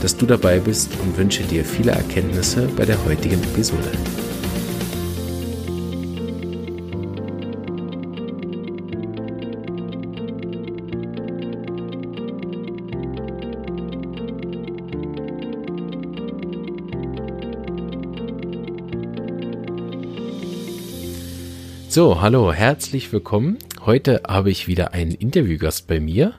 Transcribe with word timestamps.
dass 0.00 0.16
du 0.16 0.26
dabei 0.26 0.58
bist 0.58 0.90
und 1.02 1.16
wünsche 1.16 1.42
dir 1.42 1.64
viele 1.64 1.92
Erkenntnisse 1.92 2.68
bei 2.76 2.84
der 2.84 3.04
heutigen 3.04 3.42
Episode. 3.42 3.90
So, 21.88 22.20
hallo, 22.20 22.52
herzlich 22.52 23.12
willkommen. 23.12 23.58
Heute 23.84 24.22
habe 24.28 24.52
ich 24.52 24.68
wieder 24.68 24.92
einen 24.92 25.10
Interviewgast 25.10 25.88
bei 25.88 25.98
mir. 25.98 26.34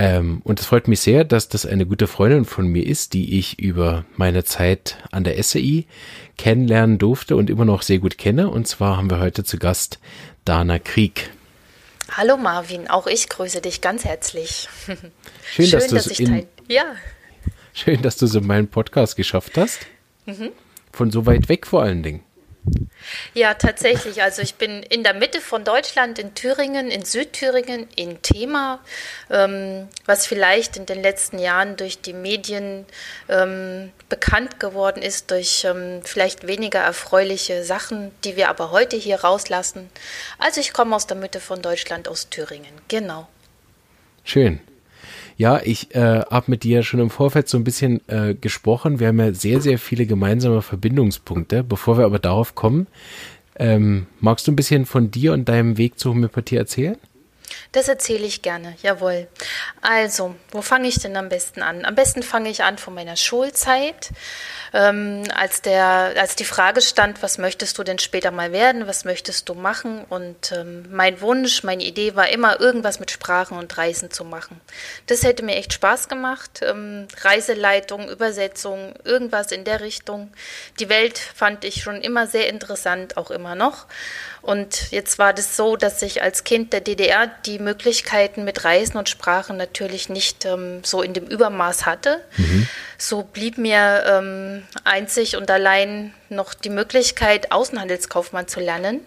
Ähm, 0.00 0.40
und 0.44 0.60
es 0.60 0.66
freut 0.66 0.86
mich 0.86 1.00
sehr, 1.00 1.24
dass 1.24 1.48
das 1.48 1.66
eine 1.66 1.84
gute 1.84 2.06
Freundin 2.06 2.44
von 2.44 2.68
mir 2.68 2.86
ist, 2.86 3.14
die 3.14 3.36
ich 3.36 3.58
über 3.58 4.04
meine 4.16 4.44
Zeit 4.44 4.96
an 5.10 5.24
der 5.24 5.42
SAI 5.42 5.86
kennenlernen 6.36 6.98
durfte 6.98 7.34
und 7.34 7.50
immer 7.50 7.64
noch 7.64 7.82
sehr 7.82 7.98
gut 7.98 8.16
kenne. 8.16 8.48
Und 8.48 8.68
zwar 8.68 8.96
haben 8.96 9.10
wir 9.10 9.18
heute 9.18 9.42
zu 9.42 9.58
Gast 9.58 9.98
Dana 10.44 10.78
Krieg. 10.78 11.30
Hallo 12.12 12.36
Marvin, 12.36 12.88
auch 12.88 13.08
ich 13.08 13.28
grüße 13.28 13.60
dich 13.60 13.80
ganz 13.80 14.04
herzlich. 14.04 14.68
Schön, 14.86 14.96
Schön 15.42 15.70
dass, 15.72 15.88
dass 15.88 16.06
ich 16.06 16.20
in, 16.20 16.46
ja. 16.68 16.84
Schön, 17.74 18.00
dass 18.00 18.16
du 18.16 18.26
so 18.26 18.40
meinen 18.40 18.68
Podcast 18.68 19.16
geschafft 19.16 19.58
hast. 19.58 19.80
Mhm. 20.26 20.50
Von 20.92 21.10
so 21.10 21.26
weit 21.26 21.48
weg 21.48 21.66
vor 21.66 21.82
allen 21.82 22.02
Dingen. 22.02 22.22
Ja, 23.34 23.54
tatsächlich. 23.54 24.22
Also 24.22 24.42
ich 24.42 24.56
bin 24.56 24.82
in 24.82 25.02
der 25.02 25.14
Mitte 25.14 25.40
von 25.40 25.64
Deutschland, 25.64 26.18
in 26.18 26.34
Thüringen, 26.34 26.90
in 26.90 27.04
Südthüringen, 27.04 27.88
in 27.96 28.20
Thema, 28.22 28.80
ähm, 29.30 29.88
was 30.04 30.26
vielleicht 30.26 30.76
in 30.76 30.86
den 30.86 31.00
letzten 31.00 31.38
Jahren 31.38 31.76
durch 31.76 32.00
die 32.00 32.12
Medien 32.12 32.84
ähm, 33.28 33.92
bekannt 34.08 34.60
geworden 34.60 35.02
ist, 35.02 35.30
durch 35.30 35.64
ähm, 35.64 36.02
vielleicht 36.04 36.46
weniger 36.46 36.80
erfreuliche 36.80 37.64
Sachen, 37.64 38.12
die 38.24 38.36
wir 38.36 38.48
aber 38.48 38.70
heute 38.70 38.96
hier 38.96 39.20
rauslassen. 39.20 39.88
Also 40.38 40.60
ich 40.60 40.72
komme 40.72 40.94
aus 40.94 41.06
der 41.06 41.16
Mitte 41.16 41.40
von 41.40 41.62
Deutschland, 41.62 42.08
aus 42.08 42.28
Thüringen. 42.28 42.74
Genau. 42.88 43.28
Schön. 44.24 44.60
Ja, 45.38 45.60
ich 45.62 45.94
äh, 45.94 46.22
habe 46.28 46.50
mit 46.50 46.64
dir 46.64 46.82
schon 46.82 46.98
im 46.98 47.10
Vorfeld 47.10 47.48
so 47.48 47.56
ein 47.56 47.64
bisschen 47.64 48.00
äh, 48.08 48.34
gesprochen. 48.34 48.98
Wir 48.98 49.06
haben 49.06 49.20
ja 49.20 49.32
sehr, 49.32 49.60
sehr 49.60 49.78
viele 49.78 50.04
gemeinsame 50.04 50.62
Verbindungspunkte. 50.62 51.62
Bevor 51.62 51.96
wir 51.96 52.06
aber 52.06 52.18
darauf 52.18 52.56
kommen, 52.56 52.88
ähm, 53.54 54.06
magst 54.18 54.48
du 54.48 54.52
ein 54.52 54.56
bisschen 54.56 54.84
von 54.84 55.12
dir 55.12 55.32
und 55.32 55.48
deinem 55.48 55.78
Weg 55.78 55.96
zur 55.96 56.12
Homöopathie 56.14 56.56
erzählen? 56.56 56.96
Das 57.72 57.88
erzähle 57.88 58.26
ich 58.26 58.42
gerne, 58.42 58.76
jawohl. 58.82 59.28
Also, 59.80 60.34
wo 60.50 60.62
fange 60.62 60.88
ich 60.88 60.98
denn 60.98 61.16
am 61.16 61.28
besten 61.28 61.62
an? 61.62 61.84
Am 61.84 61.94
besten 61.94 62.22
fange 62.22 62.50
ich 62.50 62.62
an 62.62 62.78
von 62.78 62.94
meiner 62.94 63.16
Schulzeit, 63.16 64.10
ähm, 64.72 65.24
als, 65.34 65.62
der, 65.62 66.14
als 66.16 66.36
die 66.36 66.44
Frage 66.44 66.80
stand, 66.80 67.22
was 67.22 67.38
möchtest 67.38 67.78
du 67.78 67.84
denn 67.84 67.98
später 67.98 68.30
mal 68.30 68.52
werden, 68.52 68.86
was 68.86 69.04
möchtest 69.04 69.48
du 69.48 69.54
machen? 69.54 70.04
Und 70.08 70.52
ähm, 70.52 70.86
mein 70.90 71.20
Wunsch, 71.20 71.62
meine 71.62 71.84
Idee 71.84 72.14
war 72.14 72.28
immer, 72.28 72.60
irgendwas 72.60 73.00
mit 73.00 73.10
Sprachen 73.10 73.58
und 73.58 73.76
Reisen 73.76 74.10
zu 74.10 74.24
machen. 74.24 74.60
Das 75.06 75.22
hätte 75.22 75.42
mir 75.42 75.56
echt 75.56 75.72
Spaß 75.72 76.08
gemacht. 76.08 76.60
Ähm, 76.62 77.08
Reiseleitung, 77.22 78.08
Übersetzung, 78.08 78.94
irgendwas 79.04 79.52
in 79.52 79.64
der 79.64 79.80
Richtung. 79.80 80.30
Die 80.80 80.88
Welt 80.88 81.18
fand 81.18 81.64
ich 81.64 81.82
schon 81.82 82.02
immer 82.02 82.26
sehr 82.26 82.48
interessant, 82.48 83.16
auch 83.16 83.30
immer 83.30 83.54
noch. 83.54 83.86
Und 84.42 84.90
jetzt 84.92 85.18
war 85.18 85.32
das 85.32 85.56
so, 85.56 85.76
dass 85.76 86.00
ich 86.02 86.22
als 86.22 86.44
Kind 86.44 86.72
der 86.72 86.80
DDR 86.80 87.26
die 87.46 87.58
Möglichkeiten 87.58 88.44
mit 88.44 88.64
Reisen 88.64 88.96
und 88.96 89.08
Sprachen 89.08 89.56
natürlich 89.56 90.08
nicht 90.08 90.44
ähm, 90.44 90.82
so 90.84 91.02
in 91.02 91.12
dem 91.12 91.26
Übermaß 91.26 91.86
hatte. 91.86 92.20
Mhm. 92.36 92.68
So 92.96 93.22
blieb 93.22 93.58
mir 93.58 94.04
ähm, 94.06 94.62
einzig 94.84 95.36
und 95.36 95.50
allein 95.50 96.14
noch 96.28 96.54
die 96.54 96.70
Möglichkeit, 96.70 97.52
Außenhandelskaufmann 97.52 98.48
zu 98.48 98.60
lernen. 98.60 99.00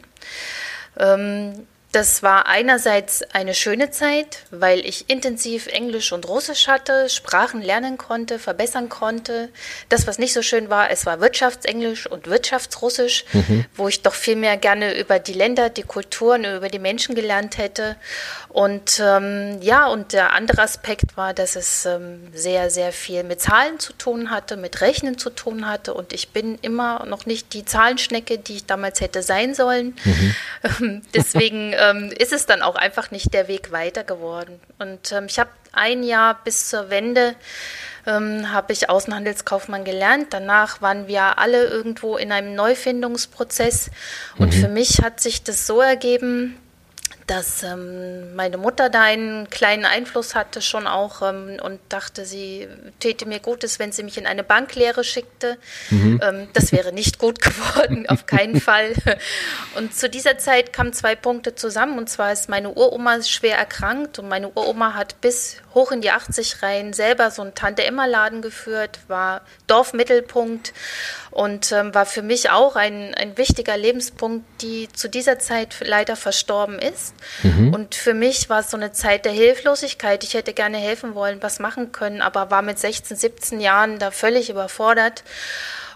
Ähm, 0.97 1.68
das 1.91 2.24
war 2.24 2.47
einerseits 2.47 3.22
eine 3.34 3.53
schöne 3.53 3.91
Zeit, 3.91 4.44
weil 4.50 4.79
ich 4.79 5.09
intensiv 5.09 5.68
Englisch 5.68 6.13
und 6.13 6.28
Russisch 6.28 6.68
hatte, 6.68 7.09
Sprachen 7.09 7.62
lernen 7.62 7.97
konnte, 7.97 8.40
verbessern 8.40 8.88
konnte. 8.88 9.50
Das, 9.90 10.07
was 10.07 10.18
nicht 10.18 10.31
so 10.31 10.41
schön 10.41 10.69
war, 10.69 10.90
es 10.90 11.06
war 11.06 11.19
Wirtschaftsenglisch 11.19 12.07
und 12.07 12.28
Wirtschaftsrussisch, 12.28 13.25
mhm. 13.34 13.66
wo 13.75 13.90
ich 13.90 14.01
doch 14.03 14.13
viel 14.13 14.38
mehr 14.38 14.56
gerne 14.56 14.97
über 14.97 15.19
die 15.19 15.34
Länder, 15.34 15.69
die 15.69 15.84
Kulturen, 15.84 16.46
über 16.46 16.69
die 16.69 16.80
Menschen 16.80 17.13
gelernt 17.13 17.57
hätte. 17.57 17.97
Und 18.47 19.01
ähm, 19.03 19.59
ja, 19.62 19.88
und 19.88 20.13
der 20.13 20.34
andere 20.34 20.62
Aspekt 20.62 21.18
war, 21.18 21.34
dass 21.34 21.57
es 21.57 21.85
ähm, 21.85 22.28
sehr, 22.34 22.69
sehr 22.69 22.94
viel 22.94 23.24
mit 23.24 23.41
Zahlen 23.41 23.80
zu 23.80 23.94
tun 23.94 24.30
hatte, 24.30 24.56
mit 24.56 24.80
Rechnen 24.81 25.18
zu 25.18 25.30
tun 25.30 25.68
hatte. 25.68 25.94
Und 25.94 26.13
ich 26.13 26.30
bin 26.30 26.57
immer 26.62 27.06
noch 27.06 27.25
nicht 27.25 27.53
die 27.53 27.66
Zahlenschnecke, 27.66 28.38
die 28.38 28.57
ich 28.57 28.66
damals 28.66 29.01
hätte 29.01 29.24
sein 29.24 29.56
sollen. 29.56 29.96
Mhm. 30.80 31.01
Deswegen 31.13 31.74
ähm, 31.81 32.14
ist 32.18 32.31
es 32.31 32.46
dann 32.46 32.62
auch 32.62 32.75
einfach 32.75 33.12
nicht 33.12 33.34
der 33.34 33.47
Weg 33.47 33.72
weiter 33.72 34.03
geworden. 34.03 34.62
Und 34.80 35.12
ähm, 35.12 35.25
ich 35.25 35.40
habe 35.40 35.50
ein 35.74 36.03
Jahr 36.03 36.40
bis 36.44 36.69
zur 36.69 36.90
Wende 36.90 37.36
ähm, 38.06 38.52
habe 38.52 38.74
ich 38.74 38.90
Außenhandelskaufmann 38.90 39.84
gelernt. 39.84 40.28
Danach 40.31 40.81
waren 40.81 41.08
wir 41.08 41.40
alle 41.40 41.66
irgendwo 41.66 42.18
in 42.18 42.31
einem 42.31 42.56
Neufindungsprozess. 42.56 43.92
Und 44.38 44.56
mhm. 44.56 44.62
für 44.62 44.68
mich 44.68 45.02
hat 45.02 45.19
sich 45.19 45.44
das 45.44 45.68
so 45.68 45.81
ergeben, 45.81 46.58
dass 47.31 47.64
ähm, 47.64 48.36
meine 48.36 48.58
Mutter 48.58 48.90
da 48.90 49.03
einen 49.03 49.50
kleinen 49.50 49.86
Einfluss 49.86 50.36
hatte 50.36 50.62
schon 50.62 50.86
auch 50.86 51.22
ähm, 51.22 51.59
und 51.64 51.80
dachte, 51.88 52.25
sie 52.25 52.68
täte 53.00 53.25
mir 53.25 53.40
Gutes, 53.40 53.80
wenn 53.80 53.94
sie 53.94 54.03
mich 54.03 54.18
in 54.18 54.25
eine 54.25 54.44
Banklehre 54.44 55.06
schickte. 55.06 55.58
Mhm. 55.92 56.19
Ähm, 56.22 56.47
das 56.52 56.74
wäre 56.74 56.92
nicht 56.92 57.19
gut 57.19 57.40
geworden, 57.42 58.06
auf 58.09 58.25
keinen 58.25 58.59
Fall. 58.59 58.92
Und 59.75 59.96
zu 59.96 60.09
dieser 60.09 60.40
Zeit 60.40 60.74
kamen 60.74 60.92
zwei 60.92 61.16
Punkte 61.16 61.56
zusammen 61.56 61.97
und 61.97 62.09
zwar 62.09 62.34
ist 62.34 62.50
meine 62.50 62.74
Uroma 62.74 63.24
schwer 63.24 63.58
erkrankt 63.58 64.19
und 64.19 64.28
meine 64.28 64.50
Uroma 64.50 64.94
hat 64.94 65.22
bis 65.22 65.56
hoch 65.74 65.92
in 65.92 66.02
die 66.02 66.12
80 66.12 66.62
rein 66.64 66.94
selber 66.94 67.32
so 67.32 67.42
einen 67.42 67.56
Tante-Emma-Laden 67.56 68.42
geführt, 68.42 69.00
war 69.08 69.42
Dorfmittelpunkt 69.68 70.74
und 71.32 71.72
ähm, 71.72 71.94
war 71.94 72.06
für 72.06 72.22
mich 72.22 72.50
auch 72.50 72.76
ein, 72.76 73.16
ein 73.16 73.38
wichtiger 73.38 73.78
Lebenspunkt, 73.78 74.46
die 74.62 74.90
zu 74.94 75.10
dieser 75.10 75.40
Zeit 75.40 75.76
leider 75.81 76.16
verstorben 76.16 76.80
ist. 76.80 77.14
Mhm. 77.44 77.74
Und 77.74 77.96
für 77.96 78.14
mich 78.14 78.50
war 78.50 78.60
es 78.60 78.72
so 78.72 78.78
eine 78.78 78.92
Zeit 78.92 79.26
der 79.26 79.31
Hilflosigkeit. 79.31 80.24
Ich 80.24 80.34
hätte 80.34 80.54
gerne 80.54 80.78
helfen 80.78 81.16
wollen, 81.16 81.42
was 81.42 81.60
machen 81.60 81.92
können, 81.92 82.22
aber 82.22 82.52
war 82.52 82.62
mit 82.62 82.80
16, 82.80 83.16
17 83.16 83.62
Jahren 83.62 84.00
da 84.00 84.12
völlig 84.12 84.50
überfordert. 84.50 85.24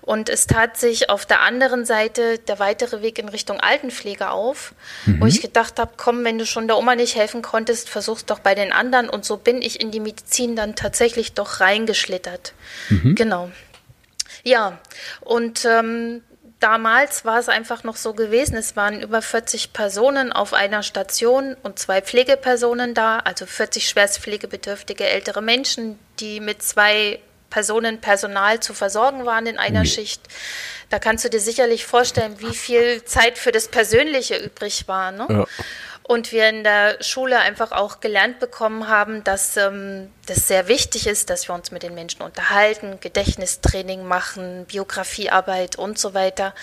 Und 0.05 0.29
es 0.29 0.45
tat 0.45 0.77
sich 0.77 1.09
auf 1.09 1.25
der 1.25 1.41
anderen 1.41 1.83
Seite 1.83 2.37
der 2.37 2.59
weitere 2.59 3.01
Weg 3.01 3.17
in 3.17 3.27
Richtung 3.27 3.59
Altenpflege 3.59 4.29
auf, 4.29 4.75
mhm. 5.07 5.21
wo 5.21 5.25
ich 5.25 5.41
gedacht 5.41 5.79
habe, 5.79 5.93
komm, 5.97 6.23
wenn 6.23 6.37
du 6.37 6.45
schon 6.45 6.67
der 6.67 6.77
Oma 6.77 6.95
nicht 6.95 7.15
helfen 7.15 7.41
konntest, 7.41 7.89
versuch's 7.89 8.25
doch 8.25 8.39
bei 8.39 8.53
den 8.53 8.71
anderen. 8.71 9.09
Und 9.09 9.25
so 9.25 9.37
bin 9.37 9.63
ich 9.63 9.81
in 9.81 9.89
die 9.89 9.99
Medizin 9.99 10.55
dann 10.55 10.75
tatsächlich 10.75 11.33
doch 11.33 11.59
reingeschlittert. 11.59 12.53
Mhm. 12.89 13.15
Genau. 13.15 13.51
Ja, 14.43 14.77
und 15.21 15.65
ähm, 15.65 16.21
damals 16.59 17.25
war 17.25 17.39
es 17.39 17.49
einfach 17.49 17.83
noch 17.83 17.95
so 17.95 18.13
gewesen, 18.13 18.55
es 18.57 18.75
waren 18.75 19.01
über 19.01 19.23
40 19.23 19.73
Personen 19.73 20.31
auf 20.31 20.53
einer 20.53 20.83
Station 20.83 21.55
und 21.63 21.79
zwei 21.79 22.03
Pflegepersonen 22.03 22.93
da, 22.93 23.17
also 23.17 23.47
40 23.47 23.89
schwerstpflegebedürftige 23.89 25.05
ältere 25.05 25.41
Menschen, 25.41 25.97
die 26.19 26.39
mit 26.39 26.61
zwei 26.61 27.19
Personen 27.49 28.01
Personal 28.01 28.59
zu 28.59 28.73
versorgen 28.73 29.25
waren 29.25 29.45
in 29.45 29.57
einer 29.57 29.81
mhm. 29.81 29.85
Schicht. 29.85 30.21
Da 30.89 30.99
kannst 30.99 31.25
du 31.25 31.29
dir 31.29 31.39
sicherlich 31.39 31.85
vorstellen, 31.85 32.39
wie 32.39 32.55
viel 32.55 33.03
Zeit 33.05 33.37
für 33.37 33.51
das 33.51 33.67
Persönliche 33.67 34.37
übrig 34.37 34.87
war. 34.87 35.11
Ne? 35.11 35.25
Ja. 35.29 35.45
Und 36.03 36.31
wir 36.31 36.49
in 36.49 36.63
der 36.63 37.01
Schule 37.01 37.39
einfach 37.39 37.71
auch 37.71 37.99
gelernt 37.99 38.39
bekommen 38.39 38.87
haben, 38.87 39.23
dass 39.23 39.57
ähm, 39.57 40.11
das 40.25 40.47
sehr 40.47 40.67
wichtig 40.67 41.07
ist, 41.07 41.29
dass 41.29 41.47
wir 41.47 41.55
uns 41.55 41.71
mit 41.71 41.83
den 41.83 41.93
Menschen 41.93 42.21
unterhalten, 42.21 42.99
Gedächtnistraining 42.99 44.03
machen, 44.03 44.65
Biografiearbeit 44.65 45.77
und 45.77 45.99
so 45.99 46.13
weiter. 46.13 46.53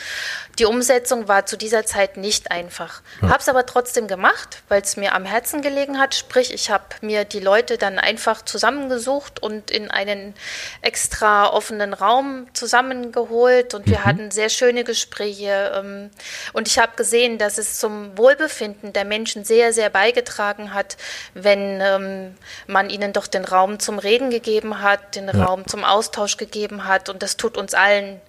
Die 0.58 0.64
Umsetzung 0.64 1.28
war 1.28 1.46
zu 1.46 1.56
dieser 1.56 1.86
Zeit 1.86 2.16
nicht 2.16 2.50
einfach. 2.50 3.02
Ja. 3.20 3.28
Habe 3.28 3.38
es 3.38 3.48
aber 3.48 3.66
trotzdem 3.66 4.08
gemacht, 4.08 4.62
weil 4.68 4.82
es 4.82 4.96
mir 4.96 5.14
am 5.14 5.24
Herzen 5.24 5.62
gelegen 5.62 5.98
hat. 5.98 6.14
Sprich, 6.14 6.52
ich 6.52 6.70
habe 6.70 6.84
mir 7.00 7.24
die 7.24 7.40
Leute 7.40 7.78
dann 7.78 7.98
einfach 7.98 8.42
zusammengesucht 8.42 9.42
und 9.42 9.70
in 9.70 9.90
einen 9.90 10.34
extra 10.80 11.48
offenen 11.48 11.94
Raum 11.94 12.48
zusammengeholt 12.52 13.74
und 13.74 13.86
wir 13.86 14.00
mhm. 14.00 14.04
hatten 14.04 14.30
sehr 14.30 14.48
schöne 14.48 14.84
Gespräche. 14.84 15.72
Ähm, 15.76 16.10
und 16.52 16.68
ich 16.68 16.78
habe 16.78 16.96
gesehen, 16.96 17.38
dass 17.38 17.58
es 17.58 17.78
zum 17.78 18.16
Wohlbefinden 18.18 18.92
der 18.92 19.04
Menschen 19.04 19.44
sehr, 19.44 19.72
sehr 19.72 19.90
beigetragen 19.90 20.74
hat, 20.74 20.96
wenn 21.34 21.80
ähm, 21.80 22.36
man 22.66 22.90
ihnen 22.90 23.12
doch 23.12 23.26
den 23.26 23.44
Raum 23.52 23.78
zum 23.78 23.98
Reden 23.98 24.30
gegeben 24.30 24.82
hat, 24.82 25.14
den 25.14 25.26
ja. 25.26 25.44
Raum 25.44 25.66
zum 25.66 25.84
Austausch 25.84 26.36
gegeben 26.36 26.86
hat. 26.86 27.08
Und 27.08 27.22
das 27.22 27.36
tut 27.36 27.56
uns 27.56 27.74
allen 27.74 28.20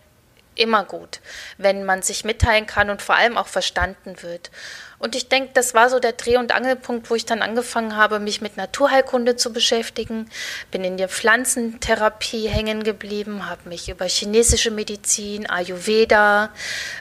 immer 0.55 0.83
gut, 0.83 1.19
wenn 1.57 1.83
man 1.83 2.01
sich 2.01 2.25
mitteilen 2.25 2.65
kann 2.65 2.89
und 2.89 3.01
vor 3.01 3.15
allem 3.15 3.37
auch 3.37 3.47
verstanden 3.47 4.21
wird. 4.21 4.51
Und 4.99 5.15
ich 5.15 5.27
denke, 5.27 5.49
das 5.53 5.73
war 5.73 5.89
so 5.89 5.99
der 5.99 6.13
Dreh- 6.13 6.37
und 6.37 6.53
Angelpunkt, 6.53 7.09
wo 7.09 7.15
ich 7.15 7.25
dann 7.25 7.41
angefangen 7.41 7.97
habe, 7.97 8.19
mich 8.19 8.39
mit 8.39 8.55
Naturheilkunde 8.55 9.35
zu 9.35 9.51
beschäftigen. 9.51 10.29
Bin 10.71 10.83
in 10.83 10.97
der 10.97 11.09
Pflanzentherapie 11.09 12.47
hängen 12.47 12.83
geblieben, 12.83 13.49
habe 13.49 13.67
mich 13.67 13.89
über 13.89 14.05
chinesische 14.05 14.71
Medizin, 14.71 15.49
Ayurveda 15.49 16.51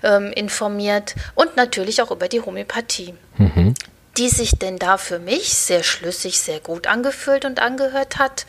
ähm, 0.02 0.32
informiert 0.32 1.14
und 1.34 1.56
natürlich 1.56 2.02
auch 2.02 2.10
über 2.10 2.28
die 2.28 2.40
Homöopathie. 2.40 3.14
Mhm 3.36 3.74
die 4.16 4.28
sich 4.28 4.58
denn 4.58 4.78
da 4.78 4.98
für 4.98 5.18
mich 5.18 5.54
sehr 5.54 5.82
schlüssig, 5.82 6.40
sehr 6.40 6.60
gut 6.60 6.86
angefühlt 6.86 7.44
und 7.44 7.60
angehört 7.60 8.18
hat. 8.18 8.46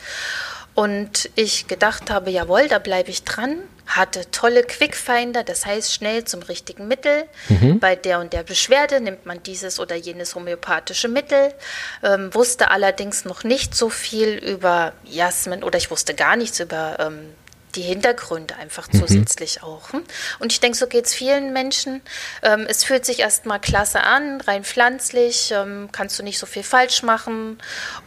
Und 0.74 1.30
ich 1.36 1.68
gedacht 1.68 2.10
habe, 2.10 2.30
jawohl, 2.30 2.68
da 2.68 2.78
bleibe 2.78 3.10
ich 3.10 3.22
dran. 3.22 3.58
Hatte 3.86 4.30
tolle 4.30 4.64
Quickfinder, 4.64 5.44
das 5.44 5.66
heißt 5.66 5.92
schnell 5.92 6.24
zum 6.24 6.42
richtigen 6.42 6.88
Mittel. 6.88 7.24
Mhm. 7.48 7.78
Bei 7.78 7.94
der 7.94 8.18
und 8.18 8.32
der 8.32 8.42
Beschwerde 8.42 9.00
nimmt 9.00 9.26
man 9.26 9.42
dieses 9.42 9.78
oder 9.78 9.94
jenes 9.94 10.34
homöopathische 10.34 11.08
Mittel. 11.08 11.54
Ähm, 12.02 12.34
wusste 12.34 12.70
allerdings 12.70 13.24
noch 13.24 13.44
nicht 13.44 13.74
so 13.74 13.90
viel 13.90 14.30
über 14.38 14.94
Jasmin 15.04 15.62
oder 15.62 15.78
ich 15.78 15.90
wusste 15.90 16.14
gar 16.14 16.34
nichts 16.36 16.58
über 16.60 16.96
ähm, 16.98 17.34
die 17.74 17.82
Hintergründe 17.82 18.56
einfach 18.56 18.88
mhm. 18.92 19.00
zusätzlich 19.00 19.62
auch. 19.62 19.92
Hm? 19.92 20.02
Und 20.38 20.52
ich 20.52 20.60
denke, 20.60 20.76
so 20.76 20.86
geht 20.86 21.06
es 21.06 21.14
vielen 21.14 21.52
Menschen. 21.52 22.02
Ähm, 22.42 22.66
es 22.68 22.84
fühlt 22.84 23.04
sich 23.04 23.20
erstmal 23.20 23.60
klasse 23.60 24.02
an, 24.02 24.40
rein 24.40 24.64
pflanzlich, 24.64 25.52
ähm, 25.52 25.88
kannst 25.92 26.18
du 26.18 26.22
nicht 26.22 26.38
so 26.38 26.46
viel 26.46 26.62
falsch 26.62 27.02
machen. 27.02 27.58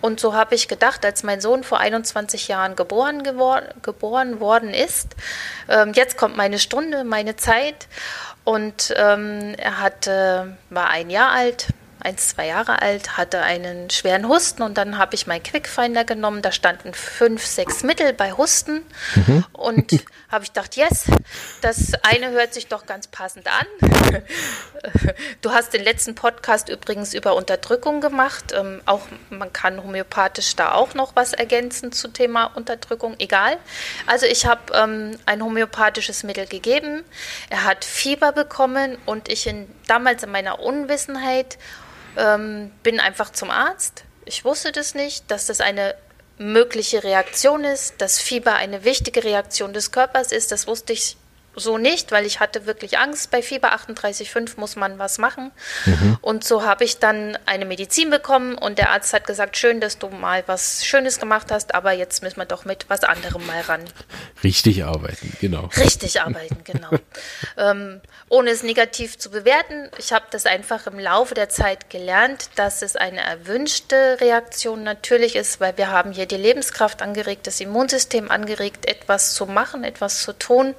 Und 0.02 0.20
so 0.20 0.34
habe 0.34 0.56
ich 0.56 0.68
gedacht, 0.68 1.06
als 1.06 1.24
mein 1.24 1.42
Sohn 1.42 1.64
vor 1.64 1.80
21 1.80 2.48
Jahren 2.48 2.76
geboren, 2.76 3.24
gewor 3.24 3.64
geboren 3.82 4.40
worden 4.40 4.74
ist, 4.74 5.16
ähm, 5.70 5.94
jetzt 5.94 6.18
kommt 6.18 6.38
meine 6.38 6.60
Stunde, 6.60 7.04
meine 7.04 7.36
Zeit. 7.36 7.88
Und 8.44 8.94
ähm, 8.96 9.56
er 9.58 9.82
hatte, 9.82 10.58
war 10.70 10.90
ein 10.90 11.10
Jahr 11.10 11.32
alt, 11.32 11.68
eins, 12.00 12.30
zwei 12.30 12.48
Jahre 12.48 12.82
alt, 12.82 13.18
hatte 13.18 13.42
einen 13.42 13.90
schweren 13.90 14.28
Husten 14.28 14.62
und 14.62 14.78
dann 14.78 14.98
habe 14.98 15.16
ich 15.16 15.28
meinen 15.28 15.44
Quickfinder 15.44 16.04
genommen. 16.04 16.42
Da 16.42 16.52
standen 16.52 16.94
fünf, 16.94 17.46
sechs 17.46 17.84
Mittel 17.84 18.14
bei 18.14 18.34
Husten 18.34 18.84
mhm. 19.16 19.46
und 19.54 19.92
habe 20.30 20.44
ich 20.44 20.54
gedacht, 20.54 20.76
yes, 20.76 21.06
das 21.62 21.94
eine 22.04 22.32
hört 22.32 22.54
sich 22.54 22.68
doch 22.68 22.86
ganz 22.86 23.08
passend 23.08 23.48
an. 23.48 23.66
Du 25.42 25.52
hast 25.52 25.74
den 25.74 25.84
letzten 25.84 26.16
Podcast 26.16 26.70
übrigens 26.70 27.14
über 27.14 27.36
Unterdrückung 27.36 28.02
gemacht. 28.02 28.54
Ähm, 28.56 28.82
auch 28.86 29.02
man 29.30 29.52
kann 29.52 29.84
homöopathisch 29.84 30.56
da 30.56 30.74
auch 30.74 30.94
noch 30.94 31.16
was 31.16 31.34
ergänzen 31.34 31.92
zum 31.92 32.14
Thema 32.14 32.46
Unterdrückung, 32.46 33.16
egal. 33.20 33.58
Also 34.06 34.26
ich 34.26 34.46
habe 34.46 34.74
ähm, 34.74 35.18
ein 35.26 35.44
homöopathisches 35.44 36.24
Mittel 36.24 36.48
gegeben. 36.48 37.04
Er 37.50 37.64
hat 37.64 37.86
Fieber 37.86 38.32
bekommen 38.32 38.98
und 39.06 39.30
ich 39.30 39.48
in, 39.48 39.68
damals 39.88 40.24
in 40.24 40.32
meiner 40.32 40.60
Unwissenheit 40.60 41.58
ähm, 42.18 42.72
bin 42.84 43.00
einfach 43.00 43.32
zum 43.32 43.52
Arzt. 43.52 44.04
Ich 44.26 44.44
wusste 44.44 44.72
das 44.72 44.96
nicht, 44.96 45.32
dass 45.32 45.46
das 45.46 45.62
eine 45.62 45.96
mögliche 46.38 47.04
Reaktion 47.04 47.64
ist, 47.64 48.02
dass 48.02 48.20
Fieber 48.20 48.56
eine 48.56 48.84
wichtige 48.84 49.24
Reaktion 49.24 49.74
des 49.74 49.92
Körpers 49.92 50.32
ist. 50.32 50.52
Das 50.52 50.68
wusste 50.68 50.94
ich 50.94 51.18
so 51.60 51.80
nicht, 51.80 52.12
weil 52.12 52.26
ich 52.26 52.40
hatte 52.40 52.66
wirklich 52.66 53.00
Angst. 53.00 53.32
Bei 53.32 53.42
Fieber 53.42 53.74
38,5 53.74 54.60
muss 54.60 54.76
man 54.76 55.00
was 55.00 55.18
machen. 55.18 55.52
Mhm. 55.86 56.18
Und 56.22 56.44
so 56.44 56.64
habe 56.64 56.84
ich 56.84 57.00
dann 57.00 57.38
eine 57.46 57.66
Medizin 57.66 58.12
bekommen 58.12 58.56
und 58.56 58.78
der 58.78 58.92
Arzt 58.92 59.12
hat 59.14 59.26
gesagt, 59.26 59.58
schön, 59.58 59.82
dass 59.82 59.98
du 59.98 60.10
mal 60.10 60.44
was 60.46 60.86
Schönes 60.86 61.20
gemacht 61.20 61.52
hast, 61.52 61.74
aber 61.74 61.94
jetzt 61.94 62.22
müssen 62.22 62.38
wir 62.38 62.46
doch 62.46 62.66
mit 62.66 62.86
was 62.90 63.04
anderem 63.04 63.46
mal 63.48 63.62
ran. 63.62 63.84
Richtig 64.44 64.84
arbeiten, 64.84 65.36
genau. 65.42 65.70
Richtig 65.78 66.22
arbeiten, 66.22 66.58
genau. 66.64 66.90
ähm, 67.58 68.02
ohne 68.30 68.52
es 68.52 68.62
negativ 68.62 69.18
zu 69.18 69.32
bewerten, 69.32 69.90
ich 69.98 70.12
habe 70.12 70.26
das 70.32 70.46
einfach 70.46 70.86
im 70.86 71.00
Laufe 71.00 71.34
der 71.34 71.50
Zeit 71.50 71.90
gelernt, 71.90 72.50
dass 72.56 72.82
es 72.82 72.96
eine 72.96 73.22
erwünschte 73.22 74.18
Reaktion 74.20 74.84
natürlich 74.84 75.36
ist, 75.36 75.60
weil 75.60 75.78
wir 75.78 75.90
haben 75.90 76.12
hier 76.12 76.26
die 76.26 76.36
Lebenskraft 76.36 77.02
angeregt, 77.02 77.48
das 77.48 77.62
Immunsystem 77.62 78.30
angeregt, 78.30 78.86
etwas 78.86 79.34
zu 79.34 79.46
machen, 79.46 79.84
etwas 79.84 80.22
zu 80.22 80.34
tun. 80.34 80.76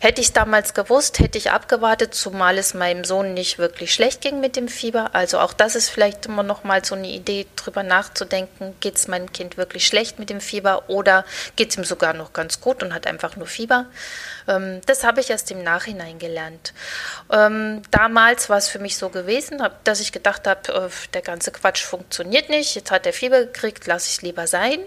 Hätte 0.00 0.20
ich 0.20 0.32
damals 0.32 0.74
gewusst, 0.74 1.18
hätte 1.18 1.38
ich 1.38 1.50
abgewartet, 1.50 2.14
zumal 2.14 2.58
es 2.58 2.74
meinem 2.74 3.04
Sohn 3.04 3.32
nicht 3.32 3.58
wirklich 3.58 3.94
schlecht 3.94 4.20
ging 4.20 4.40
mit 4.40 4.56
dem 4.56 4.68
Fieber. 4.68 5.14
Also 5.14 5.38
auch 5.38 5.52
das 5.52 5.76
ist 5.76 5.88
vielleicht 5.88 6.26
immer 6.26 6.42
noch 6.42 6.64
mal 6.64 6.84
so 6.84 6.94
eine 6.94 7.08
Idee, 7.08 7.46
drüber 7.56 7.84
nachzudenken, 7.84 8.74
geht 8.80 8.96
es 8.96 9.08
meinem 9.08 9.32
Kind 9.32 9.56
wirklich 9.56 9.86
schlecht 9.86 10.18
mit 10.18 10.30
dem 10.30 10.40
Fieber 10.40 10.88
oder 10.88 11.24
geht 11.56 11.70
es 11.70 11.78
ihm 11.78 11.84
sogar 11.84 12.12
noch 12.12 12.32
ganz 12.32 12.60
gut 12.60 12.82
und 12.82 12.92
hat 12.92 12.97
einfach 13.06 13.36
nur 13.36 13.46
Fieber. 13.46 13.86
Ähm, 14.48 14.80
das 14.86 15.04
habe 15.04 15.20
ich 15.20 15.30
erst 15.30 15.50
im 15.50 15.62
Nachhinein 15.62 16.18
gelernt. 16.18 16.72
Ähm, 17.30 17.82
damals 17.90 18.48
war 18.48 18.56
es 18.56 18.68
für 18.68 18.78
mich 18.78 18.96
so 18.96 19.10
gewesen, 19.10 19.62
dass 19.84 20.00
ich 20.00 20.12
gedacht 20.12 20.46
habe, 20.46 20.72
äh, 20.72 20.88
der 21.12 21.22
ganze 21.22 21.52
Quatsch 21.52 21.84
funktioniert 21.84 22.48
nicht, 22.48 22.74
jetzt 22.74 22.90
hat 22.90 23.06
er 23.06 23.12
Fieber 23.12 23.40
gekriegt, 23.40 23.86
lasse 23.86 24.08
ich 24.08 24.16
es 24.16 24.22
lieber 24.22 24.46
sein. 24.46 24.80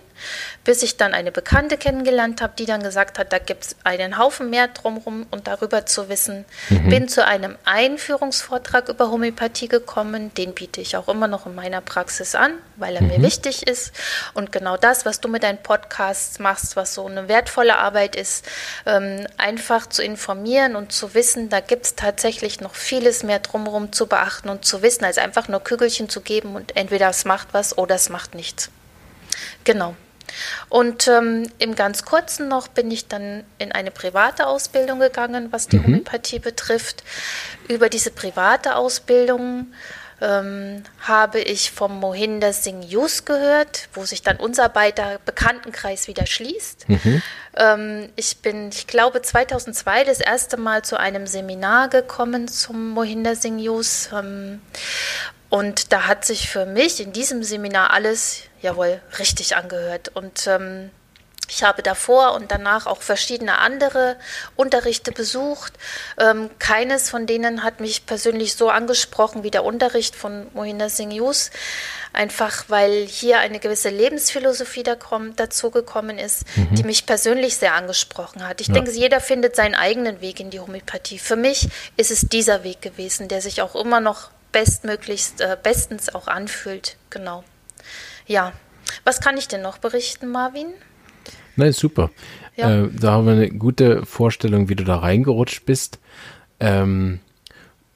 Bis 0.64 0.84
ich 0.84 0.98
dann 0.98 1.14
eine 1.14 1.32
Bekannte 1.32 1.78
kennengelernt 1.78 2.42
habe, 2.42 2.54
die 2.58 2.66
dann 2.66 2.84
gesagt 2.84 3.18
hat, 3.18 3.34
da 3.34 3.40
gibt 3.40 3.66
es 3.66 3.76
einen 3.84 4.20
Haufen 4.20 4.50
mehr 4.52 4.68
drumherum 4.68 5.26
und 5.32 5.48
darüber 5.48 5.86
zu 5.88 6.10
wissen. 6.10 6.46
Mhm. 6.70 6.90
Bin 6.90 7.08
zu 7.08 7.26
einem 7.26 7.58
Einführungsvortrag 7.66 8.90
über 8.90 9.10
Homöopathie 9.10 9.68
gekommen. 9.68 10.32
Den 10.36 10.54
biete 10.54 10.80
ich 10.80 10.96
auch 10.96 11.08
immer 11.08 11.28
noch 11.28 11.48
in 11.48 11.56
meiner 11.56 11.82
Praxis 11.82 12.36
an, 12.36 12.54
weil 12.76 12.96
er 12.96 13.02
mhm. 13.02 13.08
mir 13.08 13.22
wichtig 13.24 13.68
ist. 13.68 13.94
Und 14.34 14.52
genau 14.52 14.78
das, 14.78 15.06
was 15.06 15.20
du 15.20 15.28
mit 15.28 15.42
deinen 15.42 15.62
Podcasts 15.62 16.38
machst, 16.38 16.76
was 16.76 16.94
so 16.94 17.08
eine 17.08 17.28
wertvolle 17.28 17.78
Arbeit 17.78 18.16
ist, 18.16 18.46
ähm, 18.86 19.26
einfach 19.52 19.86
zu 19.88 20.02
informieren 20.02 20.78
und 20.78 20.94
zu 20.94 21.14
wissen, 21.14 21.50
da 21.50 21.60
gibt 21.60 21.86
es 21.86 21.96
tatsächlich 21.96 22.62
noch 22.62 22.74
vieles 22.74 23.22
mehr 23.22 23.40
drumherum 23.40 23.92
zu 23.92 24.08
beachten 24.08 24.48
und 24.48 24.64
zu 24.64 24.82
wissen, 24.82 25.04
als 25.04 25.18
einfach 25.18 25.50
nur 25.50 25.60
Kügelchen 25.62 26.08
zu 26.08 26.22
geben 26.22 26.56
und 26.56 26.78
entweder 26.78 27.10
es 27.10 27.26
macht 27.26 27.50
was 27.52 27.78
oder 27.78 27.96
es 27.96 28.08
macht 28.08 28.34
nichts. 28.34 28.70
Genau. 29.66 29.94
Und 30.70 31.10
ähm, 31.10 31.50
im 31.58 31.76
ganz 31.76 32.06
kurzen 32.06 32.48
noch 32.48 32.70
bin 32.70 32.90
ich 32.92 33.10
dann 33.10 33.44
in 33.58 33.74
eine 33.74 33.92
private 33.92 34.48
Ausbildung 34.48 35.02
gegangen, 35.02 35.52
was 35.52 35.68
die 35.68 35.80
mhm. 35.80 35.84
Homöopathie 35.88 36.40
betrifft. 36.40 37.04
Über 37.68 37.90
diese 37.90 38.12
private 38.12 38.78
Ausbildung 38.78 39.68
ähm, 40.22 40.84
habe 41.02 41.40
ich 41.40 41.72
vom 41.72 42.00
Mohinder 42.00 42.54
Singh 42.54 42.86
Yus 42.88 43.26
gehört, 43.26 43.90
wo 43.94 44.06
sich 44.06 44.22
dann 44.22 44.38
unser 44.38 44.70
beider 44.70 45.20
Bekanntenkreis 45.26 46.08
wieder 46.08 46.28
schließt. 46.28 46.88
Mhm. 46.88 47.22
Ähm, 47.58 48.10
ich 48.16 48.38
bin, 48.38 48.70
ich 48.70 48.88
glaube, 48.88 49.22
2002 49.22 50.04
das 50.04 50.20
erste 50.20 50.58
Mal 50.58 50.84
zu 50.84 51.00
einem 51.00 51.26
Seminar 51.26 51.90
gekommen 51.90 52.48
zum 52.48 52.92
Mohinder 52.92 53.36
Singh 53.36 53.64
Yus. 53.64 54.10
Ähm, 54.14 54.62
und 55.50 55.92
da 55.92 56.08
hat 56.08 56.24
sich 56.24 56.50
für 56.50 56.66
mich 56.66 57.02
in 57.02 57.12
diesem 57.12 57.44
Seminar 57.44 57.92
alles, 57.92 58.44
jawohl, 58.62 59.02
richtig 59.20 59.58
angehört. 59.58 60.10
Und 60.14 60.48
ähm, 60.48 60.92
ich 61.54 61.64
habe 61.64 61.84
davor 61.84 62.34
und 62.34 62.50
danach 62.50 62.86
auch 62.86 63.02
verschiedene 63.02 63.58
andere 63.58 64.16
Unterrichte 64.56 65.12
besucht. 65.12 65.74
Ähm, 66.18 66.50
keines 66.60 67.10
von 67.10 67.28
denen 67.28 67.64
hat 67.64 67.82
mich 67.82 68.06
persönlich 68.06 68.56
so 68.56 68.70
angesprochen 68.70 69.44
wie 69.44 69.52
der 69.52 69.66
Unterricht 69.66 70.16
von 70.16 70.48
Mohina 70.54 70.88
Singh 70.88 71.14
Yus. 71.14 71.52
Einfach 72.14 72.66
weil 72.70 73.06
hier 73.06 73.40
eine 73.40 73.60
gewisse 73.60 73.90
Lebensphilosophie 73.90 74.84
dazugekommen 74.84 76.18
ist, 76.20 76.46
mhm. 76.56 76.76
die 76.76 76.84
mich 76.84 77.06
persönlich 77.06 77.58
sehr 77.58 77.74
angesprochen 77.74 78.48
hat. 78.48 78.62
Ich 78.62 78.68
ja. 78.68 78.74
denke, 78.74 78.92
jeder 78.92 79.20
findet 79.20 79.58
seinen 79.58 79.76
eigenen 79.76 80.22
Weg 80.22 80.40
in 80.40 80.52
die 80.52 80.62
Homöopathie. 80.62 81.20
Für 81.20 81.36
mich 81.36 81.68
ist 81.98 82.12
es 82.12 82.22
dieser 82.22 82.64
Weg 82.64 82.82
gewesen, 82.82 83.28
der 83.28 83.42
sich 83.42 83.62
auch 83.62 83.76
immer 83.76 84.00
noch 84.00 84.30
bestmöglichst, 84.54 85.42
äh, 85.42 85.58
bestens 85.62 86.16
auch 86.16 86.28
anfühlt. 86.28 86.96
Genau. 87.10 87.44
Ja. 88.26 88.54
Was 89.04 89.20
kann 89.20 89.38
ich 89.38 89.50
denn 89.50 89.62
noch 89.62 89.80
berichten, 89.80 90.30
Marvin? 90.30 90.74
Nein, 91.62 91.74
super. 91.74 92.10
Ja. 92.58 92.86
Äh, 92.86 92.90
da 92.92 93.12
haben 93.12 93.28
wir 93.28 93.34
eine 93.34 93.52
gute 93.52 94.04
Vorstellung, 94.04 94.68
wie 94.68 94.76
du 94.76 94.84
da 94.84 94.98
reingerutscht 94.98 95.64
bist. 95.68 96.00
Ähm, 96.60 97.20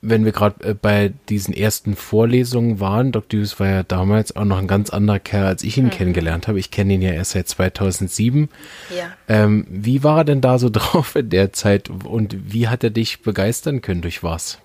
wenn 0.03 0.23
wir 0.23 0.33
gerade 0.33 0.63
äh, 0.63 0.73
bei 0.75 1.13
diesen 1.29 1.51
ersten 1.51 1.95
Vorlesungen 1.95 2.79
waren, 2.79 3.11
Dr. 3.11 3.39
Hughes 3.39 3.59
war 3.59 3.67
ja 3.67 3.81
damals 3.81 4.35
auch 4.35 4.45
noch 4.45 4.59
ein 4.59 4.67
ganz 4.67 4.91
anderer 4.91 5.17
Kerl, 5.17 5.47
als 5.47 5.63
ich 5.63 5.79
ihn 5.79 5.85
mhm. 5.85 5.89
kennengelernt 5.89 6.47
habe. 6.47 6.59
Ich 6.59 6.69
kenne 6.69 6.93
ihn 6.93 7.01
ja 7.01 7.09
erst 7.09 7.31
seit 7.31 7.49
2007. 7.49 8.49
Ja. 8.95 9.11
Ähm, 9.27 9.65
wie 9.67 10.03
war 10.03 10.19
er 10.19 10.25
denn 10.25 10.41
da 10.41 10.59
so 10.59 10.69
drauf 10.71 11.15
in 11.15 11.31
der 11.31 11.53
Zeit 11.53 11.89
und 11.89 12.53
wie 12.53 12.67
hat 12.67 12.83
er 12.83 12.91
dich 12.91 13.23
begeistern 13.23 13.81
können? 13.81 14.03
Durch 14.03 14.21
was? 14.21 14.59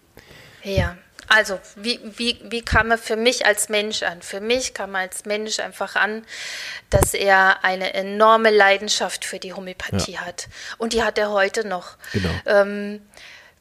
Ja, 0.62 0.94
also 1.30 1.60
wie, 1.76 2.00
wie, 2.02 2.40
wie 2.42 2.62
kam 2.62 2.90
er 2.90 2.98
für 2.98 3.14
mich 3.14 3.46
als 3.46 3.68
Mensch 3.68 4.02
an? 4.02 4.20
Für 4.20 4.40
mich 4.40 4.74
kam 4.74 4.96
er 4.96 5.02
als 5.02 5.24
Mensch 5.26 5.60
einfach 5.60 5.94
an, 5.94 6.26
dass 6.90 7.14
er 7.14 7.64
eine 7.64 7.94
enorme 7.94 8.50
Leidenschaft 8.50 9.24
für 9.24 9.38
die 9.38 9.52
Homöopathie 9.52 10.14
ja. 10.14 10.20
hat. 10.22 10.48
Und 10.76 10.92
die 10.92 11.04
hat 11.04 11.18
er 11.18 11.30
heute 11.30 11.64
noch. 11.66 11.96
Genau. 12.12 12.30
Ähm, 12.46 13.00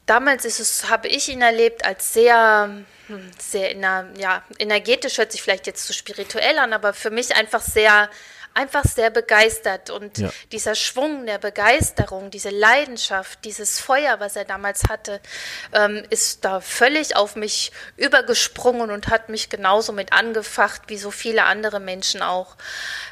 damals 0.06 0.44
ist 0.44 0.58
es, 0.58 0.90
habe 0.90 1.06
ich 1.06 1.28
ihn 1.28 1.42
erlebt 1.42 1.84
als 1.84 2.12
sehr, 2.12 2.70
hm, 3.06 3.30
sehr 3.38 3.76
ja, 3.76 4.42
energetisch, 4.58 5.18
hört 5.18 5.30
sich 5.30 5.40
vielleicht 5.40 5.68
jetzt 5.68 5.86
zu 5.86 5.92
spirituell 5.92 6.58
an, 6.58 6.72
aber 6.72 6.92
für 6.92 7.10
mich 7.10 7.36
einfach 7.36 7.62
sehr 7.62 8.10
einfach 8.54 8.84
sehr 8.84 9.10
begeistert. 9.10 9.90
Und 9.90 10.18
ja. 10.18 10.30
dieser 10.52 10.74
Schwung 10.74 11.26
der 11.26 11.38
Begeisterung, 11.38 12.30
diese 12.30 12.50
Leidenschaft, 12.50 13.44
dieses 13.44 13.80
Feuer, 13.80 14.20
was 14.20 14.36
er 14.36 14.44
damals 14.44 14.84
hatte, 14.88 15.20
ähm, 15.72 16.02
ist 16.10 16.44
da 16.44 16.60
völlig 16.60 17.16
auf 17.16 17.36
mich 17.36 17.72
übergesprungen 17.96 18.90
und 18.90 19.08
hat 19.08 19.28
mich 19.28 19.50
genauso 19.50 19.92
mit 19.92 20.12
angefacht 20.12 20.82
wie 20.88 20.98
so 20.98 21.10
viele 21.10 21.44
andere 21.44 21.80
Menschen 21.80 22.22
auch. 22.22 22.56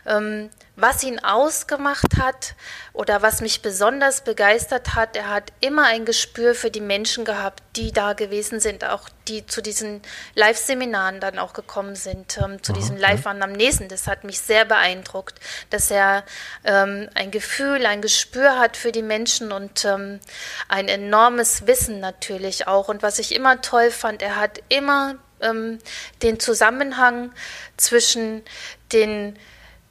Ähm, 0.07 0.50
was 0.80 1.02
ihn 1.02 1.18
ausgemacht 1.18 2.18
hat 2.18 2.54
oder 2.92 3.20
was 3.20 3.40
mich 3.40 3.62
besonders 3.62 4.23
begeistert 4.23 4.94
hat, 4.94 5.16
er 5.16 5.28
hat 5.28 5.52
immer 5.61 5.85
ein 5.87 6.04
Gespür 6.04 6.54
für 6.54 6.70
die 6.70 6.80
Menschen 6.80 7.25
gehabt, 7.25 7.64
die 7.75 7.90
da 7.90 8.12
gewesen 8.12 8.61
sind, 8.61 8.85
auch 8.85 9.08
die 9.26 9.44
zu 9.44 9.61
diesen 9.61 10.02
Live-Seminaren 10.37 11.18
dann 11.18 11.40
auch 11.40 11.52
gekommen 11.52 11.97
sind, 11.97 12.38
ähm, 12.38 12.62
zu 12.62 12.73
Aha, 12.73 12.78
diesen 12.78 12.97
Live-Anamnesen. 12.97 13.88
Das 13.88 14.06
hat 14.06 14.23
mich 14.23 14.38
sehr 14.40 14.64
beeindruckt, 14.64 15.40
dass 15.70 15.90
er 15.90 16.23
ähm, 16.62 17.08
ein 17.16 17.32
Gefühl, 17.32 17.85
ein 17.85 18.00
Gespür 18.00 18.56
hat 18.61 18.76
für 18.76 18.92
die 18.92 19.02
Menschen 19.02 19.50
und 19.50 19.85
ähm, 19.85 20.20
ein 20.68 20.87
enormes 20.87 21.66
Wissen 21.66 21.99
natürlich 21.99 22.68
auch. 22.68 22.88
Und 22.88 23.02
was 23.02 23.18
ich 23.18 23.35
immer 23.35 23.61
toll 23.62 23.90
fand, 23.90 24.23
er 24.23 24.37
hat 24.37 24.61
immer 24.68 25.16
ähm, 25.40 25.80
den 26.23 26.38
Zusammenhang 26.38 27.32
zwischen 27.76 28.44
den 28.92 29.37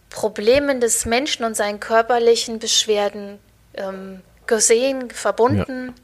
Problemen 0.10 0.80
des 0.82 1.06
Menschen 1.06 1.46
und 1.46 1.56
seinen 1.56 1.80
körperlichen 1.80 2.60
Beschwerden 2.60 3.40
ähm, 3.74 4.22
gesehen, 4.46 5.12
verbunden. 5.12 5.88
Ja. 5.88 6.04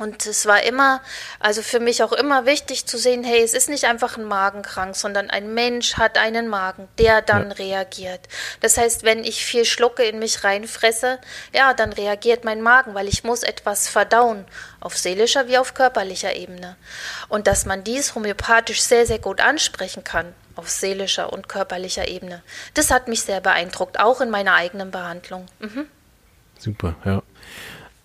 Und 0.00 0.26
es 0.26 0.46
war 0.46 0.64
immer, 0.64 1.00
also 1.38 1.62
für 1.62 1.78
mich 1.78 2.02
auch 2.02 2.12
immer 2.12 2.46
wichtig 2.46 2.84
zu 2.84 2.98
sehen, 2.98 3.22
hey, 3.22 3.40
es 3.42 3.54
ist 3.54 3.68
nicht 3.68 3.84
einfach 3.84 4.16
ein 4.16 4.24
Magenkrank, 4.24 4.96
sondern 4.96 5.30
ein 5.30 5.54
Mensch 5.54 5.94
hat 5.94 6.18
einen 6.18 6.48
Magen, 6.48 6.88
der 6.98 7.22
dann 7.22 7.50
ja. 7.50 7.54
reagiert. 7.54 8.20
Das 8.60 8.76
heißt, 8.76 9.04
wenn 9.04 9.22
ich 9.22 9.44
viel 9.44 9.64
Schlucke 9.64 10.02
in 10.02 10.18
mich 10.18 10.42
reinfresse, 10.42 11.20
ja, 11.52 11.74
dann 11.74 11.92
reagiert 11.92 12.44
mein 12.44 12.60
Magen, 12.60 12.94
weil 12.94 13.06
ich 13.06 13.22
muss 13.22 13.44
etwas 13.44 13.88
verdauen, 13.88 14.44
auf 14.80 14.98
seelischer 14.98 15.46
wie 15.46 15.58
auf 15.58 15.74
körperlicher 15.74 16.34
Ebene. 16.34 16.76
Und 17.28 17.46
dass 17.46 17.64
man 17.64 17.84
dies 17.84 18.16
homöopathisch 18.16 18.82
sehr, 18.82 19.06
sehr 19.06 19.20
gut 19.20 19.40
ansprechen 19.40 20.02
kann, 20.02 20.34
auf 20.56 20.68
seelischer 20.68 21.32
und 21.32 21.48
körperlicher 21.48 22.08
Ebene. 22.08 22.42
Das 22.74 22.90
hat 22.90 23.08
mich 23.08 23.22
sehr 23.22 23.40
beeindruckt, 23.40 24.00
auch 24.00 24.20
in 24.20 24.30
meiner 24.30 24.54
eigenen 24.54 24.90
Behandlung. 24.90 25.46
Mhm. 25.60 25.86
Super, 26.58 26.96
ja. 27.04 27.22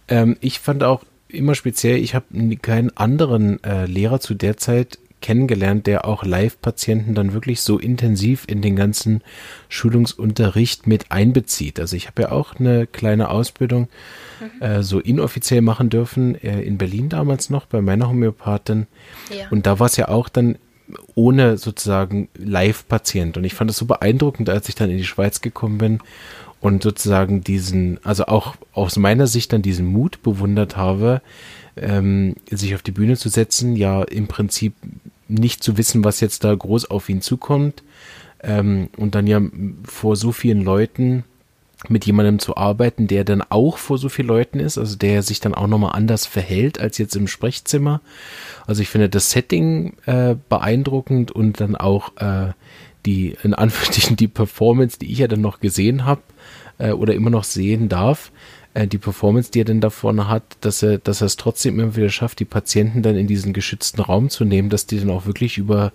Ähm, 0.08 0.38
ich 0.42 0.60
fand 0.60 0.84
auch 0.84 1.04
immer 1.28 1.56
speziell, 1.56 1.98
ich 1.98 2.16
habe 2.16 2.58
keinen 2.58 2.96
anderen 2.98 3.64
äh, 3.64 3.86
Lehrer 3.86 4.20
zu 4.20 4.34
der 4.34 4.58
Zeit 4.58 4.98
kennengelernt, 5.22 5.86
der 5.88 6.06
auch 6.06 6.24
Live-Patienten 6.24 7.14
dann 7.14 7.34
wirklich 7.34 7.62
so 7.62 7.78
intensiv 7.78 8.46
in 8.48 8.62
den 8.62 8.76
ganzen 8.76 9.22
Schulungsunterricht 9.68 10.88
mit 10.88 11.12
einbezieht. 11.12 11.80
Also 11.80 11.96
ich 11.96 12.08
habe 12.08 12.24
ja 12.24 12.32
auch 12.32 12.56
eine 12.56 12.88
kleine 12.88 13.30
Ausbildung 13.30 13.90
mhm. 14.40 14.62
äh, 14.62 14.84
so 14.84 15.00
inoffiziell 15.00 15.62
machen 15.62 15.90
dürfen, 15.90 16.36
äh, 16.36 16.62
in 16.62 16.78
Berlin 16.78 17.10
damals 17.10 17.50
noch 17.50 17.66
bei 17.66 17.82
meiner 17.82 18.10
Homöopathin. 18.10 18.88
Ja. 19.30 19.50
Und 19.50 19.66
da 19.66 19.80
war 19.80 19.88
es 19.88 19.98
ja 19.98 20.08
auch 20.08 20.30
dann 20.30 20.58
ohne 21.16 21.58
sozusagen 21.58 22.30
Live-Patient. 22.36 23.38
Und 23.38 23.44
ich 23.44 23.54
fand 23.54 23.70
das 23.70 23.78
so 23.78 23.86
beeindruckend, 23.86 24.50
als 24.50 24.70
ich 24.70 24.76
dann 24.76 24.90
in 24.90 24.98
die 24.98 25.06
Schweiz 25.06 25.42
gekommen 25.42 25.78
bin 25.78 26.00
und 26.62 26.84
sozusagen 26.84 27.42
diesen, 27.42 28.04
also 28.04 28.26
auch 28.26 28.56
aus 28.74 28.98
meiner 28.98 29.28
Sicht 29.28 29.54
dann 29.54 29.62
diesen 29.62 29.86
Mut 29.86 30.22
bewundert 30.24 30.78
habe, 30.78 31.22
ähm, 31.78 32.36
sich 32.52 32.76
auf 32.76 32.82
die 32.82 32.92
Bühne 32.92 33.18
zu 33.18 33.30
setzen, 33.30 33.76
ja 33.76 34.04
im 34.04 34.28
Prinzip 34.28 34.74
nicht 35.28 35.64
zu 35.64 35.78
wissen, 35.78 36.04
was 36.04 36.20
jetzt 36.20 36.44
da 36.44 36.54
groß 36.54 36.90
auf 36.90 37.08
ihn 37.08 37.22
zukommt 37.22 37.84
ähm, 38.42 38.90
und 38.98 39.16
dann 39.16 39.28
ja 39.28 39.42
vor 39.84 40.16
so 40.16 40.32
vielen 40.32 40.62
Leuten 40.62 41.24
mit 41.88 42.06
jemandem 42.06 42.40
zu 42.40 42.58
arbeiten, 42.58 43.08
der 43.08 43.24
dann 43.24 43.42
auch 43.42 43.78
vor 43.78 43.98
so 43.98 44.10
vielen 44.10 44.28
Leuten 44.28 44.60
ist, 44.60 44.78
also 44.78 44.98
der 44.98 45.24
sich 45.24 45.40
dann 45.40 45.54
auch 45.56 45.68
nochmal 45.68 45.96
anders 45.96 46.26
verhält 46.26 46.80
als 46.80 46.98
jetzt 46.98 47.16
im 47.16 47.28
Sprechzimmer. 47.28 48.02
Also 48.68 48.82
ich 48.82 48.90
finde 48.90 49.08
das 49.08 49.32
Setting 49.32 49.94
äh, 50.06 50.36
beeindruckend 50.50 51.32
und 51.32 51.62
dann 51.62 51.78
auch 51.78 52.18
äh, 52.18 52.52
die, 53.06 53.38
in 53.44 53.54
Anführungsstrichen, 53.54 54.18
die 54.18 54.28
Performance, 54.28 55.00
die 55.00 55.12
ich 55.12 55.20
ja 55.20 55.28
dann 55.28 55.42
noch 55.42 55.62
gesehen 55.62 56.04
habe 56.04 56.22
äh, 56.80 56.92
oder 56.92 57.14
immer 57.14 57.30
noch 57.30 57.46
sehen 57.46 57.88
darf, 57.88 58.32
äh, 58.74 58.86
die 58.86 58.98
Performance, 58.98 59.52
die 59.52 59.62
er 59.62 59.66
denn 59.66 59.82
davon 59.82 60.28
hat, 60.28 60.44
dass 60.62 60.84
er, 60.84 60.98
dass 60.98 61.22
er 61.22 61.28
es 61.28 61.38
trotzdem 61.38 61.80
immer 61.80 61.96
wieder 61.96 62.10
schafft, 62.10 62.40
die 62.40 62.46
Patienten 62.46 63.04
dann 63.04 63.16
in 63.16 63.28
diesen 63.28 63.54
geschützten 63.54 64.02
Raum 64.02 64.30
zu 64.30 64.44
nehmen, 64.44 64.70
dass 64.70 64.86
die 64.86 65.00
dann 65.00 65.12
auch 65.12 65.26
wirklich 65.26 65.58
über 65.58 65.94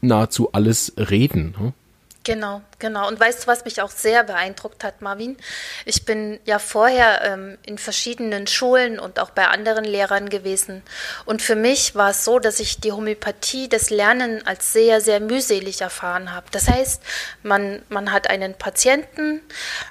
nahezu 0.00 0.52
alles 0.52 0.92
reden. 0.96 1.54
Ne? 1.58 1.72
Genau, 2.24 2.60
genau. 2.78 3.08
Und 3.08 3.18
weißt 3.18 3.42
du, 3.42 3.46
was 3.46 3.64
mich 3.64 3.82
auch 3.82 3.90
sehr 3.90 4.24
beeindruckt 4.24 4.84
hat, 4.84 5.02
Marvin? 5.02 5.36
Ich 5.84 6.04
bin 6.04 6.38
ja 6.44 6.58
vorher 6.58 7.22
ähm, 7.24 7.58
in 7.64 7.78
verschiedenen 7.78 8.46
Schulen 8.46 8.98
und 8.98 9.18
auch 9.18 9.30
bei 9.30 9.46
anderen 9.48 9.84
Lehrern 9.84 10.28
gewesen. 10.28 10.82
Und 11.24 11.42
für 11.42 11.56
mich 11.56 11.94
war 11.94 12.10
es 12.10 12.24
so, 12.24 12.38
dass 12.38 12.60
ich 12.60 12.80
die 12.80 12.92
Homöopathie, 12.92 13.68
das 13.68 13.90
Lernen 13.90 14.46
als 14.46 14.72
sehr, 14.72 15.00
sehr 15.00 15.20
mühselig 15.20 15.80
erfahren 15.80 16.34
habe. 16.34 16.46
Das 16.52 16.68
heißt, 16.68 17.02
man, 17.42 17.82
man 17.88 18.12
hat 18.12 18.30
einen 18.30 18.54
Patienten, 18.54 19.42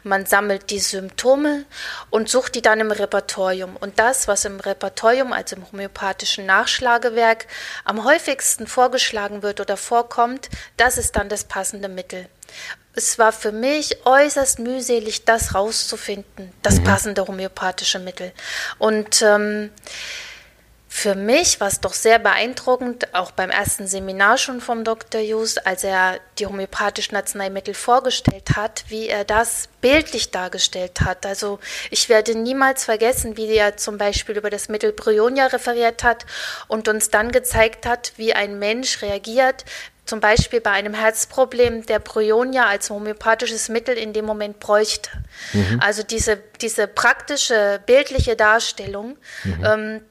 man 0.04 0.26
sammelt 0.26 0.70
die 0.70 0.80
Symptome 0.80 1.66
und 2.10 2.30
sucht 2.30 2.56
die 2.56 2.62
dann 2.62 2.80
im 2.80 2.92
Repertorium. 2.92 3.76
Und 3.76 4.00
das, 4.00 4.28
was 4.28 4.46
im 4.46 4.60
Repertorium, 4.60 5.34
also 5.34 5.56
im 5.56 5.72
homöopathischen 5.72 6.46
Nachschlagewerk, 6.46 7.48
am 7.84 8.04
häufigsten 8.04 8.68
vorgeschlagen 8.68 9.44
wird 9.44 9.60
oder 9.60 9.78
vorkommt, 9.78 10.50
das 10.78 10.98
ist 10.98 11.16
dann 11.16 11.30
das 11.30 11.44
passende 11.44 11.90
Mittel. 11.90 12.28
Es 12.94 13.20
war 13.20 13.32
für 13.32 13.52
mich 13.52 14.06
äußerst 14.06 14.60
mühselig, 14.60 15.24
das 15.26 15.54
rauszufinden, 15.54 16.52
das 16.64 16.80
mhm. 16.80 16.84
passende 16.84 17.28
homöopathische 17.28 18.00
Mittel. 18.00 18.32
Und 18.80 19.22
ähm, 19.22 19.70
für 20.90 21.16
mich 21.16 21.60
war 21.60 21.68
es 21.68 21.82
doch 21.82 21.94
sehr 21.94 22.18
beeindruckend, 22.18 23.14
auch 23.14 23.32
beim 23.32 23.50
ersten 23.50 23.88
Seminar 23.88 24.38
schon 24.38 24.62
vom 24.62 24.84
Dr. 24.84 25.22
Hughes, 25.22 25.58
als 25.58 25.84
er 25.84 26.20
die 26.40 26.46
homöopathischen 26.46 27.18
Arzneimittel 27.18 27.74
vorgestellt 27.74 28.56
hat, 28.56 28.86
wie 28.88 29.08
er 29.08 29.26
das 29.26 29.68
bildlich 29.82 30.32
dargestellt 30.32 31.02
hat. 31.02 31.26
Also 31.26 31.60
ich 31.92 32.08
werde 32.08 32.36
niemals 32.36 32.86
vergessen, 32.86 33.36
wie 33.36 33.54
er 33.54 33.76
zum 33.76 33.98
Beispiel 33.98 34.38
über 34.38 34.50
das 34.50 34.70
Mittel 34.70 34.94
Bryonia 34.94 35.48
referiert 35.48 36.04
hat 36.04 36.26
und 36.68 36.88
uns 36.88 37.10
dann 37.10 37.32
gezeigt 37.32 37.86
hat, 37.86 38.14
wie 38.16 38.34
ein 38.34 38.58
Mensch 38.58 39.02
reagiert, 39.02 39.66
zum 40.06 40.22
Beispiel 40.22 40.62
bei 40.62 40.72
einem 40.72 40.94
Herzproblem 40.94 41.86
der 41.86 42.00
Bryonia 42.00 42.66
als 42.66 42.90
homöopathisches 42.90 43.68
Mittel 43.68 43.98
in 43.98 44.14
dem 44.14 44.24
Moment 44.24 44.60
bräuchte. 44.62 45.10
Mhm. 45.52 45.82
Also 45.84 46.02
diese, 46.02 46.40
diese 46.62 46.88
praktische, 46.88 47.82
bildliche 47.86 48.38
Darstellung 48.38 49.18
mhm. 49.44 49.66
ähm, 49.66 50.02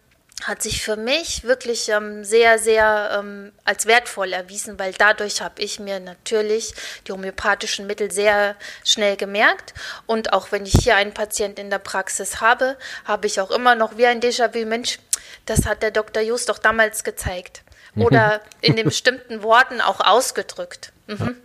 hat 0.44 0.62
sich 0.62 0.82
für 0.82 0.96
mich 0.96 1.44
wirklich 1.44 1.88
ähm, 1.88 2.22
sehr, 2.22 2.58
sehr 2.58 3.18
ähm, 3.18 3.52
als 3.64 3.86
wertvoll 3.86 4.34
erwiesen, 4.34 4.78
weil 4.78 4.92
dadurch 4.92 5.40
habe 5.40 5.62
ich 5.62 5.80
mir 5.80 5.98
natürlich 5.98 6.74
die 7.06 7.12
homöopathischen 7.12 7.86
Mittel 7.86 8.10
sehr 8.10 8.54
schnell 8.84 9.16
gemerkt. 9.16 9.72
Und 10.04 10.34
auch 10.34 10.52
wenn 10.52 10.66
ich 10.66 10.74
hier 10.82 10.96
einen 10.96 11.14
Patienten 11.14 11.60
in 11.62 11.70
der 11.70 11.78
Praxis 11.78 12.40
habe, 12.42 12.76
habe 13.06 13.26
ich 13.26 13.40
auch 13.40 13.50
immer 13.50 13.74
noch 13.74 13.96
wie 13.96 14.06
ein 14.06 14.20
Déjà-vu, 14.20 14.66
Mensch, 14.66 14.98
das 15.46 15.64
hat 15.64 15.82
der 15.82 15.90
Dr. 15.90 16.22
Just 16.22 16.48
doch 16.50 16.58
damals 16.58 17.02
gezeigt 17.02 17.62
oder 17.96 18.42
in 18.60 18.76
den 18.76 18.84
bestimmten 18.84 19.42
Worten 19.42 19.80
auch 19.80 20.00
ausgedrückt. 20.00 20.92
Mhm. 21.06 21.36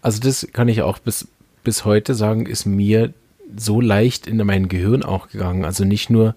Also 0.00 0.20
das 0.20 0.46
kann 0.52 0.68
ich 0.68 0.82
auch 0.82 0.98
bis, 0.98 1.26
bis 1.64 1.84
heute 1.84 2.14
sagen, 2.14 2.46
ist 2.46 2.64
mir 2.64 3.12
so 3.56 3.80
leicht 3.80 4.26
in 4.26 4.38
mein 4.38 4.68
Gehirn 4.68 5.02
auch 5.02 5.28
gegangen. 5.28 5.64
Also 5.64 5.84
nicht 5.84 6.10
nur 6.10 6.34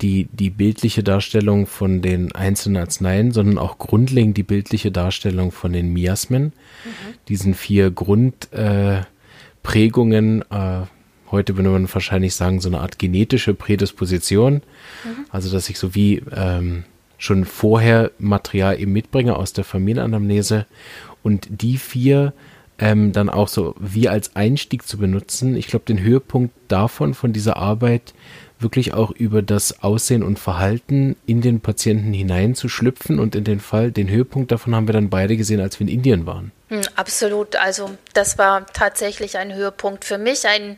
die, 0.00 0.28
die 0.32 0.50
bildliche 0.50 1.02
Darstellung 1.02 1.66
von 1.66 2.00
den 2.02 2.32
einzelnen 2.34 2.82
Arzneien, 2.82 3.32
sondern 3.32 3.58
auch 3.58 3.78
grundlegend 3.78 4.36
die 4.36 4.44
bildliche 4.44 4.92
Darstellung 4.92 5.50
von 5.50 5.72
den 5.72 5.92
Miasmen, 5.92 6.44
mhm. 6.44 7.14
diesen 7.28 7.54
vier 7.54 7.90
Grundprägungen. 7.90 10.44
Äh, 10.50 10.80
äh, 10.80 10.82
heute 11.30 11.56
würde 11.56 11.70
man 11.70 11.92
wahrscheinlich 11.92 12.34
sagen, 12.34 12.60
so 12.60 12.68
eine 12.68 12.80
Art 12.80 12.98
genetische 12.98 13.54
Prädisposition. 13.54 14.54
Mhm. 14.54 14.60
Also, 15.30 15.50
dass 15.50 15.68
ich 15.68 15.78
so 15.78 15.94
wie 15.94 16.22
ähm, 16.34 16.84
schon 17.16 17.44
vorher 17.44 18.10
Material 18.18 18.80
eben 18.80 18.92
mitbringe 18.92 19.36
aus 19.36 19.52
der 19.52 19.64
Familienanamnese 19.64 20.66
und 21.24 21.48
die 21.50 21.76
vier 21.76 22.32
ähm, 22.78 23.12
dann 23.12 23.28
auch 23.28 23.48
so 23.48 23.74
wie 23.78 24.08
als 24.08 24.36
Einstieg 24.36 24.86
zu 24.86 24.98
benutzen. 24.98 25.56
Ich 25.56 25.66
glaube, 25.66 25.84
den 25.86 26.00
Höhepunkt 26.00 26.54
davon, 26.68 27.14
von 27.14 27.32
dieser 27.32 27.56
Arbeit, 27.56 28.14
wirklich 28.60 28.94
auch 28.94 29.10
über 29.10 29.42
das 29.42 29.82
Aussehen 29.82 30.22
und 30.22 30.38
Verhalten 30.38 31.16
in 31.26 31.40
den 31.40 31.60
Patienten 31.60 32.12
hineinzuschlüpfen. 32.12 33.18
Und 33.18 33.34
in 33.34 33.44
den 33.44 33.60
Fall, 33.60 33.92
den 33.92 34.08
Höhepunkt 34.08 34.52
davon 34.52 34.74
haben 34.74 34.88
wir 34.88 34.92
dann 34.92 35.10
beide 35.10 35.36
gesehen, 35.36 35.60
als 35.60 35.78
wir 35.78 35.86
in 35.86 35.92
Indien 35.92 36.26
waren. 36.26 36.52
Hm, 36.68 36.82
absolut. 36.96 37.56
Also 37.56 37.90
das 38.14 38.38
war 38.38 38.66
tatsächlich 38.66 39.38
ein 39.38 39.54
Höhepunkt 39.54 40.04
für 40.04 40.18
mich, 40.18 40.46
ein, 40.46 40.76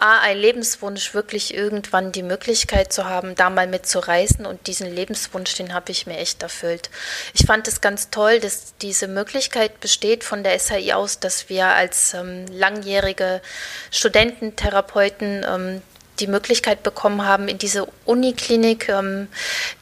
A, 0.00 0.20
ein 0.20 0.38
Lebenswunsch, 0.38 1.12
wirklich 1.12 1.54
irgendwann 1.54 2.10
die 2.10 2.22
Möglichkeit 2.22 2.92
zu 2.92 3.04
haben, 3.04 3.34
da 3.34 3.50
mal 3.50 3.66
mitzureisen. 3.66 4.46
Und 4.46 4.66
diesen 4.66 4.92
Lebenswunsch, 4.92 5.54
den 5.54 5.74
habe 5.74 5.92
ich 5.92 6.06
mir 6.06 6.16
echt 6.16 6.42
erfüllt. 6.42 6.90
Ich 7.34 7.46
fand 7.46 7.68
es 7.68 7.80
ganz 7.80 8.10
toll, 8.10 8.40
dass 8.40 8.74
diese 8.78 9.08
Möglichkeit 9.08 9.78
besteht 9.80 10.24
von 10.24 10.42
der 10.42 10.58
SAI 10.58 10.94
aus, 10.94 11.20
dass 11.20 11.50
wir 11.50 11.66
als 11.66 12.14
ähm, 12.14 12.46
langjährige 12.46 13.42
Studententherapeuten 13.90 15.44
ähm, 15.46 15.82
die 16.20 16.26
Möglichkeit 16.26 16.82
bekommen 16.82 17.24
haben, 17.24 17.48
in 17.48 17.58
diese 17.58 17.86
Uniklinik 18.04 18.88
ähm, 18.88 19.28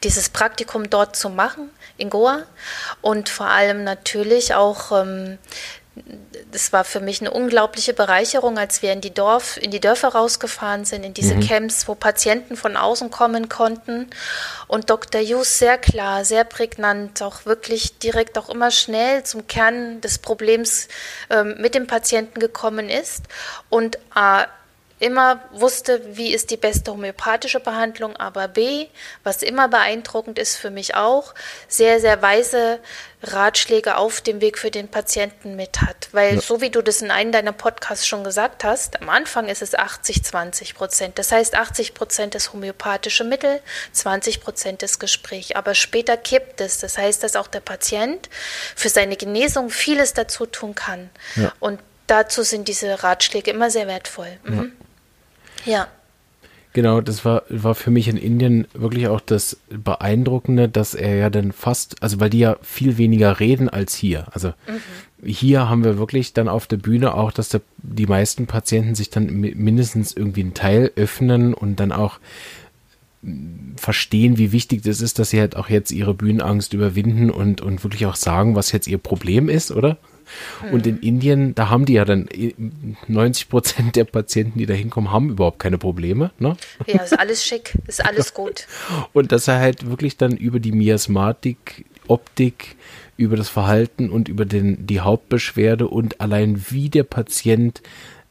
dieses 0.02 0.28
Praktikum 0.30 0.90
dort 0.90 1.16
zu 1.16 1.30
machen, 1.30 1.70
in 1.96 2.10
Goa. 2.10 2.44
Und 3.02 3.28
vor 3.28 3.46
allem 3.46 3.84
natürlich 3.84 4.54
auch 4.54 4.92
ähm, 4.92 5.38
das 6.50 6.72
war 6.72 6.84
für 6.84 7.00
mich 7.00 7.20
eine 7.20 7.30
unglaubliche 7.30 7.94
Bereicherung, 7.94 8.58
als 8.58 8.82
wir 8.82 8.92
in 8.92 9.00
die, 9.00 9.12
Dorf, 9.12 9.56
in 9.56 9.70
die 9.70 9.80
Dörfer 9.80 10.08
rausgefahren 10.08 10.84
sind, 10.84 11.04
in 11.04 11.14
diese 11.14 11.34
mhm. 11.34 11.40
Camps, 11.40 11.88
wo 11.88 11.94
Patienten 11.94 12.56
von 12.56 12.76
außen 12.76 13.10
kommen 13.10 13.48
konnten. 13.48 14.08
Und 14.66 14.90
Dr. 14.90 15.20
Hughes 15.20 15.58
sehr 15.58 15.78
klar, 15.78 16.24
sehr 16.24 16.44
prägnant, 16.44 17.22
auch 17.22 17.44
wirklich 17.44 17.98
direkt 17.98 18.38
auch 18.38 18.48
immer 18.48 18.70
schnell 18.70 19.24
zum 19.24 19.46
Kern 19.46 20.00
des 20.00 20.18
Problems 20.18 20.88
ähm, 21.30 21.56
mit 21.58 21.74
dem 21.74 21.86
Patienten 21.86 22.40
gekommen 22.40 22.88
ist 22.88 23.24
und 23.68 23.96
äh, 24.14 24.44
immer 24.98 25.40
wusste, 25.52 26.16
wie 26.16 26.32
ist 26.32 26.50
die 26.50 26.56
beste 26.56 26.92
homöopathische 26.92 27.60
Behandlung, 27.60 28.16
aber 28.16 28.48
B, 28.48 28.86
was 29.22 29.42
immer 29.42 29.68
beeindruckend 29.68 30.38
ist 30.38 30.56
für 30.56 30.70
mich 30.70 30.94
auch, 30.94 31.34
sehr, 31.68 32.00
sehr 32.00 32.20
weise 32.22 32.80
Ratschläge 33.22 33.96
auf 33.96 34.20
dem 34.20 34.40
Weg 34.40 34.58
für 34.58 34.70
den 34.70 34.88
Patienten 34.88 35.56
mit 35.56 35.80
hat. 35.80 36.08
Weil 36.12 36.36
ja. 36.36 36.40
so 36.40 36.60
wie 36.60 36.70
du 36.70 36.82
das 36.82 37.02
in 37.02 37.10
einem 37.10 37.32
deiner 37.32 37.52
Podcasts 37.52 38.06
schon 38.06 38.22
gesagt 38.22 38.62
hast, 38.62 39.00
am 39.02 39.08
Anfang 39.08 39.48
ist 39.48 39.60
es 39.60 39.74
80, 39.74 40.24
20 40.24 40.74
Prozent. 40.74 41.18
Das 41.18 41.32
heißt, 41.32 41.56
80 41.56 41.94
Prozent 41.94 42.34
ist 42.34 42.52
homöopathische 42.52 43.24
Mittel, 43.24 43.60
20 43.92 44.40
Prozent 44.40 44.82
ist 44.82 45.00
Gespräch. 45.00 45.56
Aber 45.56 45.74
später 45.74 46.16
kippt 46.16 46.60
es. 46.60 46.78
Das 46.78 46.96
heißt, 46.96 47.22
dass 47.24 47.34
auch 47.34 47.48
der 47.48 47.60
Patient 47.60 48.28
für 48.76 48.88
seine 48.88 49.16
Genesung 49.16 49.70
vieles 49.70 50.14
dazu 50.14 50.46
tun 50.46 50.76
kann. 50.76 51.10
Ja. 51.34 51.52
Und 51.58 51.80
dazu 52.06 52.44
sind 52.44 52.68
diese 52.68 53.02
Ratschläge 53.02 53.50
immer 53.50 53.70
sehr 53.70 53.88
wertvoll. 53.88 54.38
Mhm. 54.44 54.56
Ja. 54.56 54.86
Ja. 55.68 55.86
Genau, 56.74 57.00
das 57.00 57.24
war, 57.24 57.42
war 57.48 57.74
für 57.74 57.90
mich 57.90 58.08
in 58.08 58.16
Indien 58.16 58.66
wirklich 58.74 59.08
auch 59.08 59.20
das 59.20 59.58
Beeindruckende, 59.70 60.68
dass 60.68 60.94
er 60.94 61.16
ja 61.16 61.30
dann 61.30 61.52
fast, 61.52 62.02
also 62.02 62.20
weil 62.20 62.30
die 62.30 62.40
ja 62.40 62.56
viel 62.62 62.98
weniger 62.98 63.40
reden 63.40 63.68
als 63.68 63.94
hier. 63.94 64.26
Also 64.32 64.48
mhm. 64.48 65.26
hier 65.26 65.68
haben 65.68 65.82
wir 65.82 65.98
wirklich 65.98 66.34
dann 66.34 66.48
auf 66.48 66.66
der 66.66 66.76
Bühne 66.76 67.14
auch, 67.14 67.32
dass 67.32 67.48
der, 67.48 67.62
die 67.78 68.06
meisten 68.06 68.46
Patienten 68.46 68.94
sich 68.94 69.10
dann 69.10 69.26
mindestens 69.26 70.12
irgendwie 70.12 70.42
einen 70.42 70.54
Teil 70.54 70.92
öffnen 70.94 71.54
und 71.54 71.80
dann 71.80 71.90
auch 71.90 72.20
verstehen, 73.76 74.38
wie 74.38 74.52
wichtig 74.52 74.82
das 74.82 75.00
ist, 75.00 75.18
dass 75.18 75.30
sie 75.30 75.40
halt 75.40 75.56
auch 75.56 75.68
jetzt 75.68 75.90
ihre 75.90 76.14
Bühnenangst 76.14 76.72
überwinden 76.74 77.30
und, 77.30 77.60
und 77.60 77.82
wirklich 77.82 78.06
auch 78.06 78.14
sagen, 78.14 78.54
was 78.54 78.72
jetzt 78.72 78.86
ihr 78.86 78.98
Problem 78.98 79.48
ist, 79.48 79.72
oder? 79.72 79.96
Und 80.72 80.86
in 80.86 80.98
Indien, 80.98 81.54
da 81.54 81.68
haben 81.68 81.84
die 81.84 81.94
ja 81.94 82.04
dann 82.04 82.28
90 83.06 83.44
äh, 83.44 83.48
Prozent 83.48 83.96
der 83.96 84.04
Patienten, 84.04 84.58
die 84.58 84.66
da 84.66 84.74
hinkommen, 84.74 85.12
haben 85.12 85.30
überhaupt 85.30 85.58
keine 85.58 85.78
Probleme. 85.78 86.30
Ne? 86.38 86.56
Ja, 86.86 87.02
ist 87.02 87.18
alles 87.18 87.44
schick, 87.44 87.74
ist 87.86 88.04
alles 88.04 88.34
gut. 88.34 88.66
Und 89.12 89.32
dass 89.32 89.48
er 89.48 89.58
halt 89.58 89.88
wirklich 89.88 90.16
dann 90.16 90.36
über 90.36 90.60
die 90.60 90.72
Miasmatik, 90.72 91.84
Optik, 92.06 92.76
über 93.16 93.36
das 93.36 93.48
Verhalten 93.48 94.10
und 94.10 94.28
über 94.28 94.46
den, 94.46 94.86
die 94.86 95.00
Hauptbeschwerde 95.00 95.88
und 95.88 96.20
allein 96.20 96.64
wie 96.70 96.88
der 96.88 97.02
Patient 97.02 97.82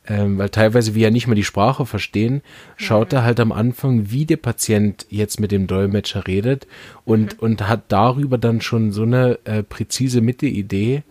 ähm, 0.08 0.38
weil 0.38 0.50
teilweise 0.50 0.96
wir 0.96 1.04
ja 1.04 1.10
nicht 1.10 1.28
mehr 1.28 1.36
die 1.36 1.44
Sprache 1.44 1.86
verstehen, 1.86 2.42
schaut 2.78 3.12
mhm. 3.12 3.18
er 3.18 3.24
halt 3.24 3.40
am 3.40 3.52
Anfang, 3.52 4.10
wie 4.10 4.26
der 4.26 4.38
Patient 4.38 5.06
jetzt 5.10 5.40
mit 5.40 5.52
dem 5.52 5.68
Dolmetscher 5.68 6.28
redet 6.28 6.68
und, 7.06 7.34
mhm. 7.34 7.40
und 7.40 7.68
hat 7.68 7.84
darüber 7.90 8.38
dann 8.38 8.62
schon 8.62 8.92
so 8.92 9.04
eine 9.04 9.40
äh, 9.44 9.64
präzise 9.64 10.22
Mitte-Idee, 10.22 11.04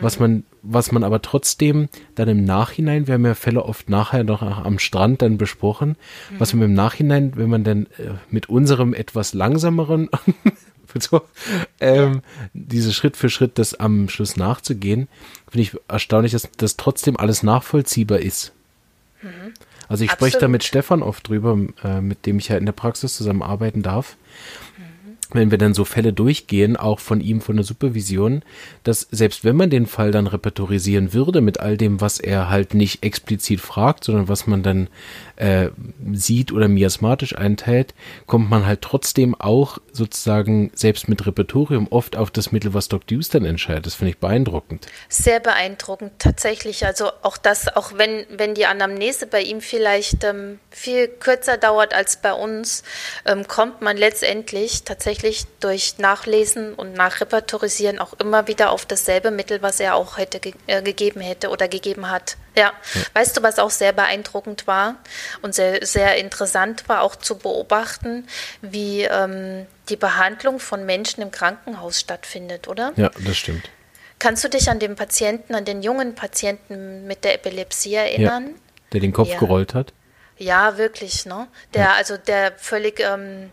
was 0.00 0.18
man, 0.18 0.44
was 0.62 0.92
man 0.92 1.04
aber 1.04 1.22
trotzdem 1.22 1.88
dann 2.14 2.28
im 2.28 2.44
Nachhinein, 2.44 3.06
wir 3.06 3.14
haben 3.14 3.26
ja 3.26 3.34
Fälle 3.34 3.64
oft 3.64 3.88
nachher 3.88 4.24
noch 4.24 4.42
am 4.42 4.78
Strand 4.78 5.22
dann 5.22 5.38
besprochen, 5.38 5.90
mhm. 6.30 6.40
was 6.40 6.54
man 6.54 6.64
im 6.64 6.74
Nachhinein, 6.74 7.32
wenn 7.36 7.50
man 7.50 7.64
dann 7.64 7.86
äh, 7.98 8.14
mit 8.30 8.48
unserem 8.48 8.94
etwas 8.94 9.34
langsameren 9.34 10.08
so, 10.98 11.22
ähm, 11.80 12.22
diese 12.52 12.92
Schritt 12.92 13.16
für 13.16 13.30
Schritt 13.30 13.58
das 13.58 13.74
am 13.74 14.08
Schluss 14.08 14.36
nachzugehen, 14.36 15.08
finde 15.48 15.62
ich 15.62 15.76
erstaunlich, 15.88 16.32
dass 16.32 16.48
das 16.56 16.76
trotzdem 16.76 17.16
alles 17.16 17.42
nachvollziehbar 17.42 18.20
ist. 18.20 18.52
Mhm. 19.22 19.52
Also 19.88 20.04
ich 20.04 20.12
spreche 20.12 20.38
da 20.38 20.46
mit 20.46 20.62
Stefan 20.62 21.02
oft 21.02 21.28
drüber, 21.28 21.58
äh, 21.82 22.00
mit 22.00 22.24
dem 22.26 22.38
ich 22.38 22.48
ja 22.48 22.56
in 22.56 22.66
der 22.66 22.72
Praxis 22.72 23.16
zusammenarbeiten 23.16 23.82
darf 23.82 24.16
wenn 25.34 25.50
wir 25.50 25.58
dann 25.58 25.74
so 25.74 25.84
Fälle 25.84 26.12
durchgehen, 26.12 26.76
auch 26.76 27.00
von 27.00 27.20
ihm 27.20 27.40
von 27.40 27.56
der 27.56 27.64
Supervision, 27.64 28.42
dass 28.84 29.06
selbst 29.10 29.44
wenn 29.44 29.56
man 29.56 29.70
den 29.70 29.86
Fall 29.86 30.10
dann 30.10 30.26
repertorisieren 30.26 31.12
würde 31.12 31.40
mit 31.40 31.60
all 31.60 31.76
dem, 31.76 32.00
was 32.00 32.18
er 32.18 32.50
halt 32.50 32.74
nicht 32.74 33.02
explizit 33.04 33.60
fragt, 33.60 34.04
sondern 34.04 34.28
was 34.28 34.46
man 34.46 34.62
dann 34.62 34.88
äh, 35.36 35.70
sieht 36.12 36.52
oder 36.52 36.68
miasmatisch 36.68 37.36
einteilt, 37.36 37.94
kommt 38.26 38.50
man 38.50 38.66
halt 38.66 38.82
trotzdem 38.82 39.34
auch 39.34 39.78
sozusagen 39.92 40.70
selbst 40.74 41.08
mit 41.08 41.26
Repertorium 41.26 41.88
oft 41.90 42.16
auf 42.16 42.30
das 42.30 42.52
Mittel, 42.52 42.74
was 42.74 42.88
Doc 42.88 43.06
Deuce 43.06 43.30
dann 43.30 43.44
entscheidet. 43.44 43.86
Das 43.86 43.94
finde 43.94 44.10
ich 44.10 44.18
beeindruckend. 44.18 44.86
Sehr 45.08 45.40
beeindruckend, 45.40 46.12
tatsächlich. 46.18 46.84
Also 46.84 47.10
auch 47.22 47.36
das, 47.36 47.74
auch 47.74 47.92
wenn, 47.96 48.26
wenn 48.30 48.54
die 48.54 48.66
Anamnese 48.66 49.26
bei 49.26 49.42
ihm 49.42 49.60
vielleicht 49.60 50.24
ähm, 50.24 50.58
viel 50.70 51.08
kürzer 51.08 51.56
dauert 51.56 51.94
als 51.94 52.20
bei 52.20 52.32
uns, 52.32 52.82
ähm, 53.24 53.46
kommt 53.46 53.80
man 53.80 53.96
letztendlich 53.96 54.82
tatsächlich 54.84 55.19
durch 55.60 55.98
Nachlesen 55.98 56.74
und 56.74 56.94
Nachrepertorisieren 56.94 57.98
auch 57.98 58.14
immer 58.14 58.46
wieder 58.46 58.70
auf 58.70 58.86
dasselbe 58.86 59.30
Mittel, 59.30 59.62
was 59.62 59.80
er 59.80 59.94
auch 59.94 60.18
hätte 60.18 60.40
ge 60.40 60.54
äh, 60.66 60.82
gegeben 60.82 61.20
hätte 61.20 61.50
oder 61.50 61.68
gegeben 61.68 62.10
hat. 62.10 62.36
Ja. 62.56 62.72
ja. 62.94 63.00
weißt 63.14 63.36
du, 63.36 63.42
was 63.42 63.58
auch 63.58 63.70
sehr 63.70 63.92
beeindruckend 63.92 64.66
war 64.66 64.96
und 65.42 65.54
sehr, 65.54 65.84
sehr 65.84 66.16
interessant 66.16 66.88
war, 66.88 67.02
auch 67.02 67.16
zu 67.16 67.38
beobachten, 67.38 68.26
wie 68.62 69.02
ähm, 69.02 69.66
die 69.88 69.96
Behandlung 69.96 70.60
von 70.60 70.86
Menschen 70.86 71.22
im 71.22 71.30
Krankenhaus 71.30 72.00
stattfindet, 72.00 72.68
oder? 72.68 72.92
Ja, 72.96 73.10
das 73.24 73.36
stimmt. 73.36 73.68
Kannst 74.18 74.44
du 74.44 74.48
dich 74.48 74.68
an 74.68 74.78
den 74.78 74.96
Patienten, 74.96 75.54
an 75.54 75.64
den 75.64 75.82
jungen 75.82 76.14
Patienten 76.14 77.06
mit 77.06 77.24
der 77.24 77.34
Epilepsie 77.34 77.94
erinnern? 77.94 78.48
Ja, 78.48 78.60
der 78.92 79.00
den 79.00 79.12
Kopf 79.12 79.30
ja. 79.30 79.38
gerollt 79.38 79.74
hat? 79.74 79.94
Ja, 80.36 80.78
wirklich, 80.78 81.26
ne? 81.26 81.48
Der, 81.74 81.82
ja. 81.82 81.92
also 81.94 82.16
der 82.16 82.52
völlig 82.56 83.00
ähm, 83.00 83.50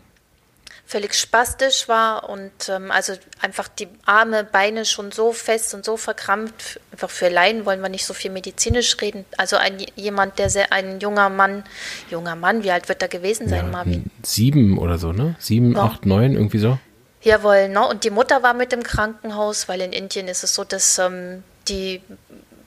völlig 0.88 1.14
spastisch 1.14 1.86
war 1.86 2.30
und 2.30 2.50
ähm, 2.70 2.90
also 2.90 3.12
einfach 3.42 3.68
die 3.68 3.88
Arme, 4.06 4.42
Beine 4.42 4.86
schon 4.86 5.12
so 5.12 5.34
fest 5.34 5.74
und 5.74 5.84
so 5.84 5.98
verkrampft. 5.98 6.80
Einfach 6.92 7.10
für 7.10 7.28
Laien 7.28 7.66
wollen 7.66 7.82
wir 7.82 7.90
nicht 7.90 8.06
so 8.06 8.14
viel 8.14 8.30
medizinisch 8.30 8.96
reden. 9.02 9.26
Also 9.36 9.56
ein 9.56 9.76
jemand, 9.96 10.38
der 10.38 10.48
sehr, 10.48 10.72
ein 10.72 10.98
junger 10.98 11.28
Mann, 11.28 11.64
junger 12.10 12.36
Mann, 12.36 12.62
wie 12.62 12.70
alt 12.70 12.88
wird 12.88 13.02
er 13.02 13.08
gewesen 13.08 13.50
sein, 13.50 13.66
ja, 13.66 13.70
Marvin? 13.70 14.10
Sieben 14.22 14.78
oder 14.78 14.96
so, 14.96 15.12
ne? 15.12 15.36
Sieben, 15.38 15.72
ja. 15.72 15.82
acht, 15.82 16.06
neun, 16.06 16.32
irgendwie 16.32 16.58
so. 16.58 16.78
Jawohl, 17.20 17.68
ne? 17.68 17.86
Und 17.86 18.04
die 18.04 18.10
Mutter 18.10 18.42
war 18.42 18.54
mit 18.54 18.72
im 18.72 18.82
Krankenhaus, 18.82 19.68
weil 19.68 19.82
in 19.82 19.92
Indien 19.92 20.26
ist 20.26 20.42
es 20.42 20.54
so, 20.54 20.64
dass 20.64 20.98
ähm, 20.98 21.42
die 21.68 22.00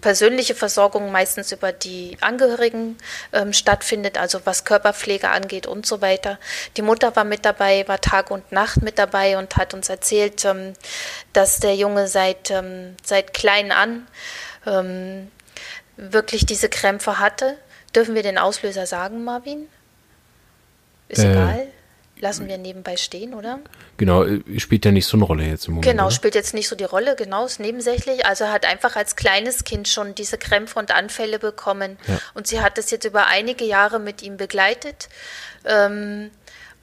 persönliche 0.02 0.56
Versorgung 0.56 1.12
meistens 1.12 1.52
über 1.52 1.72
die 1.72 2.18
Angehörigen 2.22 2.98
ähm, 3.32 3.54
stattfindet, 3.54 4.18
also 4.18 4.42
was 4.46 4.66
Körperpflege 4.66 5.30
angeht 5.30 5.68
und 5.68 5.86
so 5.86 6.02
weiter. 6.02 6.40
Die 6.76 6.82
Mutter 6.82 7.16
war 7.16 7.24
mit 7.24 7.46
dabei, 7.46 7.88
war 7.88 8.02
Tag 8.02 8.32
und 8.32 8.52
Nacht 8.52 8.82
mit 8.82 9.00
dabei 9.00 9.38
und 9.38 9.56
hat 9.58 9.74
uns 9.74 9.90
erzählt, 9.90 10.44
ähm, 10.46 10.74
dass 11.34 11.60
der 11.60 11.76
Junge 11.76 12.08
seit, 12.08 12.52
ähm, 12.52 12.96
seit 13.04 13.34
klein 13.34 13.72
an 13.72 14.08
ähm, 14.66 15.32
wirklich 15.98 16.46
diese 16.46 16.68
Krämpfe 16.68 17.20
hatte. 17.20 17.58
Dürfen 17.96 18.16
wir 18.16 18.24
den 18.24 18.38
Auslöser 18.38 18.86
sagen, 18.86 19.24
Marvin? 19.24 19.68
Ist 21.10 21.24
äh, 21.24 21.32
egal 21.32 21.68
lassen 22.22 22.48
wir 22.48 22.58
nebenbei 22.58 22.96
stehen, 22.96 23.34
oder? 23.34 23.60
Genau, 23.98 24.24
äh, 24.24 24.60
spielt 24.60 24.86
ja 24.86 24.92
nicht 24.92 25.08
so 25.08 25.18
eine 25.18 25.26
Rolle 25.26 25.44
jetzt 25.44 25.68
im 25.68 25.74
Moment. 25.74 25.92
Genau, 25.92 26.06
oder? 26.06 26.12
spielt 26.12 26.36
jetzt 26.36 26.54
nicht 26.54 26.70
so 26.70 26.76
die 26.76 26.86
Rolle, 26.86 27.16
genau, 27.16 27.46
ist 27.46 27.60
nebensächlich. 27.60 28.26
Also 28.26 28.48
hat 28.48 28.66
einfach 28.66 28.96
als 28.96 29.16
kleines 29.16 29.64
Kind 29.64 29.88
schon 29.88 30.16
diese 30.16 30.38
Krämpfe 30.38 30.80
und 30.80 30.92
Anfälle 30.92 31.40
bekommen. 31.40 31.98
Ja. 32.08 32.20
Und 32.34 32.48
sie 32.48 32.62
hat 32.62 32.78
das 32.78 32.92
jetzt 32.92 33.06
über 33.06 33.28
einige 33.28 33.66
Jahre 33.66 34.00
mit 34.00 34.22
ihm 34.22 34.38
begleitet. 34.38 35.10
Ähm, 35.66 36.30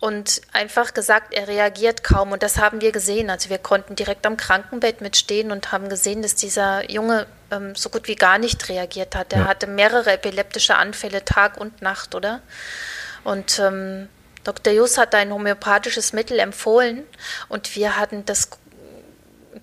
und 0.00 0.42
einfach 0.52 0.94
gesagt, 0.94 1.34
er 1.34 1.48
reagiert 1.48 2.04
kaum. 2.04 2.32
Und 2.32 2.42
das 2.42 2.58
haben 2.58 2.80
wir 2.80 2.92
gesehen. 2.92 3.30
Also 3.30 3.50
wir 3.50 3.58
konnten 3.58 3.96
direkt 3.96 4.26
am 4.26 4.36
Krankenbett 4.36 5.00
mitstehen 5.00 5.50
und 5.50 5.72
haben 5.72 5.88
gesehen, 5.88 6.22
dass 6.22 6.36
dieser 6.36 6.88
Junge 6.90 7.26
ähm, 7.50 7.74
so 7.74 7.90
gut 7.90 8.06
wie 8.06 8.14
gar 8.14 8.38
nicht 8.38 8.68
reagiert 8.68 9.16
hat. 9.16 9.32
Er 9.32 9.40
ja. 9.40 9.46
hatte 9.46 9.66
mehrere 9.66 10.12
epileptische 10.12 10.76
Anfälle 10.76 11.24
Tag 11.24 11.60
und 11.60 11.82
Nacht, 11.82 12.14
oder? 12.14 12.42
Und 13.24 13.58
ähm, 13.58 14.08
Dr. 14.48 14.72
Jus 14.72 14.96
hat 14.96 15.14
ein 15.14 15.30
homöopathisches 15.30 16.14
Mittel 16.14 16.38
empfohlen 16.38 17.04
und 17.50 17.76
wir 17.76 17.98
hatten 17.98 18.24
das 18.24 18.48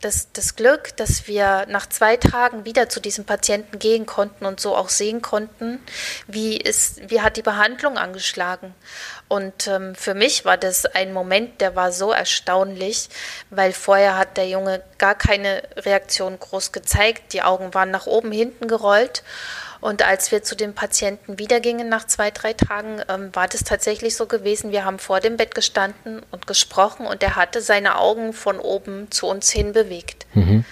das, 0.02 0.32
das 0.34 0.56
Glück, 0.56 0.96
dass 0.98 1.28
wir 1.28 1.66
nach 1.70 1.88
zwei 1.88 2.18
Tagen 2.18 2.66
wieder 2.66 2.90
zu 2.90 3.00
diesem 3.00 3.26
Patienten 3.26 3.80
gehen 3.80 4.06
konnten 4.06 4.46
und 4.46 4.60
so 4.60 4.76
auch 4.76 4.90
sehen 4.90 5.22
konnten, 5.22 5.80
wie, 6.28 6.58
ist, 6.58 7.10
wie 7.10 7.22
hat 7.22 7.38
die 7.38 7.42
Behandlung 7.42 7.98
angeschlagen. 7.98 8.76
Und 9.28 9.68
ähm, 9.68 9.96
für 9.96 10.14
mich 10.14 10.46
war 10.46 10.58
das 10.58 10.86
ein 10.86 11.14
Moment, 11.14 11.62
der 11.62 11.76
war 11.76 11.92
so 11.92 12.12
erstaunlich, 12.12 13.10
weil 13.50 13.74
vorher 13.74 14.18
hat 14.18 14.38
der 14.38 14.50
Junge 14.50 14.84
gar 14.98 15.16
keine 15.16 15.64
Reaktion 15.78 16.38
groß 16.40 16.72
gezeigt. 16.72 17.34
Die 17.34 17.42
Augen 17.42 17.74
waren 17.74 17.90
nach 17.90 18.06
oben, 18.06 18.32
hinten 18.32 18.68
gerollt. 18.68 19.24
Und 19.86 20.02
als 20.02 20.32
wir 20.32 20.42
zu 20.42 20.56
dem 20.56 20.74
Patienten 20.74 21.38
wiedergingen 21.38 21.90
nach 21.90 22.08
zwei, 22.08 22.32
drei 22.32 22.54
Tagen, 22.54 23.04
ähm, 23.08 23.30
war 23.36 23.48
das 23.48 23.64
tatsächlich 23.64 24.16
so 24.16 24.26
gewesen. 24.26 24.72
Wir 24.72 24.84
haben 24.84 24.98
vor 24.98 25.20
dem 25.20 25.38
Bett 25.38 25.54
gestanden 25.54 26.24
und 26.32 26.48
gesprochen 26.48 27.06
und 27.06 27.22
er 27.22 27.36
hatte 27.36 27.62
seine 27.62 28.00
Augen 28.00 28.34
von 28.34 28.58
oben 28.58 29.12
zu 29.12 29.28
uns 29.28 29.52
hin 29.52 29.74
bewegt. 29.74 30.26
Mhm. 30.34 30.66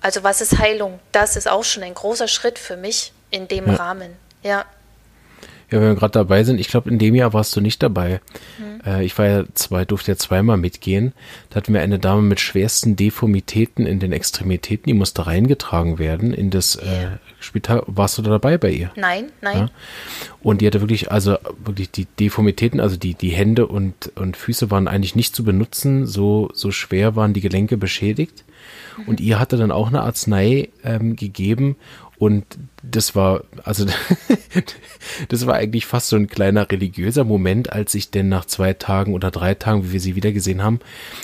Also 0.00 0.24
was 0.24 0.40
ist 0.40 0.58
Heilung? 0.58 0.98
Das 1.12 1.36
ist 1.36 1.48
auch 1.48 1.62
schon 1.62 1.84
ein 1.84 1.94
großer 1.94 2.26
Schritt 2.26 2.58
für 2.58 2.76
mich 2.76 3.12
in 3.30 3.46
dem 3.46 3.68
ja. 3.68 3.74
Rahmen. 3.76 4.16
Ja. 4.42 4.64
Ja, 5.70 5.80
wenn 5.80 5.88
wir 5.88 5.94
gerade 5.96 6.12
dabei 6.12 6.44
sind, 6.44 6.60
ich 6.60 6.68
glaube, 6.68 6.90
in 6.90 6.98
dem 6.98 7.14
Jahr 7.14 7.32
warst 7.32 7.56
du 7.56 7.60
nicht 7.60 7.82
dabei. 7.82 8.20
Mhm. 8.58 8.80
Äh, 8.86 9.04
ich 9.04 9.18
war 9.18 9.26
ja 9.26 9.44
zwei, 9.54 9.84
durfte 9.84 10.12
ja 10.12 10.16
zweimal 10.16 10.56
mitgehen. 10.56 11.12
Da 11.50 11.56
hatten 11.56 11.74
wir 11.74 11.80
eine 11.80 11.98
Dame 11.98 12.22
mit 12.22 12.40
schwersten 12.40 12.94
Deformitäten 12.94 13.84
in 13.84 13.98
den 13.98 14.12
Extremitäten, 14.12 14.86
die 14.86 14.94
musste 14.94 15.26
reingetragen 15.26 15.98
werden 15.98 16.32
in 16.32 16.50
das 16.50 16.76
äh, 16.76 17.08
Spital. 17.40 17.82
Warst 17.86 18.16
du 18.18 18.22
da 18.22 18.30
dabei 18.30 18.58
bei 18.58 18.70
ihr? 18.70 18.92
Nein, 18.96 19.32
nein. 19.40 19.56
Ja? 19.56 19.70
Und 20.40 20.60
die 20.60 20.66
hatte 20.66 20.80
wirklich, 20.80 21.10
also 21.10 21.36
wirklich 21.64 21.90
die 21.90 22.06
Deformitäten, 22.20 22.80
also 22.80 22.96
die, 22.96 23.14
die 23.14 23.30
Hände 23.30 23.66
und, 23.66 24.12
und 24.14 24.36
Füße 24.36 24.70
waren 24.70 24.86
eigentlich 24.86 25.16
nicht 25.16 25.34
zu 25.34 25.42
benutzen. 25.42 26.06
So, 26.06 26.50
so 26.54 26.70
schwer 26.70 27.16
waren 27.16 27.34
die 27.34 27.40
Gelenke 27.40 27.76
beschädigt. 27.76 28.44
Mhm. 28.98 29.08
Und 29.08 29.20
ihr 29.20 29.40
hatte 29.40 29.56
dann 29.56 29.72
auch 29.72 29.88
eine 29.88 30.02
Arznei 30.02 30.68
ähm, 30.84 31.16
gegeben 31.16 31.76
und 32.18 32.44
das 32.82 33.14
war, 33.14 33.44
also 33.64 33.86
das 35.28 35.46
war 35.46 35.54
eigentlich 35.54 35.86
fast 35.86 36.08
so 36.08 36.16
ein 36.16 36.28
kleiner 36.28 36.70
religiöser 36.70 37.24
Moment, 37.24 37.72
als 37.72 37.94
ich 37.94 38.10
denn 38.10 38.28
nach 38.28 38.46
zwei 38.46 38.72
Tagen 38.72 39.14
oder 39.14 39.30
drei 39.30 39.54
Tagen, 39.54 39.84
wie 39.84 39.92
wir 39.92 40.00
sie 40.00 40.16
wiedergesehen 40.16 40.62
haben, 40.62 40.80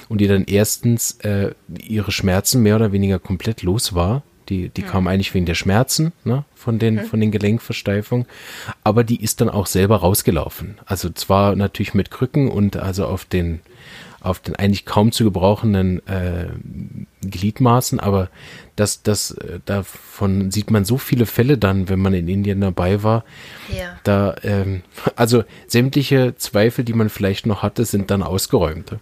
und 0.09 0.21
ihr 0.21 0.29
dann 0.29 0.45
erstens 0.45 1.13
äh, 1.21 1.53
ihre 1.79 2.13
Schmerzen 2.13 2.63
mehr 2.63 2.77
oder 2.77 2.93
weniger 2.93 3.19
komplett 3.19 3.63
los 3.63 3.95
war. 3.95 4.23
Die, 4.49 4.69
die 4.71 4.83
mhm. 4.83 4.87
kam 4.87 5.07
eigentlich 5.07 5.33
wegen 5.35 5.47
der 5.47 5.55
Schmerzen, 5.55 6.13
ne, 6.25 6.45
von 6.55 6.79
den, 6.79 6.97
mhm. 6.97 7.05
von 7.05 7.21
den 7.21 7.31
Gelenkversteifungen. 7.31 8.27
Aber 8.83 9.05
die 9.05 9.23
ist 9.23 9.41
dann 9.41 9.49
auch 9.49 9.67
selber 9.67 9.99
rausgelaufen. 9.99 10.79
Also 10.85 11.11
zwar 11.11 11.55
natürlich 11.55 11.95
mit 11.95 12.11
Krücken 12.11 12.51
und 12.51 12.77
also 12.77 13.07
auf 13.07 13.25
den, 13.25 13.61
auf 14.23 14.41
den 14.41 14.57
eigentlich 14.57 14.87
kaum 14.87 15.13
zu 15.13 15.25
gebrauchenden 15.25 16.07
äh, 16.07 16.47
Gliedmaßen, 17.23 18.01
aber 18.01 18.29
das, 18.77 19.03
das, 19.03 19.33
äh, 19.33 19.61
davon 19.65 20.51
sieht 20.51 20.71
man 20.71 20.85
so 20.85 20.99
viele 20.99 21.27
Fälle 21.27 21.59
dann, 21.59 21.89
wenn 21.89 21.99
man 21.99 22.15
in 22.15 22.29
Indien 22.29 22.61
dabei 22.61 23.03
war. 23.03 23.25
Ja. 23.77 23.99
Da, 24.05 24.37
ähm, 24.43 24.83
also 25.17 25.45
sämtliche 25.67 26.35
Zweifel, 26.37 26.85
die 26.85 26.93
man 26.93 27.09
vielleicht 27.09 27.47
noch 27.47 27.63
hatte, 27.63 27.85
sind 27.85 28.11
dann 28.11 28.23
ausgeräumt. 28.23 28.93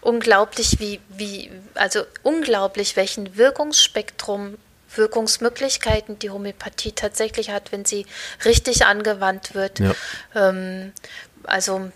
Unglaublich, 0.00 0.80
wie, 0.80 1.00
wie, 1.16 1.50
also 1.74 2.00
unglaublich, 2.22 2.96
welchen 2.96 3.36
Wirkungsspektrum 3.36 4.56
Wirkungsmöglichkeiten 4.96 6.20
die 6.20 6.30
Homöopathie 6.30 6.92
tatsächlich 6.92 7.50
hat, 7.50 7.72
wenn 7.72 7.84
sie 7.84 8.06
richtig 8.44 8.86
angewandt 8.86 9.54
wird. 9.54 9.80
Ja. 9.80 9.92
Ähm, 10.36 10.92
also 11.42 11.90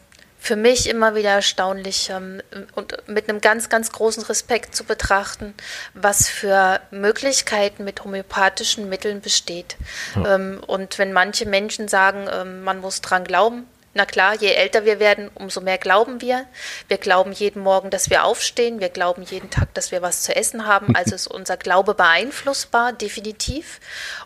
für 0.49 0.57
mich 0.57 0.89
immer 0.89 1.15
wieder 1.15 1.29
erstaunlich 1.29 2.09
ähm, 2.09 2.41
und 2.75 3.07
mit 3.07 3.29
einem 3.29 3.43
ganz, 3.43 3.69
ganz 3.69 3.93
großen 3.93 4.23
Respekt 4.23 4.75
zu 4.75 4.85
betrachten, 4.85 5.53
was 5.93 6.31
für 6.31 6.81
Möglichkeiten 6.91 7.85
mit 7.85 8.03
homöopathischen 8.03 8.89
Mitteln 8.89 9.21
besteht. 9.21 9.77
Ja. 10.17 10.37
Ähm, 10.37 10.63
und 10.67 10.99
wenn 10.99 11.13
manche 11.13 11.45
Menschen 11.45 11.87
sagen, 11.87 12.29
ähm, 12.33 12.65
man 12.65 12.81
muss 12.81 13.03
dran 13.03 13.25
glauben, 13.25 13.67
na 13.99 14.07
klar, 14.07 14.37
je 14.37 14.53
älter 14.53 14.85
wir 14.85 15.01
werden, 15.01 15.29
umso 15.35 15.61
mehr 15.61 15.77
glauben 15.77 16.21
wir. 16.21 16.47
Wir 16.87 16.99
glauben 16.99 17.33
jeden 17.33 17.61
Morgen, 17.61 17.91
dass 17.91 18.11
wir 18.11 18.23
aufstehen. 18.23 18.79
Wir 18.79 18.91
glauben 18.91 19.23
jeden 19.23 19.51
Tag, 19.51 19.75
dass 19.75 19.91
wir 19.91 20.03
was 20.03 20.23
zu 20.23 20.37
essen 20.37 20.69
haben. 20.69 20.95
Also 20.95 21.17
ist 21.17 21.27
unser 21.27 21.57
Glaube 21.57 21.95
beeinflussbar, 21.95 22.93
definitiv. 22.93 23.81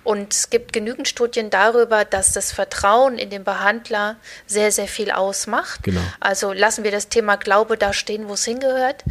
Und 0.05 0.35
es 0.35 0.51
gibt 0.51 0.75
genügend 0.75 1.09
Studien 1.09 1.49
darüber, 1.49 2.05
dass 2.05 2.35
das 2.35 2.53
Vertrauen 2.53 3.17
in 3.17 3.31
den 3.31 3.45
Behandler 3.45 4.17
sehr, 4.47 4.73
sehr 4.73 4.89
viel 4.89 5.11
ausmacht. 5.11 5.85
Genau. 5.85 6.03
Also 6.21 6.53
lassen 6.53 6.85
wir 6.85 6.91
das 6.91 7.09
Thema 7.09 7.37
Glaube 7.37 7.79
da 7.79 7.95
stehen, 7.95 8.29
wo 8.29 8.35
es 8.35 8.45
hingehört. 8.45 9.05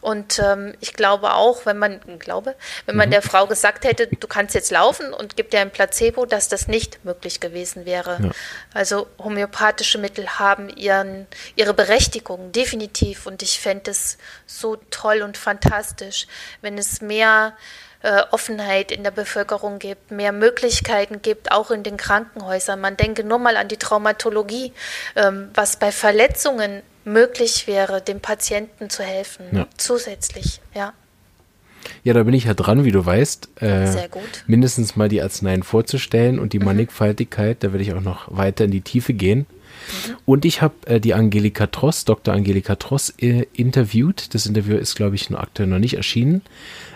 Und 0.00 0.38
ähm, 0.38 0.74
ich 0.80 0.92
glaube 0.92 1.32
auch, 1.32 1.66
wenn 1.66 1.78
man, 1.78 1.98
glaube, 2.20 2.54
wenn 2.86 2.94
man 2.94 3.08
mhm. 3.08 3.12
der 3.12 3.22
Frau 3.22 3.46
gesagt 3.46 3.84
hätte, 3.84 4.06
du 4.06 4.28
kannst 4.28 4.54
jetzt 4.54 4.70
laufen 4.70 5.12
und 5.12 5.34
gibt 5.34 5.54
dir 5.54 5.60
ein 5.60 5.70
Placebo, 5.70 6.24
dass 6.24 6.48
das 6.48 6.68
nicht 6.68 7.04
möglich 7.04 7.40
gewesen 7.40 7.84
wäre. 7.84 8.18
Ja. 8.22 8.30
Also 8.74 9.08
homöopathische 9.18 10.03
Mittel 10.04 10.28
haben 10.38 10.68
ihren, 10.68 11.26
ihre 11.56 11.72
Berechtigung, 11.72 12.52
definitiv. 12.52 13.26
Und 13.26 13.42
ich 13.42 13.58
fände 13.58 13.90
es 13.90 14.18
so 14.46 14.76
toll 14.90 15.22
und 15.22 15.38
fantastisch, 15.38 16.26
wenn 16.60 16.76
es 16.76 17.00
mehr 17.00 17.54
äh, 18.02 18.20
Offenheit 18.32 18.92
in 18.92 19.02
der 19.02 19.12
Bevölkerung 19.12 19.78
gibt, 19.78 20.10
mehr 20.10 20.32
Möglichkeiten 20.32 21.22
gibt, 21.22 21.52
auch 21.52 21.70
in 21.70 21.82
den 21.82 21.96
Krankenhäusern. 21.96 22.78
Man 22.78 22.98
denke 22.98 23.24
nur 23.24 23.38
mal 23.38 23.56
an 23.56 23.68
die 23.68 23.78
Traumatologie, 23.78 24.74
ähm, 25.16 25.48
was 25.54 25.78
bei 25.78 25.90
Verletzungen 25.90 26.82
möglich 27.06 27.66
wäre, 27.66 28.02
dem 28.02 28.20
Patienten 28.20 28.90
zu 28.90 29.02
helfen, 29.02 29.46
ja. 29.52 29.66
zusätzlich, 29.78 30.60
ja. 30.74 30.92
Ja, 32.02 32.12
da 32.12 32.22
bin 32.22 32.34
ich 32.34 32.44
ja 32.44 32.54
dran, 32.54 32.84
wie 32.84 32.92
du 32.92 33.04
weißt. 33.04 33.48
Äh. 33.60 34.08
Mindestens 34.46 34.96
mal 34.96 35.08
die 35.08 35.22
Arzneien 35.22 35.62
vorzustellen 35.62 36.38
und 36.38 36.52
die 36.52 36.58
mhm. 36.58 36.66
Mannigfaltigkeit, 36.66 37.62
da 37.62 37.72
werde 37.72 37.82
ich 37.82 37.94
auch 37.94 38.00
noch 38.00 38.26
weiter 38.34 38.64
in 38.64 38.70
die 38.70 38.82
Tiefe 38.82 39.14
gehen. 39.14 39.46
Mhm. 40.08 40.16
Und 40.24 40.44
ich 40.44 40.62
habe 40.62 40.74
äh, 40.86 41.00
die 41.00 41.14
Angelika 41.14 41.66
Tross, 41.66 42.04
Dr. 42.04 42.34
Angelika 42.34 42.76
Tross, 42.76 43.14
äh, 43.18 43.46
interviewt. 43.52 44.34
Das 44.34 44.46
Interview 44.46 44.76
ist, 44.76 44.94
glaube 44.94 45.14
ich, 45.14 45.30
noch 45.30 45.40
aktuell 45.40 45.68
noch 45.68 45.78
nicht 45.78 45.94
erschienen 45.94 46.42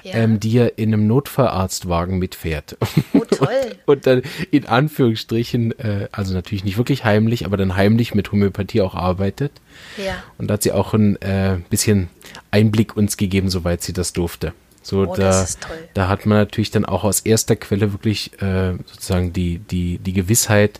ja. 0.08 0.14
ähm, 0.14 0.40
die 0.40 0.52
ja 0.52 0.66
in 0.66 0.92
einem 0.92 1.06
Notfallarztwagen 1.06 2.18
mitfährt. 2.18 2.76
Oh, 3.12 3.24
toll. 3.24 3.48
und, 3.50 3.78
und, 3.86 4.06
dann 4.06 4.22
in 4.50 4.66
Anführungsstrichen, 4.66 5.78
äh, 5.78 6.08
also 6.12 6.34
natürlich 6.34 6.64
nicht 6.64 6.76
wirklich 6.76 7.04
heimlich, 7.04 7.44
aber 7.44 7.56
dann 7.56 7.76
heimlich 7.76 8.14
mit 8.14 8.32
Homöopathie 8.32 8.80
auch 8.80 8.94
arbeitet. 8.94 9.52
Ja. 9.96 10.22
Und 10.38 10.48
da 10.48 10.54
hat 10.54 10.62
sie 10.62 10.72
auch 10.72 10.94
ein 10.94 11.20
äh, 11.22 11.58
bisschen 11.70 12.08
Einblick 12.50 12.96
uns 12.96 13.16
gegeben, 13.16 13.50
soweit 13.50 13.82
sie 13.82 13.92
das 13.92 14.12
durfte. 14.12 14.52
So, 14.82 15.00
oh, 15.00 15.14
da, 15.14 15.46
da 15.92 16.08
hat 16.08 16.24
man 16.24 16.38
natürlich 16.38 16.70
dann 16.70 16.86
auch 16.86 17.04
aus 17.04 17.20
erster 17.20 17.56
Quelle 17.56 17.92
wirklich 17.92 18.40
äh, 18.40 18.72
sozusagen 18.86 19.32
die, 19.32 19.58
die, 19.58 19.98
die 19.98 20.12
Gewissheit, 20.14 20.78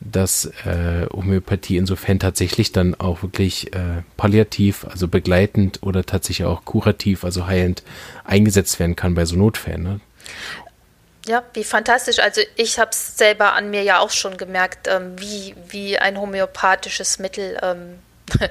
dass 0.00 0.46
äh, 0.64 1.06
Homöopathie 1.12 1.76
insofern 1.76 2.18
tatsächlich 2.18 2.72
dann 2.72 2.94
auch 2.94 3.22
wirklich 3.22 3.74
äh, 3.74 4.02
palliativ, 4.16 4.84
also 4.84 5.08
begleitend 5.08 5.80
oder 5.82 6.04
tatsächlich 6.04 6.46
auch 6.46 6.64
kurativ, 6.64 7.24
also 7.24 7.46
heilend 7.46 7.82
eingesetzt 8.24 8.78
werden 8.78 8.96
kann 8.96 9.14
bei 9.14 9.24
so 9.24 9.36
Notfällen. 9.36 9.82
Ne? 9.82 10.00
Ja, 11.26 11.42
wie 11.52 11.64
fantastisch. 11.64 12.20
Also 12.20 12.40
ich 12.56 12.78
habe 12.78 12.90
es 12.90 13.18
selber 13.18 13.52
an 13.52 13.70
mir 13.70 13.82
ja 13.82 13.98
auch 13.98 14.10
schon 14.10 14.36
gemerkt, 14.36 14.88
ähm, 14.88 15.20
wie, 15.20 15.54
wie 15.68 15.98
ein 15.98 16.18
homöopathisches 16.18 17.18
Mittel 17.18 17.58
ähm, 17.62 17.98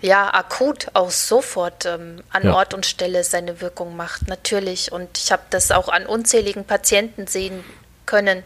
ja 0.00 0.32
akut 0.34 0.88
auch 0.94 1.10
sofort 1.10 1.86
ähm, 1.86 2.22
an 2.30 2.44
ja. 2.44 2.54
Ort 2.54 2.74
und 2.74 2.84
Stelle 2.84 3.22
seine 3.22 3.60
Wirkung 3.60 3.96
macht. 3.96 4.28
Natürlich. 4.28 4.90
Und 4.90 5.18
ich 5.18 5.30
habe 5.30 5.42
das 5.50 5.70
auch 5.70 5.88
an 5.88 6.06
unzähligen 6.06 6.64
Patienten 6.64 7.26
sehen 7.26 7.64
können, 8.06 8.42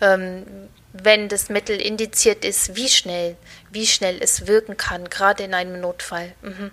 ähm, 0.00 0.44
wenn 0.94 1.28
das 1.28 1.48
Mittel 1.48 1.80
indiziert 1.80 2.44
ist, 2.44 2.76
wie 2.76 2.88
schnell, 2.88 3.36
wie 3.72 3.86
schnell 3.86 4.18
es 4.20 4.46
wirken 4.46 4.76
kann, 4.76 5.10
gerade 5.10 5.42
in 5.42 5.52
einem 5.52 5.80
Notfall. 5.80 6.32
Mhm. 6.42 6.70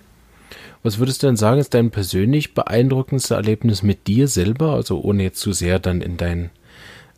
Was 0.84 0.98
würdest 0.98 1.22
du 1.22 1.26
denn 1.26 1.36
sagen, 1.36 1.60
ist 1.60 1.74
dein 1.74 1.90
persönlich 1.90 2.54
beeindruckendste 2.54 3.34
Erlebnis 3.34 3.82
mit 3.82 4.06
dir 4.06 4.28
selber? 4.28 4.74
Also 4.74 5.00
ohne 5.00 5.24
jetzt 5.24 5.40
zu 5.40 5.52
sehr 5.52 5.78
dann 5.78 6.00
in 6.00 6.16
deine 6.16 6.50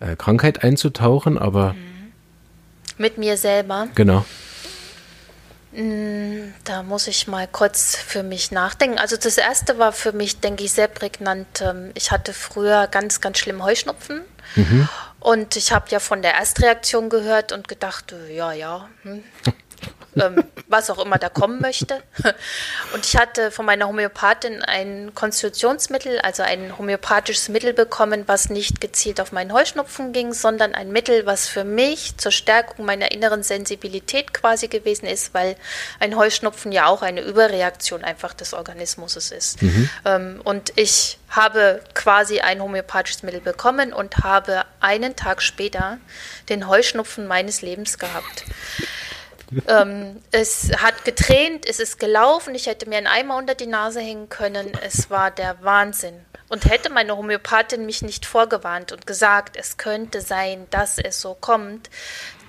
äh, 0.01 0.17
Krankheit 0.17 0.65
einzutauchen, 0.65 1.39
aber. 1.39 1.75
Mhm. 1.75 2.13
Mit 2.97 3.19
mir 3.19 3.37
selber? 3.37 3.89
Genau. 3.95 4.25
Mm, 5.73 6.53
da 6.63 6.83
muss 6.83 7.07
ich 7.09 7.27
mal 7.27 7.49
kurz 7.49 7.97
für 7.97 8.23
mich 8.23 8.51
nachdenken. 8.51 8.99
Also 8.99 9.17
das 9.17 9.37
erste 9.37 9.79
war 9.79 9.93
für 9.93 10.13
mich, 10.13 10.41
denke 10.41 10.63
ich, 10.65 10.73
sehr 10.73 10.89
prägnant. 10.89 11.61
Ähm, 11.61 11.91
ich 11.95 12.13
hatte 12.13 12.33
früher 12.33 12.87
ganz, 12.87 13.21
ganz 13.21 13.39
schlimm 13.39 13.63
Heuschnupfen. 13.63 14.21
Mhm. 14.57 14.89
Und 15.25 15.57
ich 15.57 15.73
habe 15.73 15.87
ja 15.89 16.01
von 16.01 16.21
der 16.21 16.35
Erstreaktion 16.35 17.09
gehört 17.09 17.51
und 17.51 17.67
gedacht, 17.67 18.13
äh, 18.13 18.37
ja, 18.37 18.53
ja. 18.53 18.91
Hm. 19.05 19.25
ähm, 20.17 20.45
was 20.69 20.91
auch 20.91 21.05
immer 21.05 21.19
da 21.19 21.29
kommen 21.29 21.61
möchte. 21.61 22.03
Und 22.95 23.05
ich 23.07 23.17
hatte 23.17 23.51
von 23.51 23.67
meiner 23.67 23.89
Homöopathin 23.89 24.63
ein 24.63 25.13
Konstitutionsmittel, 25.15 26.19
also 26.21 26.43
ein 26.43 26.77
homöopathisches 26.79 27.49
Mittel 27.49 27.73
bekommen, 27.73 28.25
was 28.27 28.51
nicht 28.51 28.81
gezielt 28.81 29.21
auf 29.21 29.33
meinen 29.33 29.53
Heuschnupfen 29.53 30.13
ging, 30.13 30.33
sondern 30.33 30.75
ein 30.75 30.91
Mittel, 30.91 31.27
was 31.27 31.49
für 31.49 31.65
mich 31.65 32.17
zur 32.17 32.33
Stärkung 32.33 32.85
meiner 32.85 33.13
inneren 33.13 33.43
Sensibilität 33.43 34.33
quasi 34.35 34.69
gewesen 34.69 35.07
ist, 35.07 35.35
weil 35.35 35.57
ein 36.01 36.17
Heuschnupfen 36.17 36.73
ja 36.73 36.87
auch 36.87 37.03
eine 37.03 37.23
Überreaktion 37.23 38.05
einfach 38.05 38.35
des 38.35 38.55
Organismus 38.55 39.17
ist. 39.17 39.63
Mhm. 39.63 39.91
Ähm, 40.05 40.41
und 40.45 40.73
ich 40.77 41.19
habe 41.29 41.83
quasi 41.95 42.41
ein 42.41 42.63
homöopathisches 42.63 43.23
Mittel 43.23 43.41
bekommen 43.41 43.93
und 43.93 44.19
habe 44.19 44.65
einen 44.81 45.17
Tag 45.17 45.43
später 45.43 45.99
den 46.49 46.69
Heuschnupfen 46.69 47.27
meines 47.27 47.63
Lebens 47.63 47.99
gehabt. 47.99 48.45
Ähm, 49.69 50.23
es 50.31 50.71
hat 50.79 51.05
getränt, 51.05 51.69
es 51.69 51.81
ist 51.81 51.99
gelaufen, 51.99 52.55
ich 52.55 52.67
hätte 52.67 52.89
mir 52.89 52.99
einen 52.99 53.07
Eimer 53.07 53.37
unter 53.37 53.55
die 53.55 53.67
Nase 53.67 54.01
hängen 54.01 54.29
können. 54.29 54.73
Es 54.83 55.11
war 55.11 55.31
der 55.31 55.63
Wahnsinn. 55.63 56.25
Und 56.49 56.67
hätte 56.67 56.91
meine 56.91 57.17
Homöopathin 57.17 57.87
mich 57.87 58.03
nicht 58.03 58.27
vorgewarnt 58.27 58.93
und 58.93 59.07
gesagt, 59.07 59.57
es 59.57 59.77
könnte 59.77 60.21
sein, 60.21 60.67
dass 60.71 60.99
es 60.99 61.21
so 61.21 61.35
kommt, 61.35 61.89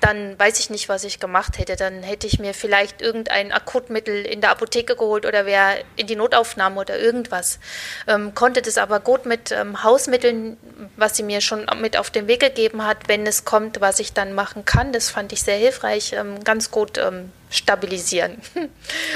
dann 0.01 0.37
weiß 0.37 0.59
ich 0.59 0.69
nicht, 0.69 0.89
was 0.89 1.03
ich 1.03 1.19
gemacht 1.19 1.57
hätte. 1.57 1.75
Dann 1.75 2.03
hätte 2.03 2.27
ich 2.27 2.39
mir 2.39 2.53
vielleicht 2.53 3.01
irgendein 3.01 3.51
Akutmittel 3.51 4.25
in 4.25 4.41
der 4.41 4.51
Apotheke 4.51 4.95
geholt 4.95 5.25
oder 5.25 5.45
wäre 5.45 5.83
in 5.95 6.07
die 6.07 6.15
Notaufnahme 6.15 6.81
oder 6.81 6.99
irgendwas. 6.99 7.59
Ähm, 8.05 8.35
konnte 8.35 8.61
das 8.61 8.77
aber 8.77 8.99
gut 8.99 9.25
mit 9.25 9.51
ähm, 9.51 9.83
Hausmitteln, 9.83 10.57
was 10.95 11.17
sie 11.17 11.23
mir 11.23 11.41
schon 11.41 11.65
mit 11.81 11.97
auf 11.97 12.09
den 12.09 12.27
Weg 12.27 12.41
gegeben 12.41 12.85
hat, 12.85 13.07
wenn 13.07 13.25
es 13.25 13.45
kommt, 13.45 13.81
was 13.81 13.99
ich 13.99 14.13
dann 14.13 14.33
machen 14.33 14.65
kann. 14.65 14.93
Das 14.93 15.09
fand 15.09 15.31
ich 15.31 15.41
sehr 15.41 15.57
hilfreich, 15.57 16.13
ähm, 16.13 16.43
ganz 16.43 16.69
gut 16.69 16.97
ähm, 16.97 17.31
stabilisieren. 17.49 18.41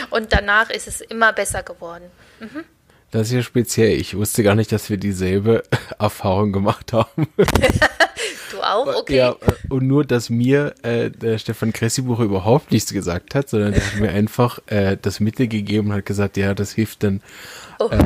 Und 0.10 0.34
danach 0.34 0.70
ist 0.70 0.88
es 0.88 1.02
immer 1.02 1.34
besser 1.34 1.62
geworden. 1.62 2.10
Mhm. 2.40 2.66
Das 3.12 3.28
ist 3.28 3.34
ja 3.34 3.42
speziell. 3.42 4.00
Ich 4.00 4.16
wusste 4.16 4.44
gar 4.44 4.56
nicht, 4.56 4.72
dass 4.72 4.90
wir 4.90 4.98
dieselbe 4.98 5.64
Erfahrung 6.00 6.52
gemacht 6.52 6.94
haben. 6.94 7.28
du 8.52 8.62
auch? 8.62 8.88
Okay. 9.02 9.18
Ja, 9.18 9.36
und 9.70 9.88
nur, 9.88 10.06
dass 10.06 10.30
mir 10.30 10.76
äh, 10.84 11.10
der 11.10 11.38
Stefan 11.38 11.74
Kressibucher 11.74 12.24
überhaupt 12.24 12.72
nichts 12.72 12.94
gesagt 12.94 13.36
hat, 13.36 13.50
sondern 13.50 13.74
der 13.74 13.86
hat 13.86 14.00
mir 14.00 14.10
einfach 14.10 14.60
äh, 14.68 14.98
das 15.02 15.20
Mittel 15.20 15.48
gegeben 15.48 15.90
und 15.90 15.98
hat 15.98 16.06
gesagt, 16.06 16.38
ja, 16.38 16.54
das 16.54 16.74
hilft 16.74 17.04
dann. 17.04 17.22
Oh. 17.80 17.90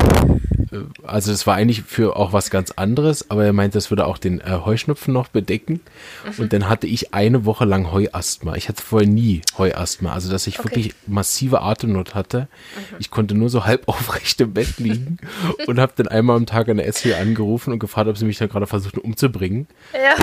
Äh, 0.74 0.84
also 1.06 1.32
es 1.32 1.46
war 1.46 1.54
eigentlich 1.54 1.82
für 1.82 2.16
auch 2.16 2.32
was 2.32 2.50
ganz 2.50 2.72
anderes, 2.72 3.30
aber 3.30 3.44
er 3.44 3.52
meinte, 3.52 3.78
das 3.78 3.90
würde 3.90 4.06
auch 4.06 4.18
den 4.18 4.40
äh, 4.40 4.60
Heuschnupfen 4.64 5.12
noch 5.12 5.28
bedecken. 5.28 5.80
Mhm. 6.24 6.42
Und 6.42 6.52
dann 6.52 6.68
hatte 6.68 6.86
ich 6.86 7.14
eine 7.14 7.44
Woche 7.44 7.64
lang 7.64 7.92
Heuasthma. 7.92 8.56
Ich 8.56 8.68
hatte 8.68 8.82
vorher 8.82 9.08
nie 9.08 9.42
Heuasthma, 9.58 10.12
also 10.12 10.30
dass 10.30 10.46
ich 10.46 10.58
okay. 10.58 10.68
wirklich 10.68 10.94
massive 11.06 11.60
Atemnot 11.60 12.14
hatte. 12.14 12.40
Mhm. 12.76 12.96
Ich 12.98 13.10
konnte 13.10 13.34
nur 13.34 13.48
so 13.48 13.64
halb 13.64 13.82
aufrecht 13.88 14.40
im 14.40 14.52
Bett 14.52 14.78
liegen 14.78 15.18
und 15.66 15.78
habe 15.78 15.92
dann 15.96 16.08
einmal 16.08 16.36
am 16.36 16.46
Tag 16.46 16.68
eine 16.68 16.90
SW 16.90 17.14
angerufen 17.14 17.72
und 17.72 17.78
gefragt, 17.78 18.08
ob 18.08 18.18
sie 18.18 18.24
mich 18.24 18.38
da 18.38 18.46
gerade 18.46 18.66
versuchen 18.66 18.98
umzubringen. 18.98 19.66
Ja. 19.92 20.16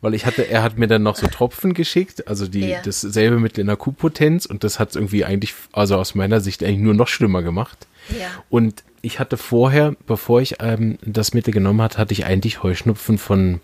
Weil 0.00 0.14
ich 0.14 0.24
hatte, 0.24 0.48
er 0.48 0.62
hat 0.62 0.78
mir 0.78 0.86
dann 0.86 1.02
noch 1.02 1.16
so 1.16 1.26
Tropfen 1.26 1.74
geschickt, 1.74 2.26
also 2.26 2.46
die 2.48 2.68
ja. 2.68 2.80
dasselbe 2.82 3.38
mit 3.38 3.58
in 3.58 3.68
Akutpotenz 3.68 4.46
und 4.46 4.64
das 4.64 4.78
hat 4.78 4.90
es 4.90 4.96
irgendwie 4.96 5.24
eigentlich, 5.24 5.54
also 5.72 5.96
aus 5.96 6.14
meiner 6.14 6.40
Sicht 6.40 6.64
eigentlich 6.64 6.80
nur 6.80 6.94
noch 6.94 7.08
schlimmer 7.08 7.42
gemacht. 7.42 7.86
Ja. 8.08 8.28
Und 8.48 8.82
ich 9.02 9.18
hatte 9.18 9.36
vorher, 9.36 9.94
bevor 10.06 10.40
ich 10.40 10.56
ähm, 10.60 10.98
das 11.04 11.34
Mittel 11.34 11.52
genommen 11.52 11.82
hatte, 11.82 11.98
hatte 11.98 12.12
ich 12.12 12.24
eigentlich 12.26 12.62
Heuschnupfen 12.62 13.18
von, 13.18 13.60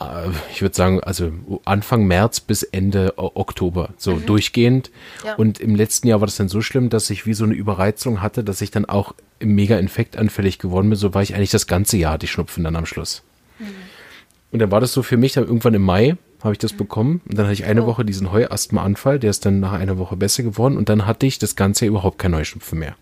äh, 0.00 0.28
ich 0.52 0.62
würde 0.62 0.74
sagen, 0.74 1.00
also 1.00 1.32
Anfang 1.64 2.04
März 2.04 2.40
bis 2.40 2.62
Ende 2.62 3.14
Oktober, 3.16 3.90
so 3.96 4.16
mhm. 4.16 4.26
durchgehend. 4.26 4.90
Ja. 5.24 5.34
Und 5.34 5.60
im 5.60 5.74
letzten 5.74 6.08
Jahr 6.08 6.20
war 6.20 6.26
das 6.26 6.36
dann 6.36 6.48
so 6.48 6.60
schlimm, 6.60 6.90
dass 6.90 7.10
ich 7.10 7.26
wie 7.26 7.34
so 7.34 7.44
eine 7.44 7.54
Überreizung 7.54 8.20
hatte, 8.22 8.42
dass 8.42 8.60
ich 8.60 8.70
dann 8.70 8.84
auch 8.84 9.14
mega 9.40 9.78
infektanfällig 9.78 10.58
geworden 10.58 10.88
bin. 10.88 10.98
So 10.98 11.14
war 11.14 11.22
ich 11.22 11.34
eigentlich 11.34 11.50
das 11.50 11.66
ganze 11.66 11.96
Jahr, 11.96 12.18
die 12.18 12.28
Schnupfen 12.28 12.64
dann 12.64 12.76
am 12.76 12.86
Schluss. 12.86 13.22
Mhm. 13.58 13.66
Und 14.50 14.58
dann 14.58 14.70
war 14.70 14.80
das 14.80 14.92
so 14.92 15.02
für 15.02 15.16
mich, 15.16 15.32
dann 15.32 15.44
irgendwann 15.44 15.74
im 15.74 15.82
Mai 15.82 16.16
habe 16.42 16.52
ich 16.52 16.58
das 16.58 16.72
mhm. 16.72 16.78
bekommen. 16.78 17.20
Und 17.28 17.38
dann 17.38 17.46
hatte 17.46 17.54
ich 17.54 17.64
eine 17.64 17.84
oh. 17.84 17.86
Woche 17.86 18.04
diesen 18.04 18.32
Heuasthma-Anfall, 18.32 19.18
der 19.18 19.30
ist 19.30 19.46
dann 19.46 19.60
nach 19.60 19.72
einer 19.72 19.98
Woche 19.98 20.16
besser 20.16 20.42
geworden. 20.42 20.76
Und 20.76 20.88
dann 20.88 21.06
hatte 21.06 21.26
ich 21.26 21.38
das 21.38 21.56
ganze 21.56 21.84
Jahr 21.84 21.90
überhaupt 21.90 22.18
kein 22.18 22.34
Heuschnupfen 22.34 22.78
mehr. 22.78 22.96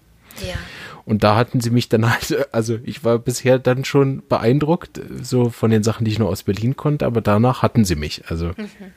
Ja. 0.47 0.57
Und 1.05 1.25
da 1.25 1.37
hatten 1.37 1.61
sie 1.61 1.71
mich 1.71 1.89
dann 1.89 2.11
halt, 2.11 2.49
also 2.53 2.79
ich 2.85 3.05
war 3.05 3.19
bisher 3.19 3.59
dann 3.59 3.85
schon 3.85 4.27
beeindruckt, 4.29 5.01
so 5.23 5.51
von 5.51 5.71
den 5.71 5.83
Sachen, 5.83 6.05
die 6.05 6.13
ich 6.13 6.19
nur 6.19 6.29
aus 6.29 6.43
Berlin 6.43 6.77
konnte, 6.77 7.07
aber 7.07 7.21
danach 7.21 7.63
hatten 7.63 7.85
sie 7.85 7.97
mich. 7.97 8.25
Also. 8.29 8.53
Mhm. 8.57 8.93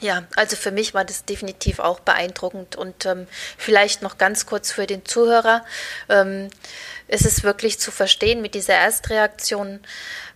Ja, 0.00 0.22
also 0.34 0.56
für 0.56 0.70
mich 0.70 0.94
war 0.94 1.04
das 1.04 1.26
definitiv 1.26 1.78
auch 1.78 2.00
beeindruckend 2.00 2.74
und 2.74 3.04
ähm, 3.04 3.26
vielleicht 3.58 4.00
noch 4.00 4.16
ganz 4.16 4.46
kurz 4.46 4.72
für 4.72 4.86
den 4.86 5.04
Zuhörer. 5.04 5.62
Ähm, 6.08 6.48
ist 7.06 7.26
es 7.26 7.42
wirklich 7.42 7.78
zu 7.78 7.90
verstehen 7.90 8.40
mit 8.40 8.54
dieser 8.54 8.74
Erstreaktion, 8.74 9.80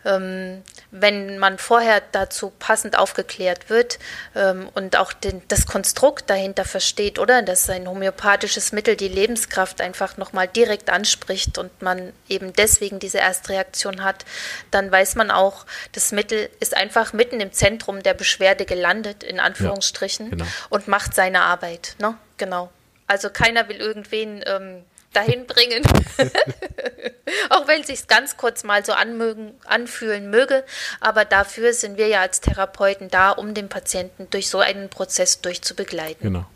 wenn 0.05 1.39
man 1.39 1.59
vorher 1.59 2.03
dazu 2.13 2.53
passend 2.59 2.99
aufgeklärt 2.99 3.71
wird 3.71 3.99
ähm, 4.35 4.69
und 4.75 4.97
auch 4.97 5.13
den, 5.13 5.43
das 5.49 5.67
Konstrukt 5.67 6.29
dahinter 6.29 6.65
versteht, 6.65 7.19
oder 7.19 7.43
dass 7.43 7.69
ein 7.71 7.89
homöopathisches 7.89 8.73
Mittel 8.73 8.97
die 8.97 9.09
Lebenskraft 9.09 9.81
einfach 9.81 10.17
nochmal 10.17 10.47
direkt 10.47 10.91
anspricht 10.91 11.59
und 11.59 11.83
man 11.83 12.13
eben 12.29 12.53
deswegen 12.53 12.99
diese 12.99 13.19
Erstreaktion 13.19 14.05
hat, 14.05 14.25
dann 14.71 14.91
weiß 14.93 15.15
man 15.17 15.31
auch, 15.31 15.67
das 15.93 16.13
Mittel 16.13 16.51
ist 16.61 16.77
einfach 16.77 17.13
mitten 17.13 17.41
im 17.41 17.53
Zentrum 17.53 18.03
der 18.03 18.15
Beschwerde 18.15 18.67
gelandet, 18.67 19.23
in 19.23 19.41
Anführungsstrichen, 19.41 20.27
ja, 20.27 20.31
genau. 20.33 20.47
und 20.69 20.87
macht 20.87 21.15
seine 21.15 21.43
Arbeit. 21.43 21.97
Ne? 21.99 22.17
Genau. 22.37 22.71
Also 23.07 23.31
keiner 23.31 23.69
will 23.69 23.77
irgendwen 23.77 24.43
ähm, 24.47 24.85
dahin 25.15 25.47
bringen. 25.47 25.83
Auch 27.51 27.67
wenn 27.67 27.81
es 27.81 27.89
sich 27.89 28.07
ganz 28.07 28.37
kurz 28.37 28.65
mal 28.65 28.85
so 28.85 28.93
anmögen, 28.93 29.53
anfühlen 29.65 30.31
möge. 30.31 30.65
Aber 31.01 31.25
dafür 31.25 31.73
sind 31.73 31.99
wir 31.99 32.09
ja 32.09 32.21
als 32.21 32.41
Therapeuten 32.41 33.09
da, 33.09 33.31
um 33.31 33.55
den 33.55 33.69
Patienten 33.69 34.29
durch 34.31 34.49
so 34.49 34.59
einen 34.59 34.89
Prozess 34.89 35.41
durchzubegleiten. 35.41 36.23
Genau. 36.23 36.47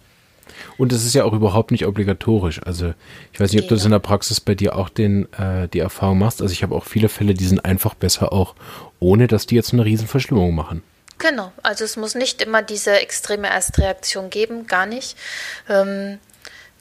Und 0.77 0.92
es 0.92 1.05
ist 1.05 1.14
ja 1.14 1.25
auch 1.25 1.33
überhaupt 1.33 1.71
nicht 1.71 1.87
obligatorisch. 1.87 2.61
Also 2.64 2.94
ich 3.33 3.40
weiß 3.40 3.53
nicht, 3.53 3.62
ob 3.62 3.68
du 3.68 3.75
das 3.75 3.85
in 3.85 3.90
der 3.90 3.99
Praxis 3.99 4.40
bei 4.40 4.55
dir 4.55 4.77
auch 4.77 4.88
den, 4.88 5.33
äh, 5.35 5.68
die 5.68 5.79
Erfahrung 5.79 6.18
machst. 6.18 6.42
Also 6.42 6.53
ich 6.53 6.62
habe 6.62 6.75
auch 6.75 6.85
viele 6.85 7.09
Fälle, 7.09 7.35
die 7.35 7.47
sind 7.47 7.64
einfach 7.64 7.94
besser 7.94 8.33
auch, 8.33 8.55
ohne 9.01 9.27
dass 9.27 9.47
die 9.47 9.55
jetzt 9.55 9.73
eine 9.73 9.85
Riesenverschlimmung 9.85 10.55
machen. 10.55 10.83
Genau, 11.18 11.53
also 11.64 11.85
es 11.85 11.97
muss 11.97 12.14
nicht 12.14 12.42
immer 12.42 12.62
diese 12.62 13.01
extreme 13.01 13.49
Erstreaktion 13.49 14.31
geben, 14.31 14.68
gar 14.68 14.87
nicht. 14.87 15.16
Ähm, 15.68 16.18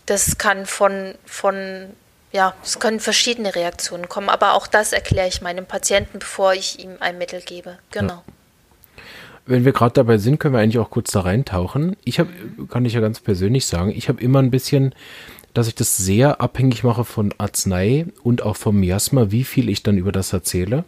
das 0.08 0.38
kann 0.38 0.66
von, 0.66 1.14
von 1.26 1.92
ja, 2.32 2.54
es 2.64 2.80
können 2.80 3.00
verschiedene 3.00 3.54
Reaktionen 3.56 4.10
kommen, 4.10 4.30
aber 4.30 4.54
auch 4.54 4.68
das 4.68 4.94
erkläre 4.94 5.28
ich 5.28 5.42
meinem 5.42 5.66
Patienten, 5.66 6.20
bevor 6.20 6.54
ich 6.54 6.80
ihm 6.80 6.98
ein 7.00 7.18
Mittel 7.18 7.42
gebe. 7.42 7.78
Genau. 7.92 8.24
Wenn 9.46 9.64
wir 9.64 9.72
gerade 9.72 9.94
dabei 9.94 10.18
sind, 10.18 10.40
können 10.40 10.54
wir 10.54 10.60
eigentlich 10.60 10.80
auch 10.80 10.90
kurz 10.90 11.12
da 11.12 11.22
reintauchen. 11.22 11.96
Ich 12.04 12.20
habe, 12.20 12.30
kann 12.70 12.84
ich 12.84 12.94
ja 12.94 13.00
ganz 13.00 13.22
persönlich 13.22 13.66
sagen, 13.66 13.92
ich 13.92 14.10
habe 14.10 14.22
immer 14.22 14.40
ein 14.40 14.52
bisschen, 14.52 14.94
dass 15.54 15.68
ich 15.68 15.76
das 15.76 15.96
sehr 15.96 16.42
abhängig 16.42 16.84
mache 16.84 17.06
von 17.06 17.34
Arznei 17.38 18.08
und 18.24 18.42
auch 18.42 18.58
vom 18.58 18.80
Miasma, 18.80 19.32
wie 19.32 19.46
viel 19.46 19.70
ich 19.70 19.84
dann 19.84 19.98
über 19.98 20.12
das 20.12 20.34
erzähle. 20.34 20.84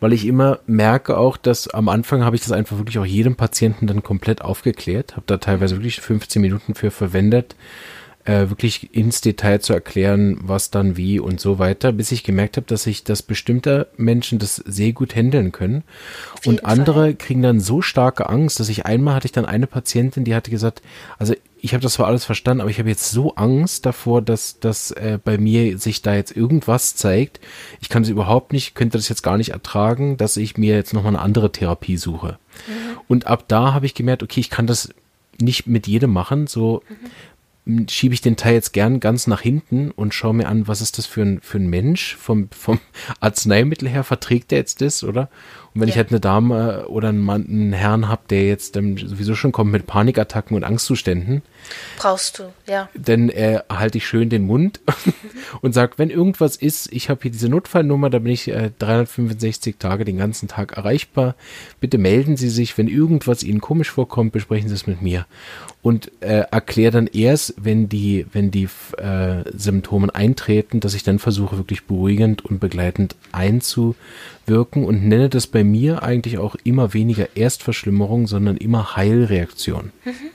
Weil 0.00 0.12
ich 0.12 0.26
immer 0.26 0.60
merke 0.66 1.16
auch, 1.16 1.36
dass 1.36 1.68
am 1.68 1.88
Anfang 1.88 2.24
habe 2.24 2.36
ich 2.36 2.42
das 2.42 2.52
einfach 2.52 2.78
wirklich 2.78 2.98
auch 2.98 3.06
jedem 3.06 3.36
Patienten 3.36 3.86
dann 3.86 4.02
komplett 4.02 4.42
aufgeklärt, 4.42 5.12
habe 5.12 5.24
da 5.26 5.38
teilweise 5.38 5.76
wirklich 5.76 6.00
15 6.00 6.42
Minuten 6.42 6.74
für 6.74 6.90
verwendet, 6.90 7.56
äh, 8.24 8.48
wirklich 8.48 8.94
ins 8.94 9.20
Detail 9.20 9.60
zu 9.60 9.72
erklären, 9.74 10.38
was 10.40 10.70
dann 10.70 10.96
wie 10.96 11.20
und 11.20 11.40
so 11.40 11.58
weiter, 11.58 11.92
bis 11.92 12.10
ich 12.10 12.24
gemerkt 12.24 12.56
habe, 12.56 12.66
dass 12.66 12.86
ich, 12.86 13.04
dass 13.04 13.22
bestimmte 13.22 13.88
Menschen 13.96 14.38
das 14.38 14.56
sehr 14.56 14.92
gut 14.92 15.14
handeln 15.14 15.52
können. 15.52 15.84
Und 16.46 16.64
andere 16.64 17.00
Fall. 17.00 17.14
kriegen 17.14 17.42
dann 17.42 17.60
so 17.60 17.82
starke 17.82 18.28
Angst, 18.28 18.60
dass 18.60 18.70
ich 18.70 18.86
einmal 18.86 19.14
hatte 19.14 19.26
ich 19.26 19.32
dann 19.32 19.44
eine 19.44 19.66
Patientin, 19.66 20.24
die 20.24 20.34
hatte 20.34 20.50
gesagt, 20.50 20.80
also 21.18 21.34
ich 21.60 21.72
habe 21.72 21.82
das 21.82 21.94
zwar 21.94 22.06
alles 22.06 22.24
verstanden, 22.24 22.60
aber 22.60 22.70
ich 22.70 22.78
habe 22.78 22.90
jetzt 22.90 23.10
so 23.10 23.34
Angst 23.36 23.86
davor, 23.86 24.20
dass, 24.20 24.58
dass 24.58 24.90
äh, 24.90 25.18
bei 25.22 25.38
mir 25.38 25.78
sich 25.78 26.02
da 26.02 26.14
jetzt 26.14 26.36
irgendwas 26.36 26.94
zeigt. 26.94 27.40
Ich 27.80 27.88
kann 27.88 28.02
es 28.02 28.10
überhaupt 28.10 28.52
nicht, 28.52 28.74
könnte 28.74 28.98
das 28.98 29.08
jetzt 29.08 29.22
gar 29.22 29.38
nicht 29.38 29.50
ertragen, 29.50 30.16
dass 30.18 30.36
ich 30.36 30.58
mir 30.58 30.74
jetzt 30.74 30.92
nochmal 30.92 31.14
eine 31.14 31.22
andere 31.22 31.52
Therapie 31.52 31.96
suche. 31.96 32.38
Mhm. 32.68 32.98
Und 33.08 33.26
ab 33.26 33.44
da 33.48 33.72
habe 33.72 33.86
ich 33.86 33.94
gemerkt, 33.94 34.22
okay, 34.22 34.40
ich 34.40 34.50
kann 34.50 34.66
das 34.66 34.90
nicht 35.40 35.66
mit 35.66 35.86
jedem 35.86 36.12
machen. 36.12 36.46
So, 36.46 36.82
mhm 36.88 37.10
schiebe 37.88 38.12
ich 38.12 38.20
den 38.20 38.36
Teil 38.36 38.54
jetzt 38.54 38.72
gern 38.72 39.00
ganz 39.00 39.26
nach 39.26 39.40
hinten 39.40 39.90
und 39.90 40.12
schaue 40.12 40.34
mir 40.34 40.48
an, 40.48 40.68
was 40.68 40.82
ist 40.82 40.98
das 40.98 41.06
für 41.06 41.22
ein, 41.22 41.40
für 41.40 41.58
ein 41.58 41.68
Mensch 41.68 42.14
vom, 42.16 42.48
vom 42.50 42.78
Arzneimittel 43.20 43.88
her, 43.88 44.04
verträgt 44.04 44.50
der 44.50 44.58
jetzt 44.58 44.82
das, 44.82 45.02
oder? 45.02 45.30
Und 45.74 45.80
wenn 45.80 45.88
ja. 45.88 45.94
ich 45.94 45.96
halt 45.96 46.10
eine 46.10 46.20
Dame 46.20 46.86
oder 46.88 47.08
einen, 47.08 47.20
Mann, 47.20 47.46
einen 47.48 47.72
Herrn 47.72 48.06
habe, 48.06 48.22
der 48.30 48.46
jetzt 48.46 48.76
ähm, 48.76 48.96
sowieso 48.96 49.34
schon 49.34 49.50
kommt 49.50 49.72
mit 49.72 49.86
Panikattacken 49.86 50.56
und 50.56 50.62
Angstzuständen. 50.62 51.42
Brauchst 51.96 52.38
du, 52.38 52.44
ja. 52.68 52.88
Dann 52.94 53.28
äh, 53.30 53.60
halte 53.68 53.98
ich 53.98 54.06
schön 54.06 54.28
den 54.28 54.44
Mund 54.44 54.80
und 55.62 55.72
sage, 55.72 55.94
wenn 55.96 56.10
irgendwas 56.10 56.54
ist, 56.56 56.92
ich 56.92 57.10
habe 57.10 57.22
hier 57.22 57.32
diese 57.32 57.48
Notfallnummer, 57.48 58.08
da 58.08 58.20
bin 58.20 58.32
ich 58.32 58.46
äh, 58.48 58.70
365 58.78 59.76
Tage 59.78 60.04
den 60.04 60.18
ganzen 60.18 60.48
Tag 60.48 60.76
erreichbar. 60.76 61.34
Bitte 61.80 61.98
melden 61.98 62.36
Sie 62.36 62.50
sich, 62.50 62.76
wenn 62.78 62.86
irgendwas 62.86 63.42
Ihnen 63.42 63.60
komisch 63.60 63.90
vorkommt, 63.90 64.32
besprechen 64.32 64.68
Sie 64.68 64.74
es 64.74 64.86
mit 64.86 65.02
mir. 65.02 65.26
Und 65.84 66.10
äh, 66.20 66.44
erkläre 66.50 66.92
dann 66.92 67.06
erst, 67.08 67.54
wenn 67.58 67.90
die, 67.90 68.26
wenn 68.32 68.50
die 68.50 68.70
äh, 68.96 69.44
Symptome 69.54 70.14
eintreten, 70.14 70.80
dass 70.80 70.94
ich 70.94 71.02
dann 71.02 71.18
versuche, 71.18 71.58
wirklich 71.58 71.86
beruhigend 71.86 72.42
und 72.42 72.58
begleitend 72.58 73.16
einzuwirken 73.32 74.86
und 74.86 75.06
nenne 75.06 75.28
das 75.28 75.46
bei 75.46 75.62
mir 75.62 76.02
eigentlich 76.02 76.38
auch 76.38 76.56
immer 76.64 76.94
weniger 76.94 77.36
Erstverschlimmerung, 77.36 78.26
sondern 78.26 78.56
immer 78.56 78.96
Heilreaktion. 78.96 79.92
Mhm. 80.06 80.30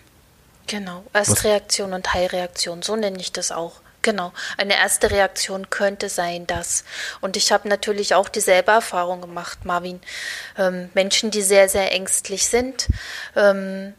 Genau, 0.68 1.04
Erstreaktion 1.14 1.94
und 1.94 2.14
Heilreaktion, 2.14 2.84
so 2.84 2.96
nenne 2.96 3.20
ich 3.20 3.32
das 3.32 3.52
auch. 3.52 3.82
Genau, 4.04 4.32
eine 4.58 4.76
erste 4.76 5.10
Reaktion 5.10 5.72
könnte 5.72 6.10
sein, 6.10 6.46
das. 6.46 6.86
Und 7.22 7.36
ich 7.38 7.52
habe 7.52 7.68
natürlich 7.68 8.14
auch 8.14 8.30
dieselbe 8.30 8.70
Erfahrung 8.70 9.20
gemacht, 9.20 9.66
Marvin. 9.66 10.00
Ähm, 10.60 10.90
Menschen, 10.94 11.32
die 11.32 11.42
sehr, 11.42 11.68
sehr 11.70 11.92
ängstlich 11.92 12.46
sind, 12.46 12.88
ähm, 13.36 13.94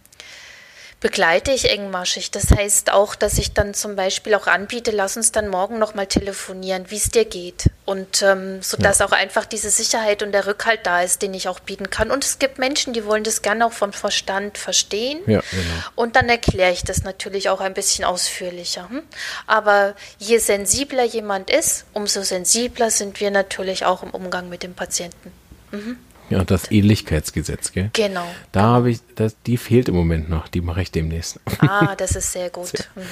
begleite 1.00 1.50
ich 1.50 1.70
engmaschig. 1.70 2.30
Das 2.30 2.50
heißt 2.50 2.92
auch, 2.92 3.14
dass 3.14 3.38
ich 3.38 3.54
dann 3.54 3.72
zum 3.72 3.96
Beispiel 3.96 4.34
auch 4.34 4.46
anbiete, 4.46 4.90
lass 4.90 5.16
uns 5.16 5.32
dann 5.32 5.48
morgen 5.48 5.78
nochmal 5.78 6.06
telefonieren, 6.06 6.90
wie 6.90 6.96
es 6.96 7.10
dir 7.10 7.24
geht. 7.24 7.70
Und 7.86 8.22
ähm, 8.22 8.62
sodass 8.62 8.98
ja. 8.98 9.06
auch 9.06 9.12
einfach 9.12 9.46
diese 9.46 9.70
Sicherheit 9.70 10.22
und 10.22 10.32
der 10.32 10.46
Rückhalt 10.46 10.80
da 10.84 11.00
ist, 11.02 11.22
den 11.22 11.32
ich 11.32 11.48
auch 11.48 11.58
bieten 11.58 11.90
kann. 11.90 12.10
Und 12.10 12.24
es 12.24 12.38
gibt 12.38 12.58
Menschen, 12.58 12.92
die 12.92 13.04
wollen 13.06 13.24
das 13.24 13.40
gerne 13.42 13.66
auch 13.66 13.72
vom 13.72 13.92
Verstand 13.92 14.58
verstehen. 14.58 15.20
Ja, 15.26 15.40
genau. 15.50 15.64
Und 15.96 16.16
dann 16.16 16.28
erkläre 16.28 16.72
ich 16.72 16.84
das 16.84 17.02
natürlich 17.02 17.48
auch 17.48 17.60
ein 17.60 17.74
bisschen 17.74 18.04
ausführlicher. 18.04 18.88
Hm? 18.90 19.02
Aber 19.46 19.94
je 20.18 20.38
sensibler 20.38 21.04
jemand 21.04 21.50
ist, 21.50 21.86
umso 21.94 22.22
sensibler 22.22 22.90
sind 22.90 23.20
wir 23.20 23.30
natürlich 23.30 23.86
auch 23.86 24.02
im 24.02 24.10
Umgang 24.10 24.50
mit 24.50 24.62
dem 24.62 24.74
Patienten. 24.74 25.32
Mhm. 25.72 25.98
Ja, 26.30 26.44
das 26.44 26.70
Ähnlichkeitsgesetz, 26.70 27.72
gell? 27.72 27.90
Genau. 27.92 28.24
Da 28.52 28.62
habe 28.62 28.90
ich, 28.90 29.00
das, 29.16 29.36
die 29.46 29.56
fehlt 29.56 29.88
im 29.88 29.96
Moment 29.96 30.30
noch, 30.30 30.48
die 30.48 30.60
mache 30.60 30.82
ich 30.82 30.92
demnächst. 30.92 31.40
Ah, 31.58 31.94
das 31.98 32.16
ist 32.16 32.32
sehr 32.32 32.50
gut. 32.50 32.88
Mhm. 32.94 33.02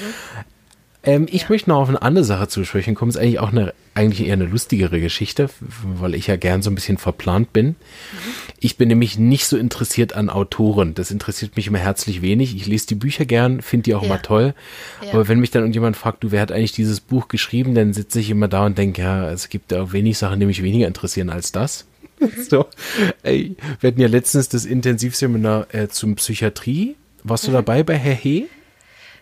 Ähm, 1.01 1.27
ich 1.31 1.43
ja. 1.43 1.47
möchte 1.49 1.69
noch 1.69 1.77
auf 1.77 1.89
eine 1.89 2.01
andere 2.01 2.25
Sache 2.25 2.49
zu 2.49 2.63
sprechen 2.65 2.93
kommen. 2.93 3.09
Ist 3.09 3.17
eigentlich 3.17 3.39
auch 3.39 3.51
eine, 3.51 3.73
eigentlich 3.93 4.27
eher 4.27 4.33
eine 4.33 4.45
lustigere 4.45 4.99
Geschichte, 4.99 5.49
weil 5.81 6.13
ich 6.13 6.27
ja 6.27 6.35
gern 6.35 6.61
so 6.61 6.69
ein 6.69 6.75
bisschen 6.75 6.97
verplant 6.97 7.53
bin. 7.53 7.67
Mhm. 7.67 7.75
Ich 8.59 8.75
bin 8.75 8.89
nämlich 8.89 9.17
nicht 9.17 9.47
so 9.47 9.55
interessiert 9.57 10.13
an 10.13 10.29
Autoren. 10.29 10.95
Das 10.95 11.09
interessiert 11.09 11.55
mich 11.55 11.67
immer 11.67 11.79
herzlich 11.79 12.21
wenig. 12.21 12.53
Ich 12.55 12.67
lese 12.67 12.87
die 12.87 12.95
Bücher 12.95 13.25
gern, 13.25 13.61
finde 13.61 13.83
die 13.83 13.95
auch 13.95 14.01
ja. 14.01 14.07
immer 14.07 14.21
toll. 14.21 14.53
Ja. 15.01 15.13
Aber 15.13 15.29
wenn 15.29 15.39
mich 15.39 15.51
dann 15.51 15.63
irgendjemand 15.63 15.95
fragt, 15.95 16.23
du, 16.23 16.31
wer 16.31 16.41
hat 16.41 16.51
eigentlich 16.51 16.73
dieses 16.73 16.99
Buch 16.99 17.29
geschrieben, 17.29 17.75
dann 17.75 17.93
sitze 17.93 18.19
ich 18.19 18.29
immer 18.29 18.49
da 18.49 18.65
und 18.65 18.77
denke, 18.77 19.01
ja, 19.01 19.31
es 19.31 19.47
gibt 19.47 19.73
auch 19.73 19.93
wenig 19.93 20.17
Sachen, 20.17 20.41
die 20.41 20.45
mich 20.45 20.63
weniger 20.63 20.87
interessieren 20.87 21.29
als 21.29 21.53
das. 21.53 21.85
so, 22.49 22.65
ey, 23.23 23.55
wir 23.79 23.87
hatten 23.89 24.01
ja 24.01 24.07
letztens 24.07 24.49
das 24.49 24.65
Intensivseminar 24.65 25.73
äh, 25.73 25.87
zum 25.87 26.15
Psychiatrie. 26.15 26.95
Warst 27.23 27.45
du 27.45 27.51
mhm. 27.51 27.55
dabei 27.55 27.83
bei 27.83 27.97
Herr 27.97 28.15
He? 28.15 28.47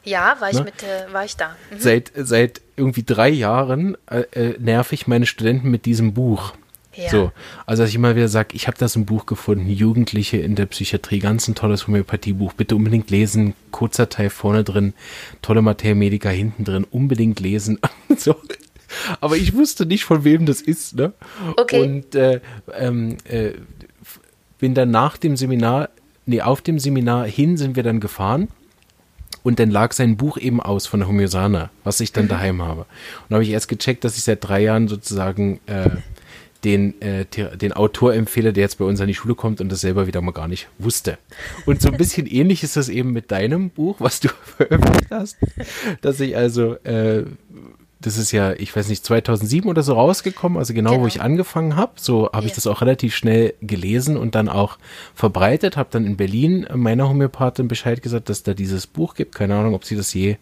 Ja, 0.03 0.37
war 0.39 0.49
ich, 0.49 0.57
ne? 0.57 0.63
mit, 0.63 0.83
äh, 0.83 1.11
war 1.11 1.25
ich 1.25 1.35
da. 1.35 1.55
Mhm. 1.71 1.79
Seit, 1.79 2.11
seit 2.15 2.61
irgendwie 2.75 3.03
drei 3.03 3.29
Jahren 3.29 3.97
äh, 4.09 4.21
äh, 4.31 4.55
nerv 4.59 4.93
ich 4.93 5.07
meine 5.07 5.25
Studenten 5.25 5.69
mit 5.69 5.85
diesem 5.85 6.13
Buch. 6.13 6.53
Ja. 6.97 7.09
So, 7.09 7.31
also 7.67 7.83
dass 7.83 7.89
ich 7.89 7.95
immer 7.95 8.15
wieder 8.15 8.27
sage, 8.27 8.55
ich 8.55 8.65
habe 8.67 8.77
das 8.77 8.95
im 8.95 9.05
Buch 9.05 9.27
gefunden, 9.27 9.69
Jugendliche 9.69 10.37
in 10.37 10.55
der 10.55 10.65
Psychiatrie, 10.65 11.19
ganz 11.19 11.47
ein 11.47 11.53
tolles 11.53 11.85
Homöopathiebuch, 11.85 12.53
bitte 12.53 12.75
unbedingt 12.75 13.11
lesen, 13.11 13.53
kurzer 13.69 14.09
Teil 14.09 14.31
vorne 14.31 14.63
drin, 14.63 14.93
tolle 15.43 15.61
Materia 15.61 15.93
Medica 15.93 16.29
hinten 16.29 16.63
drin, 16.63 16.87
unbedingt 16.89 17.39
lesen. 17.39 17.79
so, 18.17 18.35
aber 19.21 19.37
ich 19.37 19.53
wusste 19.53 19.85
nicht, 19.85 20.05
von 20.05 20.23
wem 20.23 20.45
das 20.45 20.61
ist. 20.61 20.95
Ne? 20.95 21.13
Okay. 21.57 21.81
Und 21.81 22.15
äh, 22.15 22.41
ähm, 22.77 23.17
äh, 23.25 23.51
bin 24.59 24.73
dann 24.73 24.91
nach 24.91 25.17
dem 25.17 25.37
Seminar, 25.37 25.89
nee, 26.25 26.41
auf 26.41 26.61
dem 26.61 26.79
Seminar 26.79 27.27
hin 27.27 27.57
sind 27.57 27.75
wir 27.75 27.83
dann 27.83 27.99
gefahren. 27.99 28.47
Und 29.43 29.59
dann 29.59 29.71
lag 29.71 29.93
sein 29.93 30.17
Buch 30.17 30.37
eben 30.37 30.59
aus 30.61 30.87
von 30.87 30.99
der 30.99 31.07
Homöosana, 31.07 31.69
was 31.85 32.01
ich 32.01 32.11
dann 32.11 32.25
mhm. 32.25 32.29
daheim 32.29 32.61
habe. 32.61 32.81
Und 32.81 33.29
da 33.29 33.35
habe 33.35 33.43
ich 33.43 33.51
erst 33.51 33.69
gecheckt, 33.69 34.03
dass 34.03 34.17
ich 34.17 34.23
seit 34.23 34.43
drei 34.45 34.61
Jahren 34.61 34.89
sozusagen 34.89 35.61
äh, 35.67 35.89
den, 36.63 37.01
äh, 37.01 37.25
den 37.25 37.71
Autor 37.73 38.13
empfehle, 38.13 38.51
der 38.51 38.63
jetzt 38.63 38.77
bei 38.77 38.85
uns 38.85 38.99
an 38.99 39.07
die 39.07 39.13
Schule 39.13 39.35
kommt 39.35 39.61
und 39.61 39.71
das 39.71 39.81
selber 39.81 40.07
wieder 40.07 40.21
mal 40.21 40.31
gar 40.31 40.47
nicht 40.47 40.67
wusste. 40.79 41.17
Und 41.65 41.81
so 41.81 41.89
ein 41.89 41.97
bisschen 41.97 42.27
ähnlich 42.27 42.63
ist 42.63 42.75
das 42.75 42.89
eben 42.89 43.13
mit 43.13 43.31
deinem 43.31 43.69
Buch, 43.69 43.97
was 43.99 44.19
du 44.19 44.29
veröffentlicht 44.57 45.11
hast, 45.11 45.37
dass 46.01 46.19
ich 46.19 46.35
also 46.35 46.73
äh, 46.83 47.23
das 47.99 48.17
ist 48.17 48.31
ja, 48.31 48.53
ich 48.53 48.75
weiß 48.75 48.89
nicht, 48.89 49.03
2007 49.03 49.67
oder 49.67 49.81
so 49.81 49.93
rausgekommen, 49.93 50.57
also 50.59 50.73
genau, 50.73 50.91
genau. 50.91 51.03
wo 51.03 51.07
ich 51.07 51.21
angefangen 51.21 51.75
habe. 51.75 51.93
So 51.95 52.27
habe 52.31 52.43
ja. 52.43 52.47
ich 52.47 52.53
das 52.53 52.67
auch 52.67 52.81
relativ 52.81 53.15
schnell 53.15 53.55
gelesen 53.61 54.17
und 54.17 54.35
dann 54.35 54.49
auch 54.49 54.77
verbreitet. 55.15 55.77
Habe 55.77 55.89
dann 55.91 56.05
in 56.05 56.15
Berlin 56.15 56.67
meiner 56.73 57.09
Homöopathin 57.09 57.67
Bescheid 57.67 58.01
gesagt, 58.01 58.29
dass 58.29 58.43
da 58.43 58.53
dieses 58.53 58.85
Buch 58.85 59.15
gibt. 59.15 59.33
Keine 59.33 59.55
Ahnung, 59.55 59.73
ob 59.73 59.83
sie 59.83 59.95
das 59.95 60.13
je 60.13 60.37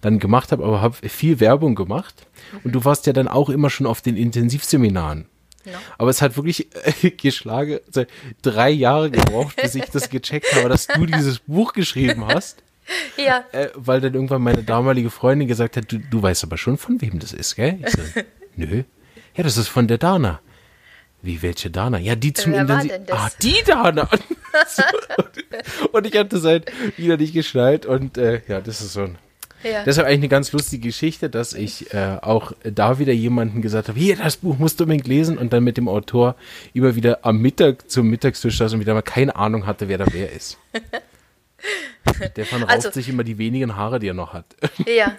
dann 0.00 0.18
gemacht 0.18 0.50
habe, 0.50 0.64
aber 0.64 0.80
habe 0.80 1.08
viel 1.08 1.40
Werbung 1.40 1.74
gemacht. 1.74 2.26
Mhm. 2.52 2.60
Und 2.64 2.72
du 2.72 2.84
warst 2.84 3.06
ja 3.06 3.12
dann 3.12 3.28
auch 3.28 3.50
immer 3.50 3.70
schon 3.70 3.86
auf 3.86 4.00
den 4.00 4.16
Intensivseminaren. 4.16 5.26
No. 5.64 5.72
Aber 5.98 6.10
es 6.10 6.22
hat 6.22 6.36
wirklich 6.36 6.68
äh, 7.02 7.10
geschlagen, 7.16 7.78
also 7.86 8.04
drei 8.42 8.70
Jahre 8.70 9.10
gebraucht, 9.10 9.56
bis 9.60 9.74
ich 9.74 9.84
das 9.84 10.08
gecheckt 10.08 10.54
habe, 10.54 10.68
dass 10.68 10.86
du 10.86 11.06
dieses 11.06 11.40
Buch 11.40 11.72
geschrieben 11.72 12.26
hast. 12.26 12.62
Ja. 13.16 13.44
Äh, 13.52 13.68
weil 13.74 14.00
dann 14.00 14.14
irgendwann 14.14 14.42
meine 14.42 14.62
damalige 14.62 15.10
Freundin 15.10 15.46
gesagt 15.46 15.76
hat, 15.76 15.92
du, 15.92 15.98
du 15.98 16.22
weißt 16.22 16.44
aber 16.44 16.56
schon, 16.56 16.76
von 16.76 17.00
wem 17.00 17.18
das 17.18 17.32
ist, 17.32 17.54
gell? 17.54 17.78
Ich 17.86 17.92
so, 17.92 18.00
nö. 18.56 18.82
Ja, 19.36 19.44
das 19.44 19.56
ist 19.56 19.68
von 19.68 19.86
der 19.86 19.98
Dana. 19.98 20.40
Wie, 21.22 21.42
welche 21.42 21.70
Dana? 21.70 21.98
Ja, 21.98 22.16
die 22.16 22.32
zum 22.32 22.52
Wer 22.52 22.62
Intensiv. 22.62 22.92
Ah, 23.10 23.28
die 23.42 23.62
Dana! 23.66 24.08
und 25.92 26.06
ich 26.06 26.16
hatte 26.16 26.38
seit 26.38 26.72
wieder 26.96 27.16
nicht 27.16 27.34
geschnallt 27.34 27.84
und 27.84 28.16
äh, 28.16 28.40
ja, 28.48 28.60
das 28.60 28.80
ist 28.80 28.94
so 28.94 29.02
ein. 29.02 29.18
Ja. 29.62 29.84
Deshalb 29.84 30.06
eigentlich 30.06 30.20
eine 30.20 30.28
ganz 30.28 30.52
lustige 30.52 30.88
Geschichte, 30.88 31.28
dass 31.28 31.52
ich 31.52 31.92
äh, 31.92 32.16
auch 32.22 32.52
da 32.62 32.98
wieder 32.98 33.12
jemanden 33.12 33.60
gesagt 33.60 33.88
habe, 33.88 34.00
hier, 34.00 34.16
das 34.16 34.38
Buch 34.38 34.56
musst 34.58 34.80
du 34.80 34.84
unbedingt 34.84 35.06
lesen 35.06 35.36
und 35.36 35.52
dann 35.52 35.62
mit 35.62 35.76
dem 35.76 35.86
Autor 35.86 36.34
immer 36.72 36.94
wieder 36.96 37.18
am 37.22 37.42
Mittag 37.42 37.90
zum 37.90 38.08
Mittagstisch 38.08 38.56
saß 38.56 38.72
und 38.72 38.80
wieder 38.80 38.94
mal 38.94 39.02
keine 39.02 39.36
Ahnung 39.36 39.66
hatte, 39.66 39.88
wer 39.88 39.98
da 39.98 40.06
wer 40.10 40.32
ist. 40.32 40.56
Stefan 42.32 42.62
rauft 42.62 42.72
also, 42.72 42.90
sich 42.90 43.08
immer 43.08 43.24
die 43.24 43.38
wenigen 43.38 43.76
Haare, 43.76 43.98
die 43.98 44.08
er 44.08 44.14
noch 44.14 44.32
hat. 44.32 44.46
Ja. 44.86 45.16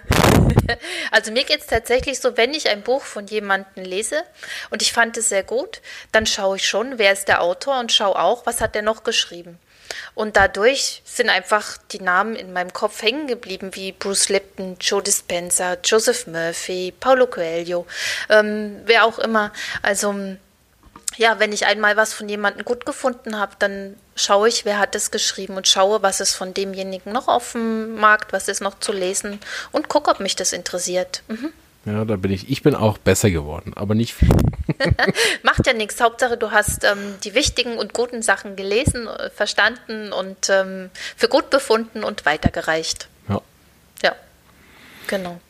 Also 1.10 1.32
mir 1.32 1.44
geht 1.44 1.60
es 1.60 1.66
tatsächlich 1.66 2.20
so, 2.20 2.36
wenn 2.36 2.52
ich 2.54 2.68
ein 2.68 2.82
Buch 2.82 3.02
von 3.02 3.26
jemandem 3.26 3.84
lese 3.84 4.22
und 4.70 4.82
ich 4.82 4.92
fand 4.92 5.16
es 5.16 5.28
sehr 5.28 5.42
gut, 5.42 5.80
dann 6.12 6.26
schaue 6.26 6.56
ich 6.56 6.68
schon, 6.68 6.98
wer 6.98 7.12
ist 7.12 7.28
der 7.28 7.42
Autor 7.42 7.80
und 7.80 7.92
schaue 7.92 8.18
auch, 8.18 8.46
was 8.46 8.60
hat 8.60 8.76
er 8.76 8.82
noch 8.82 9.02
geschrieben. 9.02 9.58
Und 10.14 10.36
dadurch 10.36 11.02
sind 11.04 11.28
einfach 11.28 11.78
die 11.90 12.00
Namen 12.00 12.34
in 12.34 12.52
meinem 12.52 12.72
Kopf 12.72 13.02
hängen 13.02 13.26
geblieben, 13.26 13.70
wie 13.74 13.92
Bruce 13.92 14.28
Lipton, 14.28 14.76
Joe 14.80 15.02
Dispenza, 15.02 15.76
Joseph 15.84 16.26
Murphy, 16.26 16.92
Paulo 16.98 17.26
Coelho, 17.26 17.86
ähm, 18.28 18.80
wer 18.84 19.04
auch 19.04 19.18
immer. 19.18 19.52
Also 19.82 20.14
ja, 21.16 21.38
wenn 21.38 21.52
ich 21.52 21.66
einmal 21.66 21.96
was 21.96 22.14
von 22.14 22.28
jemandem 22.28 22.64
gut 22.64 22.86
gefunden 22.86 23.38
habe, 23.38 23.52
dann 23.58 23.96
schaue 24.16 24.48
ich, 24.48 24.64
wer 24.64 24.78
hat 24.78 24.94
es 24.94 25.10
geschrieben 25.10 25.56
und 25.56 25.68
schaue, 25.68 26.02
was 26.02 26.20
ist 26.20 26.34
von 26.34 26.54
demjenigen 26.54 27.12
noch 27.12 27.28
auf 27.28 27.52
dem 27.52 27.96
Markt, 27.96 28.32
was 28.32 28.48
ist 28.48 28.60
noch 28.60 28.78
zu 28.78 28.92
lesen 28.92 29.38
und 29.72 29.88
gucke, 29.88 30.10
ob 30.10 30.20
mich 30.20 30.36
das 30.36 30.52
interessiert. 30.52 31.22
Mhm. 31.28 31.52
Ja, 31.84 32.04
da 32.04 32.14
bin 32.14 32.30
ich. 32.30 32.48
Ich 32.48 32.62
bin 32.62 32.76
auch 32.76 32.96
besser 32.96 33.30
geworden, 33.30 33.72
aber 33.74 33.96
nicht 33.96 34.14
viel. 34.14 34.28
Macht 35.42 35.66
ja 35.66 35.72
nichts. 35.72 36.00
Hauptsache, 36.00 36.36
du 36.36 36.52
hast 36.52 36.84
ähm, 36.84 37.16
die 37.24 37.34
wichtigen 37.34 37.76
und 37.76 37.92
guten 37.92 38.22
Sachen 38.22 38.54
gelesen, 38.54 39.08
äh, 39.08 39.30
verstanden 39.30 40.12
und 40.12 40.48
ähm, 40.48 40.90
für 41.16 41.28
gut 41.28 41.50
befunden 41.50 42.04
und 42.04 42.24
weitergereicht. 42.24 43.08
Ja. 43.28 43.40
Ja, 44.04 44.14
genau. 45.08 45.40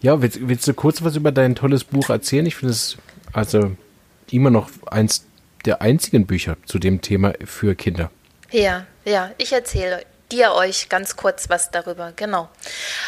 Ja, 0.00 0.22
willst, 0.22 0.48
willst 0.48 0.66
du 0.66 0.72
kurz 0.72 1.02
was 1.02 1.14
über 1.14 1.30
dein 1.30 1.54
tolles 1.54 1.84
Buch 1.84 2.08
erzählen? 2.08 2.46
Ich 2.46 2.56
finde 2.56 2.72
es, 2.72 2.96
also 3.34 3.76
immer 4.30 4.50
noch 4.50 4.70
eins 4.86 5.24
der 5.64 5.82
einzigen 5.82 6.26
Bücher 6.26 6.56
zu 6.66 6.78
dem 6.78 7.00
Thema 7.00 7.34
für 7.44 7.74
Kinder. 7.74 8.10
Ja, 8.50 8.86
ja, 9.04 9.30
ich 9.38 9.52
erzähle 9.52 10.04
dir 10.30 10.52
euch 10.52 10.88
ganz 10.88 11.16
kurz 11.16 11.48
was 11.48 11.70
darüber. 11.70 12.12
Genau. 12.16 12.48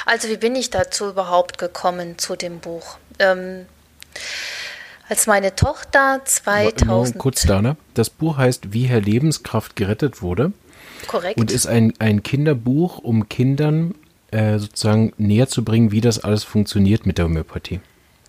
Also 0.06 0.28
wie 0.28 0.36
bin 0.36 0.56
ich 0.56 0.70
dazu 0.70 1.08
überhaupt 1.10 1.58
gekommen 1.58 2.18
zu 2.18 2.36
dem 2.36 2.58
Buch? 2.58 2.98
Ähm, 3.18 3.66
als 5.08 5.26
meine 5.26 5.54
Tochter 5.56 6.20
2000 6.24 7.14
Nur 7.14 7.22
kurz 7.22 7.42
da, 7.42 7.62
ne? 7.62 7.76
Das 7.94 8.10
Buch 8.10 8.36
heißt 8.36 8.72
Wie 8.72 8.84
Herr 8.84 9.00
Lebenskraft 9.00 9.74
gerettet 9.76 10.20
wurde. 10.22 10.52
Korrekt. 11.06 11.38
Und 11.38 11.50
ist 11.50 11.66
ein, 11.66 11.94
ein 11.98 12.22
Kinderbuch, 12.22 12.98
um 12.98 13.28
Kindern 13.28 13.94
äh, 14.30 14.58
sozusagen 14.58 15.12
näher 15.16 15.48
zu 15.48 15.64
bringen, 15.64 15.90
wie 15.92 16.00
das 16.00 16.18
alles 16.18 16.44
funktioniert 16.44 17.06
mit 17.06 17.18
der 17.18 17.26
Homöopathie. 17.26 17.80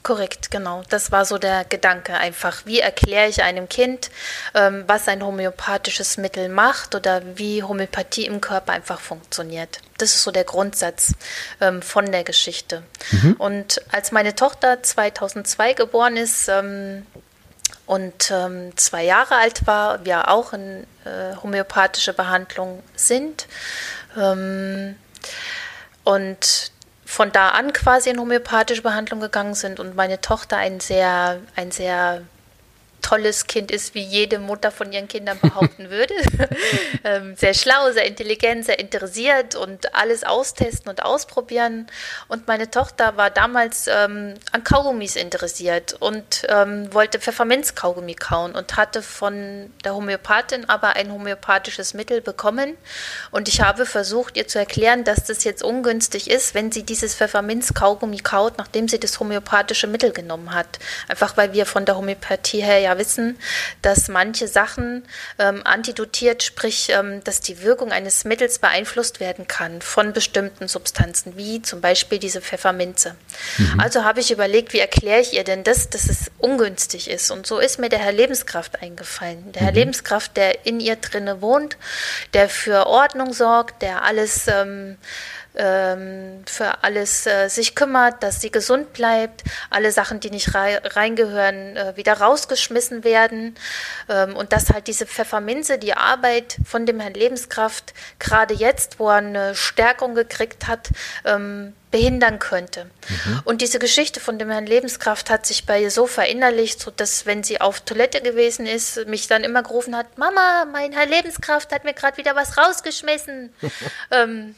Korrekt, 0.01 0.49
genau. 0.49 0.83
Das 0.89 1.11
war 1.11 1.25
so 1.25 1.37
der 1.37 1.65
Gedanke 1.65 2.13
einfach. 2.13 2.65
Wie 2.65 2.79
erkläre 2.79 3.27
ich 3.27 3.43
einem 3.43 3.67
Kind, 3.67 4.09
ähm, 4.55 4.85
was 4.87 5.07
ein 5.07 5.23
homöopathisches 5.23 6.17
Mittel 6.17 6.47
macht 6.47 6.95
oder 6.95 7.21
wie 7.35 7.63
Homöopathie 7.63 8.25
im 8.25 8.39
Körper 8.39 8.71
einfach 8.73 8.99
funktioniert. 8.99 9.79
Das 9.97 10.15
ist 10.15 10.23
so 10.23 10.31
der 10.31 10.45
Grundsatz 10.45 11.13
ähm, 11.59 11.81
von 11.81 12.11
der 12.11 12.23
Geschichte. 12.23 12.83
Mhm. 13.11 13.33
Und 13.33 13.81
als 13.91 14.11
meine 14.11 14.35
Tochter 14.35 14.81
2002 14.81 15.73
geboren 15.73 16.15
ist 16.15 16.47
ähm, 16.47 17.05
und 17.85 18.31
ähm, 18.31 18.75
zwei 18.77 19.03
Jahre 19.03 19.35
alt 19.35 19.67
war, 19.67 20.05
wir 20.05 20.29
auch 20.29 20.53
in 20.53 20.87
äh, 21.03 21.35
homöopathische 21.43 22.13
Behandlung 22.13 22.81
sind, 22.95 23.47
ähm, 24.17 24.95
und 26.03 26.71
von 27.09 27.31
da 27.31 27.49
an 27.49 27.73
quasi 27.73 28.11
in 28.11 28.19
homöopathische 28.19 28.83
Behandlung 28.83 29.19
gegangen 29.19 29.55
sind 29.55 29.79
und 29.79 29.95
meine 29.95 30.21
Tochter 30.21 30.57
ein 30.57 30.79
sehr, 30.79 31.39
ein 31.55 31.71
sehr 31.71 32.21
tolles 33.09 33.47
Kind 33.47 33.71
ist, 33.71 33.95
wie 33.95 34.03
jede 34.03 34.37
Mutter 34.37 34.69
von 34.69 34.91
ihren 34.91 35.07
Kindern 35.07 35.39
behaupten 35.39 35.89
würde. 35.89 36.13
ähm, 37.03 37.35
sehr 37.35 37.55
schlau, 37.55 37.91
sehr 37.91 38.05
intelligent, 38.05 38.65
sehr 38.65 38.77
interessiert 38.77 39.55
und 39.55 39.95
alles 39.95 40.23
austesten 40.23 40.89
und 40.89 41.01
ausprobieren. 41.01 41.87
Und 42.27 42.47
meine 42.47 42.69
Tochter 42.69 43.17
war 43.17 43.31
damals 43.31 43.87
ähm, 43.87 44.35
an 44.51 44.63
Kaugummis 44.63 45.15
interessiert 45.15 45.95
und 45.99 46.43
ähm, 46.49 46.93
wollte 46.93 47.19
Pfefferminzkaugummi 47.19 48.13
kauen 48.13 48.53
und 48.53 48.77
hatte 48.77 49.01
von 49.01 49.73
der 49.83 49.95
Homöopathin 49.95 50.69
aber 50.69 50.95
ein 50.95 51.11
homöopathisches 51.11 51.95
Mittel 51.95 52.21
bekommen. 52.21 52.77
Und 53.31 53.47
ich 53.47 53.61
habe 53.61 53.87
versucht, 53.87 54.37
ihr 54.37 54.47
zu 54.47 54.59
erklären, 54.59 55.03
dass 55.03 55.23
das 55.23 55.43
jetzt 55.45 55.63
ungünstig 55.63 56.29
ist, 56.29 56.53
wenn 56.53 56.71
sie 56.71 56.83
dieses 56.83 57.15
Pfefferminzkaugummi 57.15 58.19
kaut, 58.19 58.59
nachdem 58.59 58.87
sie 58.87 58.99
das 58.99 59.19
homöopathische 59.19 59.87
Mittel 59.87 60.11
genommen 60.11 60.53
hat. 60.53 60.77
Einfach 61.07 61.37
weil 61.37 61.53
wir 61.53 61.65
von 61.65 61.85
der 61.85 61.97
Homöopathie 61.97 62.61
her 62.61 62.77
ja 62.79 62.89
ja 62.89 62.98
wissen, 62.99 63.39
dass 63.81 64.07
manche 64.07 64.47
Sachen 64.47 65.03
ähm, 65.39 65.61
antidotiert, 65.65 66.43
sprich, 66.43 66.89
ähm, 66.91 67.23
dass 67.23 67.41
die 67.41 67.63
Wirkung 67.63 67.91
eines 67.91 68.25
Mittels 68.25 68.59
beeinflusst 68.59 69.19
werden 69.19 69.47
kann 69.47 69.81
von 69.81 70.13
bestimmten 70.13 70.67
Substanzen, 70.67 71.35
wie 71.35 71.63
zum 71.63 71.81
Beispiel 71.81 72.19
diese 72.19 72.41
Pfefferminze. 72.41 73.15
Mhm. 73.57 73.79
Also 73.79 74.03
habe 74.03 74.19
ich 74.19 74.29
überlegt, 74.29 74.73
wie 74.73 74.79
erkläre 74.79 75.21
ich 75.21 75.33
ihr 75.33 75.43
denn 75.43 75.63
das, 75.63 75.89
dass 75.89 76.07
es 76.07 76.29
ungünstig 76.37 77.09
ist? 77.09 77.31
Und 77.31 77.47
so 77.47 77.57
ist 77.57 77.79
mir 77.79 77.89
der 77.89 77.99
Herr 77.99 78.11
Lebenskraft 78.11 78.81
eingefallen. 78.81 79.51
Der 79.53 79.63
Herr 79.63 79.71
mhm. 79.71 79.77
Lebenskraft, 79.77 80.37
der 80.37 80.67
in 80.67 80.79
ihr 80.79 80.97
drinne 80.97 81.41
wohnt, 81.41 81.77
der 82.33 82.49
für 82.49 82.85
Ordnung 82.85 83.33
sorgt, 83.33 83.81
der 83.81 84.03
alles 84.03 84.47
ähm, 84.47 84.97
ähm, 85.55 86.43
für 86.45 86.83
alles 86.83 87.25
äh, 87.25 87.47
sich 87.49 87.75
kümmert, 87.75 88.23
dass 88.23 88.41
sie 88.41 88.51
gesund 88.51 88.93
bleibt, 88.93 89.43
alle 89.69 89.91
Sachen, 89.91 90.19
die 90.19 90.29
nicht 90.29 90.53
rei 90.53 90.77
reingehören, 90.77 91.75
äh, 91.75 91.93
wieder 91.95 92.13
rausgeschmissen 92.13 93.03
werden 93.03 93.55
ähm, 94.07 94.35
und 94.35 94.53
dass 94.53 94.69
halt 94.71 94.87
diese 94.87 95.05
Pfefferminze 95.05 95.77
die 95.77 95.93
Arbeit 95.93 96.57
von 96.65 96.85
dem 96.85 96.99
Herrn 96.99 97.13
Lebenskraft 97.13 97.93
gerade 98.19 98.53
jetzt, 98.53 98.99
wo 98.99 99.09
er 99.09 99.15
eine 99.15 99.55
Stärkung 99.55 100.15
gekriegt 100.15 100.67
hat, 100.67 100.89
ähm, 101.25 101.73
behindern 101.91 102.39
könnte. 102.39 102.85
Mhm. 102.85 103.41
Und 103.45 103.61
diese 103.61 103.79
Geschichte 103.79 104.19
von 104.19 104.37
dem 104.37 104.49
Herrn 104.49 104.65
Lebenskraft 104.65 105.29
hat 105.29 105.45
sich 105.45 105.65
bei 105.65 105.81
ihr 105.81 105.91
so 105.91 106.07
verinnerlicht, 106.07 106.91
dass 106.97 107.25
wenn 107.25 107.43
sie 107.43 107.61
auf 107.61 107.81
Toilette 107.81 108.21
gewesen 108.21 108.65
ist, 108.65 109.07
mich 109.07 109.27
dann 109.27 109.43
immer 109.43 109.63
gerufen 109.63 109.95
hat, 109.95 110.17
Mama, 110.17 110.65
mein 110.71 110.91
Herr 110.91 111.07
Lebenskraft 111.07 111.71
hat 111.71 111.83
mir 111.83 111.93
gerade 111.93 112.17
wieder 112.17 112.35
was 112.35 112.57
rausgeschmissen. 112.57 113.51
ähm, 114.11 114.55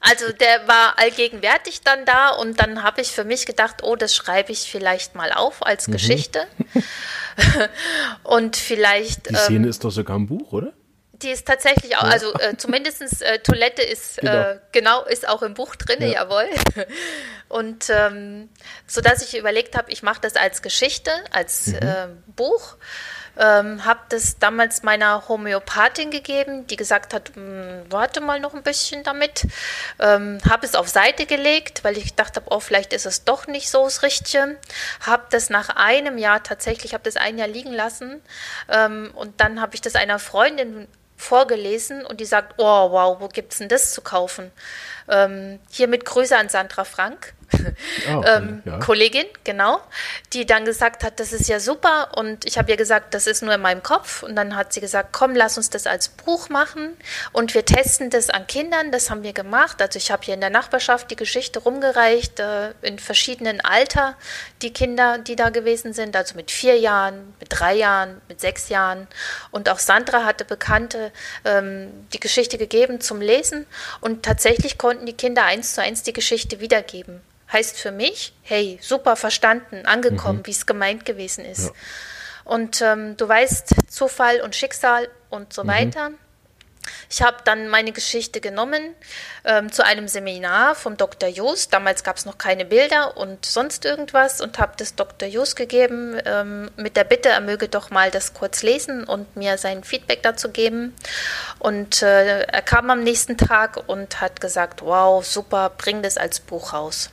also 0.00 0.32
der 0.32 0.68
war 0.68 0.98
allgegenwärtig 0.98 1.80
dann 1.82 2.04
da 2.04 2.30
und 2.30 2.60
dann 2.60 2.82
habe 2.82 3.00
ich 3.00 3.08
für 3.08 3.24
mich 3.24 3.46
gedacht, 3.46 3.82
oh, 3.82 3.96
das 3.96 4.14
schreibe 4.14 4.52
ich 4.52 4.70
vielleicht 4.70 5.14
mal 5.14 5.32
auf 5.32 5.66
als 5.66 5.88
mhm. 5.88 5.92
Geschichte. 5.92 6.46
und 8.22 8.56
vielleicht. 8.56 9.30
Die 9.30 9.34
Szene 9.34 9.64
ähm, 9.64 9.70
ist 9.70 9.84
doch 9.84 9.90
sogar 9.90 10.18
ein 10.18 10.26
Buch, 10.26 10.52
oder? 10.52 10.72
Die 11.24 11.30
ist 11.30 11.46
tatsächlich 11.46 11.96
auch, 11.96 12.02
also 12.02 12.34
äh, 12.34 12.54
zumindest 12.58 13.22
äh, 13.22 13.38
Toilette 13.38 13.80
ist 13.80 14.18
genau. 14.18 14.32
Äh, 14.32 14.58
genau. 14.72 15.04
ist 15.04 15.26
auch 15.26 15.42
im 15.42 15.54
Buch 15.54 15.74
drin, 15.74 16.02
ja. 16.02 16.08
jawohl. 16.08 16.50
Und 17.48 17.88
ähm, 17.88 18.50
so 18.86 19.00
dass 19.00 19.22
ich 19.22 19.38
überlegt 19.38 19.74
habe, 19.74 19.90
ich 19.90 20.02
mache 20.02 20.20
das 20.20 20.36
als 20.36 20.60
Geschichte, 20.60 21.10
als 21.32 21.68
mhm. 21.68 21.76
äh, 21.76 22.06
Buch. 22.36 22.76
Ähm, 23.36 23.84
habe 23.84 24.00
das 24.10 24.38
damals 24.38 24.84
meiner 24.84 25.28
Homöopathin 25.28 26.10
gegeben, 26.10 26.68
die 26.68 26.76
gesagt 26.76 27.12
hat, 27.12 27.32
hm, 27.34 27.82
warte 27.88 28.20
mal 28.20 28.38
noch 28.38 28.54
ein 28.54 28.62
bisschen 28.62 29.02
damit. 29.02 29.46
Ähm, 29.98 30.38
habe 30.48 30.66
es 30.66 30.76
auf 30.76 30.88
Seite 30.88 31.26
gelegt, 31.26 31.82
weil 31.82 31.96
ich 31.96 32.10
gedacht 32.10 32.36
habe, 32.36 32.46
oh, 32.50 32.60
vielleicht 32.60 32.92
ist 32.92 33.06
es 33.06 33.24
doch 33.24 33.46
nicht 33.46 33.70
so 33.70 33.84
das 33.84 34.02
Richtige. 34.02 34.56
Habe 35.00 35.24
das 35.30 35.50
nach 35.50 35.70
einem 35.70 36.18
Jahr 36.18 36.42
tatsächlich, 36.44 36.94
habe 36.94 37.02
das 37.02 37.16
ein 37.16 37.38
Jahr 37.38 37.48
liegen 37.48 37.72
lassen 37.72 38.22
ähm, 38.68 39.10
und 39.14 39.40
dann 39.40 39.60
habe 39.60 39.74
ich 39.74 39.80
das 39.80 39.96
einer 39.96 40.20
Freundin 40.20 40.86
vorgelesen 41.16 42.04
und 42.04 42.20
die 42.20 42.24
sagt, 42.24 42.54
oh 42.58 42.90
wow, 42.90 43.20
wo 43.20 43.28
gibt 43.28 43.52
es 43.52 43.58
denn 43.58 43.68
das 43.68 43.92
zu 43.92 44.02
kaufen? 44.02 44.50
Ähm, 45.08 45.60
hiermit 45.70 46.04
Grüße 46.04 46.36
an 46.36 46.48
Sandra 46.48 46.84
Frank, 46.84 47.34
oh, 48.08 48.22
ähm, 48.26 48.62
ja. 48.64 48.78
Kollegin, 48.78 49.26
genau, 49.44 49.80
die 50.32 50.46
dann 50.46 50.64
gesagt 50.64 51.04
hat, 51.04 51.20
das 51.20 51.32
ist 51.32 51.48
ja 51.48 51.60
super. 51.60 52.16
Und 52.16 52.44
ich 52.46 52.58
habe 52.58 52.70
ihr 52.70 52.76
gesagt, 52.76 53.14
das 53.14 53.26
ist 53.26 53.42
nur 53.42 53.54
in 53.54 53.60
meinem 53.60 53.82
Kopf. 53.82 54.22
Und 54.22 54.34
dann 54.34 54.56
hat 54.56 54.72
sie 54.72 54.80
gesagt, 54.80 55.10
komm, 55.12 55.34
lass 55.34 55.56
uns 55.56 55.70
das 55.70 55.86
als 55.86 56.08
Buch 56.08 56.48
machen. 56.48 56.96
Und 57.32 57.54
wir 57.54 57.64
testen 57.64 58.10
das 58.10 58.30
an 58.30 58.46
Kindern. 58.46 58.90
Das 58.90 59.10
haben 59.10 59.22
wir 59.22 59.32
gemacht. 59.32 59.80
Also 59.80 59.98
ich 59.98 60.10
habe 60.10 60.24
hier 60.24 60.34
in 60.34 60.40
der 60.40 60.50
Nachbarschaft 60.50 61.10
die 61.10 61.16
Geschichte 61.16 61.60
rumgereicht, 61.60 62.40
äh, 62.40 62.70
in 62.82 62.98
verschiedenen 62.98 63.60
Alter, 63.60 64.16
die 64.62 64.72
Kinder, 64.72 65.18
die 65.18 65.36
da 65.36 65.50
gewesen 65.50 65.92
sind. 65.92 66.16
Also 66.16 66.34
mit 66.34 66.50
vier 66.50 66.78
Jahren, 66.78 67.34
mit 67.38 67.48
drei 67.50 67.74
Jahren, 67.74 68.20
mit 68.28 68.40
sechs 68.40 68.68
Jahren. 68.68 69.06
Und 69.50 69.68
auch 69.68 69.78
Sandra 69.78 70.24
hatte 70.24 70.44
Bekannte 70.44 71.12
ähm, 71.44 72.06
die 72.12 72.20
Geschichte 72.20 72.58
gegeben 72.58 73.00
zum 73.00 73.20
Lesen. 73.20 73.66
Und 74.00 74.24
tatsächlich 74.24 74.78
konnten 74.78 74.94
konnten 74.94 75.06
die 75.06 75.12
Kinder 75.12 75.44
eins 75.44 75.74
zu 75.74 75.82
eins 75.82 76.02
die 76.02 76.12
Geschichte 76.12 76.60
wiedergeben. 76.60 77.20
Heißt 77.54 77.78
für 77.78 77.92
mich, 77.92 78.34
hey, 78.42 78.78
super 78.82 79.14
verstanden, 79.14 79.86
angekommen, 79.86 80.40
mhm. 80.40 80.46
wie 80.46 80.50
es 80.50 80.66
gemeint 80.66 81.04
gewesen 81.04 81.44
ist. 81.44 81.66
Ja. 81.66 81.72
Und 82.44 82.82
ähm, 82.82 83.16
du 83.16 83.28
weißt, 83.28 83.76
Zufall 83.88 84.40
und 84.40 84.56
Schicksal 84.56 85.08
und 85.30 85.52
so 85.52 85.62
mhm. 85.62 85.68
weiter. 85.68 86.10
Ich 87.08 87.22
habe 87.22 87.36
dann 87.44 87.68
meine 87.68 87.92
Geschichte 87.92 88.40
genommen 88.40 88.94
ähm, 89.44 89.70
zu 89.70 89.84
einem 89.84 90.08
Seminar 90.08 90.74
vom 90.74 90.96
Dr. 90.96 91.28
Jost. 91.28 91.72
Damals 91.72 92.04
gab 92.04 92.16
es 92.16 92.24
noch 92.24 92.38
keine 92.38 92.64
Bilder 92.64 93.16
und 93.16 93.46
sonst 93.46 93.84
irgendwas 93.84 94.40
und 94.40 94.58
habe 94.58 94.72
das 94.76 94.94
Dr. 94.94 95.28
Jost 95.28 95.56
gegeben 95.56 96.20
ähm, 96.24 96.70
mit 96.76 96.96
der 96.96 97.04
Bitte, 97.04 97.28
er 97.28 97.40
möge 97.40 97.68
doch 97.68 97.90
mal 97.90 98.10
das 98.10 98.34
kurz 98.34 98.62
lesen 98.62 99.04
und 99.04 99.36
mir 99.36 99.58
sein 99.58 99.84
Feedback 99.84 100.22
dazu 100.22 100.50
geben. 100.50 100.94
Und 101.58 102.02
äh, 102.02 102.42
er 102.42 102.62
kam 102.62 102.90
am 102.90 103.02
nächsten 103.02 103.36
Tag 103.36 103.88
und 103.88 104.20
hat 104.20 104.40
gesagt, 104.40 104.82
wow, 104.82 105.24
super, 105.24 105.70
bring 105.70 106.02
das 106.02 106.16
als 106.16 106.40
Buch 106.40 106.72
raus. 106.72 107.10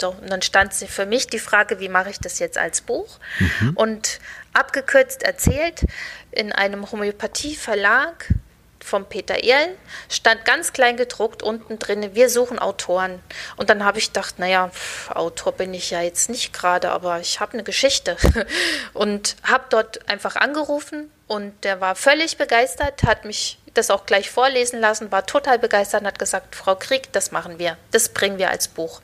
So, 0.00 0.10
und 0.10 0.30
dann 0.30 0.42
stand 0.42 0.74
sie 0.74 0.86
für 0.86 1.06
mich 1.06 1.26
die 1.26 1.38
Frage, 1.38 1.80
wie 1.80 1.88
mache 1.88 2.10
ich 2.10 2.20
das 2.20 2.38
jetzt 2.38 2.56
als 2.56 2.80
Buch? 2.80 3.18
Mhm. 3.38 3.72
Und 3.74 4.20
abgekürzt 4.52 5.22
erzählt, 5.22 5.84
in 6.30 6.52
einem 6.52 6.90
Homöopathie-Verlag 6.90 8.32
vom 8.80 9.06
Peter 9.06 9.42
Erl 9.42 9.68
stand 10.08 10.44
ganz 10.44 10.72
klein 10.72 10.96
gedruckt 10.96 11.42
unten 11.42 11.78
drin, 11.78 12.14
wir 12.14 12.30
suchen 12.30 12.58
Autoren. 12.58 13.20
Und 13.56 13.70
dann 13.70 13.84
habe 13.84 13.98
ich 13.98 14.06
gedacht, 14.06 14.38
naja, 14.38 14.70
Autor 15.14 15.52
bin 15.52 15.74
ich 15.74 15.90
ja 15.90 16.00
jetzt 16.00 16.30
nicht 16.30 16.52
gerade, 16.52 16.90
aber 16.90 17.20
ich 17.20 17.40
habe 17.40 17.54
eine 17.54 17.64
Geschichte. 17.64 18.16
Und 18.94 19.36
habe 19.42 19.64
dort 19.68 20.08
einfach 20.08 20.36
angerufen 20.36 21.10
und 21.26 21.62
der 21.62 21.80
war 21.80 21.94
völlig 21.94 22.38
begeistert, 22.38 23.02
hat 23.02 23.26
mich 23.26 23.58
das 23.74 23.90
auch 23.90 24.06
gleich 24.06 24.30
vorlesen 24.30 24.80
lassen, 24.80 25.12
war 25.12 25.26
total 25.26 25.58
begeistert 25.58 26.00
und 26.00 26.06
hat 26.06 26.18
gesagt, 26.18 26.56
Frau 26.56 26.74
Krieg, 26.74 27.12
das 27.12 27.32
machen 27.32 27.58
wir, 27.58 27.76
das 27.90 28.08
bringen 28.08 28.38
wir 28.38 28.48
als 28.48 28.66
Buch. 28.66 29.02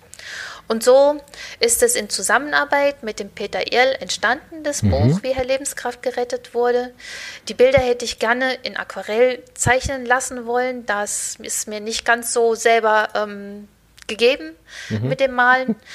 Und 0.67 0.83
so 0.83 1.21
ist 1.61 1.83
es 1.83 1.95
in 1.95 2.09
Zusammenarbeit 2.09 3.03
mit 3.03 3.21
dem 3.21 3.31
Peter 3.31 3.73
Erl 3.73 3.95
entstanden, 4.01 4.62
das 4.62 4.83
mhm. 4.83 4.91
Buch, 4.91 5.23
wie 5.23 5.35
Herr 5.35 5.45
Lebenskraft 5.45 6.03
gerettet 6.03 6.55
wurde. 6.55 6.95
Die 7.49 7.55
Bilder 7.55 7.81
hätte 7.81 8.05
ich 8.05 8.19
gerne 8.19 8.55
in 8.62 8.77
Aquarell 8.77 9.43
zeichnen 9.55 10.07
lassen 10.07 10.47
wollen. 10.47 10.87
Das 10.87 11.37
ist 11.41 11.69
mir 11.69 11.81
nicht 11.81 12.05
ganz 12.05 12.33
so 12.33 12.55
selber 12.55 13.09
ähm, 13.15 13.69
gegeben 14.07 14.55
mhm. 14.91 15.09
mit 15.09 15.21
dem 15.21 15.33
Malen. 15.33 15.77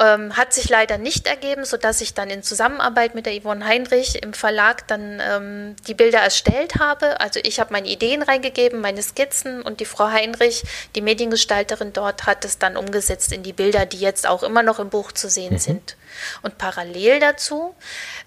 Ähm, 0.00 0.36
hat 0.36 0.52
sich 0.52 0.68
leider 0.68 0.96
nicht 0.96 1.26
ergeben, 1.26 1.64
sodass 1.64 2.00
ich 2.00 2.14
dann 2.14 2.30
in 2.30 2.44
Zusammenarbeit 2.44 3.16
mit 3.16 3.26
der 3.26 3.40
Yvonne 3.40 3.66
Heinrich 3.66 4.22
im 4.22 4.32
Verlag 4.32 4.86
dann 4.86 5.20
ähm, 5.20 5.74
die 5.88 5.94
Bilder 5.94 6.20
erstellt 6.20 6.76
habe. 6.76 7.20
Also 7.20 7.40
ich 7.42 7.58
habe 7.58 7.72
meine 7.72 7.88
Ideen 7.88 8.22
reingegeben, 8.22 8.80
meine 8.80 9.02
Skizzen 9.02 9.60
und 9.60 9.80
die 9.80 9.86
Frau 9.86 10.08
Heinrich, 10.08 10.62
die 10.94 11.00
Mediengestalterin 11.00 11.92
dort, 11.92 12.26
hat 12.26 12.44
es 12.44 12.58
dann 12.58 12.76
umgesetzt 12.76 13.32
in 13.32 13.42
die 13.42 13.52
Bilder, 13.52 13.86
die 13.86 13.98
jetzt 13.98 14.28
auch 14.28 14.44
immer 14.44 14.62
noch 14.62 14.78
im 14.78 14.88
Buch 14.88 15.10
zu 15.10 15.28
sehen 15.28 15.54
mhm. 15.54 15.58
sind. 15.58 15.96
Und 16.42 16.58
parallel 16.58 17.18
dazu, 17.18 17.74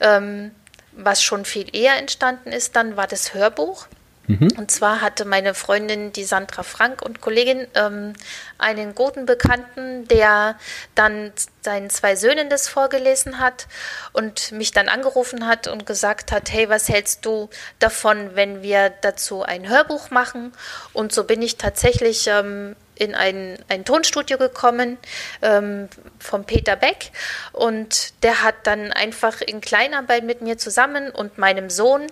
ähm, 0.01 0.51
was 0.91 1.23
schon 1.23 1.45
viel 1.45 1.73
eher 1.73 1.97
entstanden 1.97 2.51
ist, 2.51 2.75
dann 2.75 2.97
war 2.97 3.07
das 3.07 3.33
Hörbuch. 3.33 3.87
Mhm. 4.31 4.53
Und 4.57 4.71
zwar 4.71 5.01
hatte 5.01 5.25
meine 5.25 5.53
Freundin, 5.53 6.13
die 6.13 6.23
Sandra 6.23 6.63
Frank 6.63 7.01
und 7.01 7.19
Kollegin, 7.19 7.67
ähm, 7.75 8.13
einen 8.57 8.95
guten 8.95 9.25
Bekannten, 9.25 10.07
der 10.07 10.57
dann 10.95 11.33
seinen 11.61 11.89
zwei 11.89 12.15
Söhnen 12.15 12.49
das 12.49 12.69
vorgelesen 12.69 13.39
hat 13.39 13.67
und 14.13 14.53
mich 14.53 14.71
dann 14.71 14.87
angerufen 14.87 15.47
hat 15.47 15.67
und 15.67 15.85
gesagt 15.85 16.31
hat, 16.31 16.51
hey, 16.51 16.69
was 16.69 16.87
hältst 16.87 17.25
du 17.25 17.49
davon, 17.79 18.35
wenn 18.35 18.61
wir 18.61 18.89
dazu 19.01 19.43
ein 19.43 19.67
Hörbuch 19.67 20.11
machen? 20.11 20.53
Und 20.93 21.11
so 21.11 21.25
bin 21.25 21.41
ich 21.41 21.57
tatsächlich 21.57 22.27
ähm, 22.27 22.75
in 23.01 23.15
ein, 23.15 23.57
ein 23.67 23.83
Tonstudio 23.83 24.37
gekommen 24.37 24.99
ähm, 25.41 25.87
vom 26.19 26.45
Peter 26.45 26.75
Beck 26.75 27.11
und 27.51 28.13
der 28.21 28.43
hat 28.43 28.55
dann 28.65 28.91
einfach 28.91 29.41
in 29.41 29.59
Kleinarbeit 29.59 30.23
mit 30.23 30.43
mir 30.43 30.59
zusammen 30.59 31.09
und 31.09 31.39
meinem 31.39 31.71
Sohn 31.71 32.05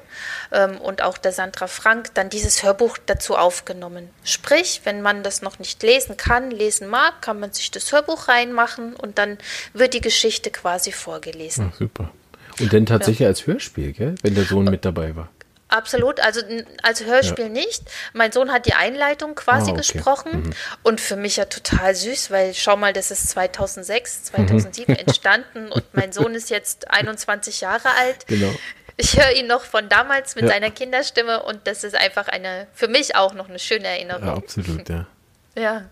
ähm, 0.51 0.81
und 0.81 1.03
auch 1.03 1.19
der 1.19 1.31
Sandra 1.31 1.67
Frank 1.67 2.15
dann 2.15 2.31
dieses 2.31 2.63
Hörbuch 2.63 2.97
dazu 3.05 3.35
aufgenommen. 3.35 4.09
Sprich, 4.23 4.81
wenn 4.83 5.03
man 5.03 5.21
das 5.21 5.43
noch 5.43 5.59
nicht 5.59 5.83
lesen 5.83 6.17
kann, 6.17 6.49
lesen 6.49 6.87
mag, 6.87 7.21
kann 7.21 7.39
man 7.39 7.53
sich 7.53 7.69
das 7.69 7.91
Hörbuch 7.91 8.27
reinmachen 8.27 8.95
und 8.95 9.19
dann 9.19 9.37
wird 9.73 9.93
die 9.93 10.01
Geschichte 10.01 10.49
quasi 10.49 10.91
vorgelesen. 10.91 11.71
Ach, 11.71 11.77
super. 11.77 12.11
Und 12.59 12.73
dann 12.73 12.87
tatsächlich 12.87 13.19
ja. 13.19 13.27
als 13.27 13.45
Hörspiel, 13.45 13.93
gell? 13.93 14.15
wenn 14.23 14.33
der 14.33 14.45
Sohn 14.45 14.65
mit 14.65 14.85
dabei 14.85 15.15
war. 15.15 15.29
Absolut, 15.69 16.19
also 16.19 16.41
als 16.81 17.05
Hörspiel 17.05 17.45
ja. 17.45 17.51
nicht. 17.51 17.83
Mein 18.13 18.31
Sohn 18.31 18.51
hat 18.51 18.65
die 18.65 18.73
Einleitung 18.73 19.35
quasi 19.35 19.69
ah, 19.69 19.73
okay. 19.73 19.77
gesprochen 19.77 20.31
mhm. 20.31 20.49
und 20.81 20.99
für 20.99 21.15
mich 21.15 21.37
ja 21.37 21.45
total 21.45 21.93
süß, 21.93 22.31
weil 22.31 22.55
schau 22.55 22.75
mal, 22.75 22.91
das 22.91 23.11
ist 23.11 23.29
2006, 23.29 24.23
2007 24.25 24.91
mhm. 24.91 24.99
entstanden 25.05 25.71
und 25.71 25.85
mein 25.93 26.11
Sohn 26.11 26.33
ist 26.33 26.49
jetzt 26.49 26.89
21 26.89 27.61
Jahre 27.61 27.89
alt. 27.99 28.25
Genau. 28.25 28.51
Ich 28.97 29.17
höre 29.17 29.31
ihn 29.31 29.47
noch 29.47 29.61
von 29.61 29.87
damals 29.87 30.35
mit 30.35 30.45
ja. 30.45 30.49
seiner 30.49 30.71
Kinderstimme 30.71 31.43
und 31.43 31.67
das 31.67 31.83
ist 31.83 31.95
einfach 31.95 32.27
eine, 32.27 32.67
für 32.73 32.87
mich 32.87 33.15
auch 33.15 33.35
noch 33.35 33.47
eine 33.47 33.59
schöne 33.59 33.87
Erinnerung. 33.87 34.25
Ja, 34.25 34.33
absolut, 34.33 34.89
ja. 34.89 35.05
Ja. 35.55 35.85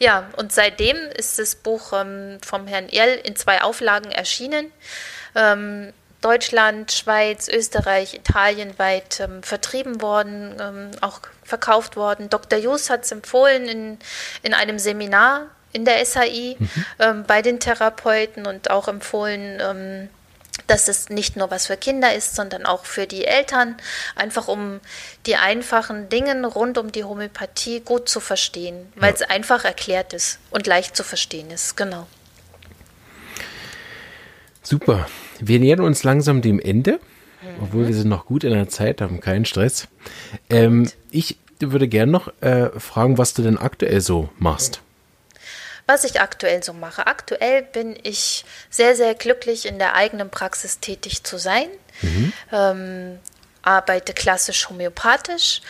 Ja, 0.00 0.28
und 0.36 0.52
seitdem 0.52 0.96
ist 1.16 1.38
das 1.38 1.54
Buch 1.54 1.92
ähm, 1.92 2.38
vom 2.44 2.66
Herrn 2.66 2.88
Erl 2.88 3.14
in 3.22 3.36
zwei 3.36 3.62
Auflagen 3.62 4.10
erschienen. 4.10 4.72
Ähm, 5.36 5.92
Deutschland, 6.24 6.90
Schweiz, 6.90 7.48
Österreich, 7.48 8.14
Italien 8.14 8.78
weit 8.78 9.20
ähm, 9.20 9.42
vertrieben 9.42 10.00
worden, 10.00 10.56
ähm, 10.58 10.90
auch 11.02 11.20
verkauft 11.42 11.96
worden. 11.96 12.30
Dr. 12.30 12.58
Jus 12.58 12.88
hat 12.88 13.04
es 13.04 13.12
empfohlen 13.12 13.66
in, 13.66 13.98
in 14.42 14.54
einem 14.54 14.78
Seminar 14.78 15.48
in 15.74 15.84
der 15.84 16.04
SAI 16.06 16.56
mhm. 16.58 16.68
ähm, 16.98 17.24
bei 17.26 17.42
den 17.42 17.60
Therapeuten 17.60 18.46
und 18.46 18.70
auch 18.70 18.88
empfohlen, 18.88 19.60
ähm, 19.60 20.08
dass 20.66 20.88
es 20.88 21.10
nicht 21.10 21.36
nur 21.36 21.50
was 21.50 21.66
für 21.66 21.76
Kinder 21.76 22.14
ist, 22.14 22.36
sondern 22.36 22.64
auch 22.64 22.86
für 22.86 23.06
die 23.06 23.26
Eltern, 23.26 23.76
einfach 24.16 24.48
um 24.48 24.80
die 25.26 25.36
einfachen 25.36 26.08
Dinge 26.08 26.46
rund 26.46 26.78
um 26.78 26.90
die 26.90 27.04
Homöopathie 27.04 27.80
gut 27.80 28.08
zu 28.08 28.20
verstehen, 28.20 28.90
weil 28.96 29.10
ja. 29.10 29.16
es 29.16 29.22
einfach 29.22 29.64
erklärt 29.64 30.14
ist 30.14 30.38
und 30.50 30.66
leicht 30.66 30.96
zu 30.96 31.04
verstehen 31.04 31.50
ist. 31.50 31.76
Genau. 31.76 32.06
Super. 34.62 35.06
Wir 35.48 35.60
nähern 35.60 35.80
uns 35.80 36.04
langsam 36.04 36.42
dem 36.42 36.58
Ende, 36.58 37.00
obwohl 37.60 37.86
wir 37.86 37.94
sind 37.94 38.08
noch 38.08 38.26
gut 38.26 38.44
in 38.44 38.52
der 38.52 38.68
Zeit, 38.68 39.00
haben 39.00 39.20
keinen 39.20 39.44
Stress. 39.44 39.88
Ähm, 40.48 40.90
ich 41.10 41.36
würde 41.60 41.88
gerne 41.88 42.10
noch 42.10 42.32
äh, 42.40 42.70
fragen, 42.78 43.18
was 43.18 43.34
du 43.34 43.42
denn 43.42 43.58
aktuell 43.58 44.00
so 44.00 44.28
machst. 44.38 44.80
Was 45.86 46.04
ich 46.04 46.20
aktuell 46.20 46.62
so 46.62 46.72
mache. 46.72 47.06
Aktuell 47.06 47.62
bin 47.62 47.96
ich 48.02 48.44
sehr, 48.70 48.96
sehr 48.96 49.14
glücklich, 49.14 49.66
in 49.66 49.78
der 49.78 49.94
eigenen 49.94 50.30
Praxis 50.30 50.80
tätig 50.80 51.24
zu 51.24 51.36
sein. 51.36 51.66
Mhm. 52.00 52.32
Ähm, 52.50 53.18
arbeite 53.62 54.14
klassisch 54.14 54.68
homöopathisch 54.70 55.60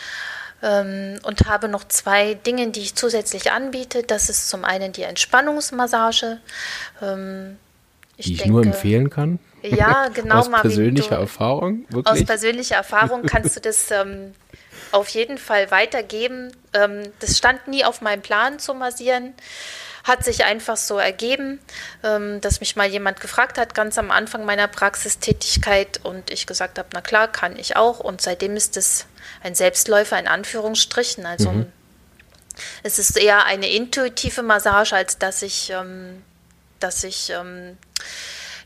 ähm, 0.62 1.18
und 1.24 1.46
habe 1.46 1.68
noch 1.68 1.84
zwei 1.88 2.34
Dinge, 2.34 2.70
die 2.70 2.80
ich 2.80 2.94
zusätzlich 2.94 3.50
anbiete. 3.50 4.04
Das 4.04 4.28
ist 4.28 4.48
zum 4.48 4.64
einen 4.64 4.92
die 4.92 5.02
Entspannungsmassage. 5.02 6.38
Ähm, 7.02 7.56
ich 8.16 8.26
die 8.26 8.32
ich 8.34 8.38
denke, 8.38 8.52
nur 8.52 8.62
empfehlen 8.62 9.10
kann? 9.10 9.40
Ja, 9.64 10.08
genau. 10.14 10.40
aus 10.40 10.48
Marvin, 10.48 10.70
persönlicher 10.70 11.16
du, 11.16 11.22
Erfahrung? 11.22 11.84
Wirklich? 11.88 12.06
Aus 12.06 12.24
persönlicher 12.24 12.76
Erfahrung 12.76 13.24
kannst 13.24 13.56
du 13.56 13.60
das 13.60 13.90
ähm, 13.90 14.34
auf 14.92 15.08
jeden 15.08 15.38
Fall 15.38 15.70
weitergeben. 15.70 16.52
Ähm, 16.72 17.12
das 17.20 17.38
stand 17.38 17.66
nie 17.68 17.84
auf 17.84 18.00
meinem 18.00 18.22
Plan 18.22 18.58
zu 18.58 18.74
massieren. 18.74 19.34
Hat 20.04 20.22
sich 20.22 20.44
einfach 20.44 20.76
so 20.76 20.98
ergeben, 20.98 21.60
ähm, 22.02 22.40
dass 22.42 22.60
mich 22.60 22.76
mal 22.76 22.86
jemand 22.86 23.20
gefragt 23.20 23.56
hat, 23.56 23.74
ganz 23.74 23.96
am 23.96 24.10
Anfang 24.10 24.44
meiner 24.44 24.68
Praxistätigkeit, 24.68 26.00
und 26.02 26.30
ich 26.30 26.46
gesagt 26.46 26.78
habe, 26.78 26.88
na 26.92 27.00
klar, 27.00 27.26
kann 27.26 27.58
ich 27.58 27.76
auch. 27.76 28.00
Und 28.00 28.20
seitdem 28.20 28.54
ist 28.54 28.76
es 28.76 29.06
ein 29.42 29.54
Selbstläufer 29.54 30.18
in 30.18 30.28
Anführungsstrichen. 30.28 31.24
Also 31.24 31.50
mhm. 31.50 31.72
es 32.82 32.98
ist 32.98 33.16
eher 33.16 33.46
eine 33.46 33.70
intuitive 33.70 34.42
Massage, 34.42 34.94
als 34.94 35.16
dass 35.16 35.40
ich, 35.40 35.70
ähm, 35.70 36.22
dass 36.80 37.02
ich 37.02 37.30
ähm, 37.30 37.78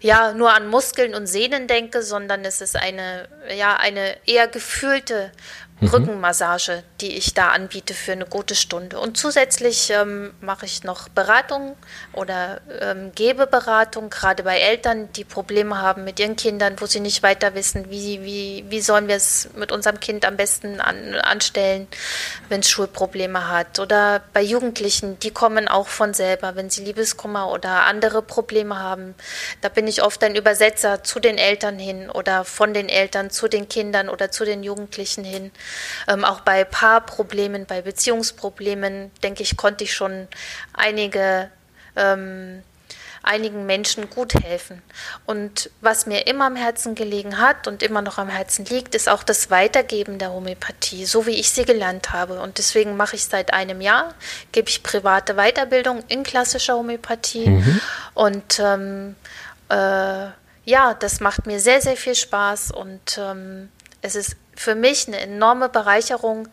ja 0.01 0.33
nur 0.33 0.53
an 0.55 0.69
Muskeln 0.69 1.15
und 1.15 1.27
Sehnen 1.27 1.67
denke, 1.67 2.03
sondern 2.03 2.45
es 2.45 2.61
ist 2.61 2.77
eine 2.77 3.29
ja 3.57 3.77
eine 3.77 4.17
eher 4.27 4.49
gefühlte 4.49 5.33
mhm. 5.81 5.89
Rückenmassage, 5.89 6.83
die 7.01 7.17
ich 7.17 7.35
da 7.35 7.49
anbiete 7.49 7.95
für 7.95 8.13
eine 8.13 8.27
gute 8.27 8.55
Stunde. 8.55 8.99
Und 8.99 9.17
zusätzlich 9.17 9.91
ähm, 9.91 10.35
mache 10.41 10.67
ich 10.67 10.85
noch 10.85 11.09
Beratung 11.09 11.77
oder 12.13 12.61
ähm, 12.81 13.13
gebe 13.15 13.47
Beratung, 13.47 14.11
gerade 14.11 14.43
bei 14.43 14.59
Eltern, 14.59 15.11
die 15.13 15.25
Probleme 15.25 15.81
haben 15.81 16.05
mit 16.05 16.21
ihren 16.21 16.37
Kindern, 16.37 16.77
wo 16.79 16.87
sie 16.87 17.01
nicht 17.01 17.23
weiter 17.23 17.55
wissen, 17.55 17.91
wie, 17.91 18.23
wie, 18.23 18.65
wie 18.69 18.81
sollen 18.81 19.09
wir 19.09 19.17
es 19.17 19.51
mit 19.57 19.73
unserem 19.73 20.01
Kind 20.01 20.25
am 20.25 20.37
besten 20.37 20.81
an, 20.81 21.15
anstellen, 21.15 21.89
wenn 22.49 22.61
es 22.61 22.71
Schulprobleme 22.71 23.49
hat. 23.49 23.79
Oder 23.79 24.23
bei 24.33 24.43
Jugendlichen, 24.43 25.19
die 25.21 25.31
kommen 25.31 25.69
auch 25.69 25.89
von 25.89 26.15
selber, 26.15 26.57
wenn 26.57 26.71
sie 26.71 26.85
Liebeskummer 26.85 27.51
oder 27.51 27.85
andere 27.85 28.23
Probleme 28.23 28.79
haben. 28.79 29.15
Da 29.61 29.69
bin 29.69 29.87
ich 29.87 30.03
oft 30.03 30.23
ein 30.25 30.35
Übersetzer 30.35 31.05
zu 31.05 31.21
den 31.21 31.39
Eltern 31.39 31.79
hin 31.79 32.11
oder 32.11 32.45
von 32.45 32.75
den 32.75 32.89
Eltern 32.89 33.31
zu 33.31 33.49
den 33.49 33.69
Kindern 33.69 34.09
oder 34.09 34.31
zu 34.31 34.45
den 34.45 34.63
Jugendlichen 34.63 35.25
hin. 35.25 35.51
Ähm, 36.07 36.25
auch 36.25 36.41
bei 36.41 36.65
Paarproblemen, 36.65 37.67
bei 37.67 37.83
Beziehungsproblemen, 37.83 39.11
denke 39.23 39.43
ich, 39.43 39.57
konnte 39.57 39.85
ich 39.85 39.95
schon 39.95 40.29
einige 40.75 41.51
ähm, 41.97 42.63
einigen 43.23 43.67
Menschen 43.67 44.09
gut 44.09 44.35
helfen. 44.35 44.83
Und 45.27 45.71
was 45.81 46.07
mir 46.07 46.27
immer 46.27 46.47
am 46.47 46.57
Herzen 46.57 46.95
gelegen 46.95 47.39
hat 47.39 47.67
und 47.67 47.83
immer 47.83 48.01
noch 48.01 48.19
am 48.19 48.29
Herzen 48.29 48.65
liegt, 48.65 48.95
ist 48.95 49.09
auch 49.09 49.23
das 49.23 49.51
Weitergeben 49.51 50.19
der 50.19 50.33
Homöopathie, 50.33 51.05
so 51.05 51.27
wie 51.27 51.33
ich 51.33 51.51
sie 51.51 51.65
gelernt 51.65 52.13
habe. 52.13 52.41
Und 52.41 52.59
deswegen 52.59 52.97
mache 52.97 53.17
ich 53.17 53.25
seit 53.25 53.53
einem 53.53 53.81
Jahr, 53.81 54.15
gebe 54.53 54.69
ich 54.69 54.83
private 54.83 55.35
Weiterbildung 55.35 56.03
in 56.09 56.23
klassischer 56.23 56.77
Homöopathie. 56.77 57.51
Mhm. 57.51 57.81
Und 58.15 58.61
ähm, 58.61 59.17
äh, 59.69 60.29
ja, 60.65 60.95
das 60.99 61.21
macht 61.21 61.47
mir 61.47 61.61
sehr, 61.61 61.81
sehr 61.81 61.97
viel 61.97 62.15
Spaß 62.15 62.73
und 62.73 63.19
ähm, 63.19 63.71
es 64.03 64.15
ist 64.15 64.37
für 64.59 64.75
mich 64.75 65.07
eine 65.07 65.21
enorme 65.21 65.69
Bereicherung, 65.69 66.49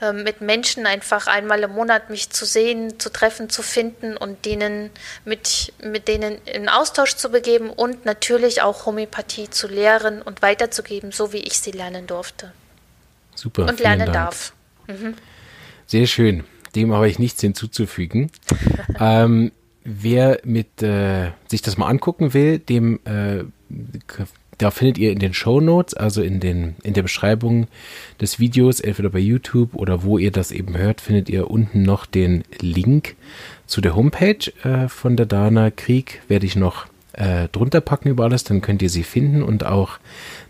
ähm, 0.00 0.22
mit 0.22 0.40
Menschen 0.40 0.86
einfach 0.86 1.26
einmal 1.26 1.62
im 1.62 1.72
Monat 1.72 2.08
mich 2.10 2.30
zu 2.30 2.44
sehen, 2.44 2.98
zu 2.98 3.10
treffen, 3.10 3.50
zu 3.50 3.62
finden 3.62 4.16
und 4.16 4.44
denen 4.46 4.90
mit, 5.24 5.72
mit 5.82 6.08
denen 6.08 6.38
in 6.46 6.68
Austausch 6.68 7.16
zu 7.16 7.30
begeben 7.30 7.70
und 7.70 8.04
natürlich 8.04 8.62
auch 8.62 8.86
Homöopathie 8.86 9.50
zu 9.50 9.68
lehren 9.68 10.22
und 10.22 10.42
weiterzugeben, 10.42 11.12
so 11.12 11.32
wie 11.32 11.38
ich 11.38 11.58
sie 11.60 11.72
lernen 11.72 12.06
durfte. 12.06 12.52
Super. 13.34 13.68
Und 13.68 13.78
lernen 13.80 14.06
Dank. 14.06 14.12
darf. 14.12 14.52
Mhm. 14.86 15.14
Sehr 15.86 16.06
schön. 16.06 16.44
Dem 16.74 16.92
habe 16.92 17.08
ich 17.08 17.18
nichts 17.18 17.40
hinzuzufügen. 17.40 18.30
ähm, 19.00 19.52
wer 19.84 20.40
mit 20.44 20.82
äh, 20.82 21.32
sich 21.48 21.62
das 21.62 21.76
mal 21.76 21.88
angucken 21.88 22.32
will, 22.32 22.58
dem 22.58 23.00
äh, 23.04 23.44
da 24.60 24.70
findet 24.70 24.98
ihr 24.98 25.10
in 25.10 25.18
den 25.18 25.32
Show 25.32 25.60
Notes, 25.60 25.94
also 25.94 26.20
in, 26.20 26.38
den, 26.38 26.76
in 26.82 26.92
der 26.92 27.02
Beschreibung 27.02 27.66
des 28.20 28.38
Videos, 28.38 28.80
entweder 28.80 29.08
bei 29.08 29.18
YouTube 29.18 29.74
oder 29.74 30.02
wo 30.02 30.18
ihr 30.18 30.30
das 30.30 30.52
eben 30.52 30.76
hört, 30.76 31.00
findet 31.00 31.30
ihr 31.30 31.50
unten 31.50 31.82
noch 31.82 32.04
den 32.04 32.44
Link 32.60 33.16
zu 33.66 33.80
der 33.80 33.96
Homepage 33.96 34.52
äh, 34.62 34.88
von 34.88 35.16
der 35.16 35.24
Dana 35.24 35.70
Krieg. 35.70 36.20
Werde 36.28 36.44
ich 36.44 36.56
noch 36.56 36.86
äh, 37.14 37.48
drunter 37.48 37.80
packen 37.80 38.10
über 38.10 38.24
alles, 38.24 38.44
dann 38.44 38.60
könnt 38.60 38.82
ihr 38.82 38.90
sie 38.90 39.02
finden 39.02 39.42
und 39.42 39.64
auch 39.64 39.98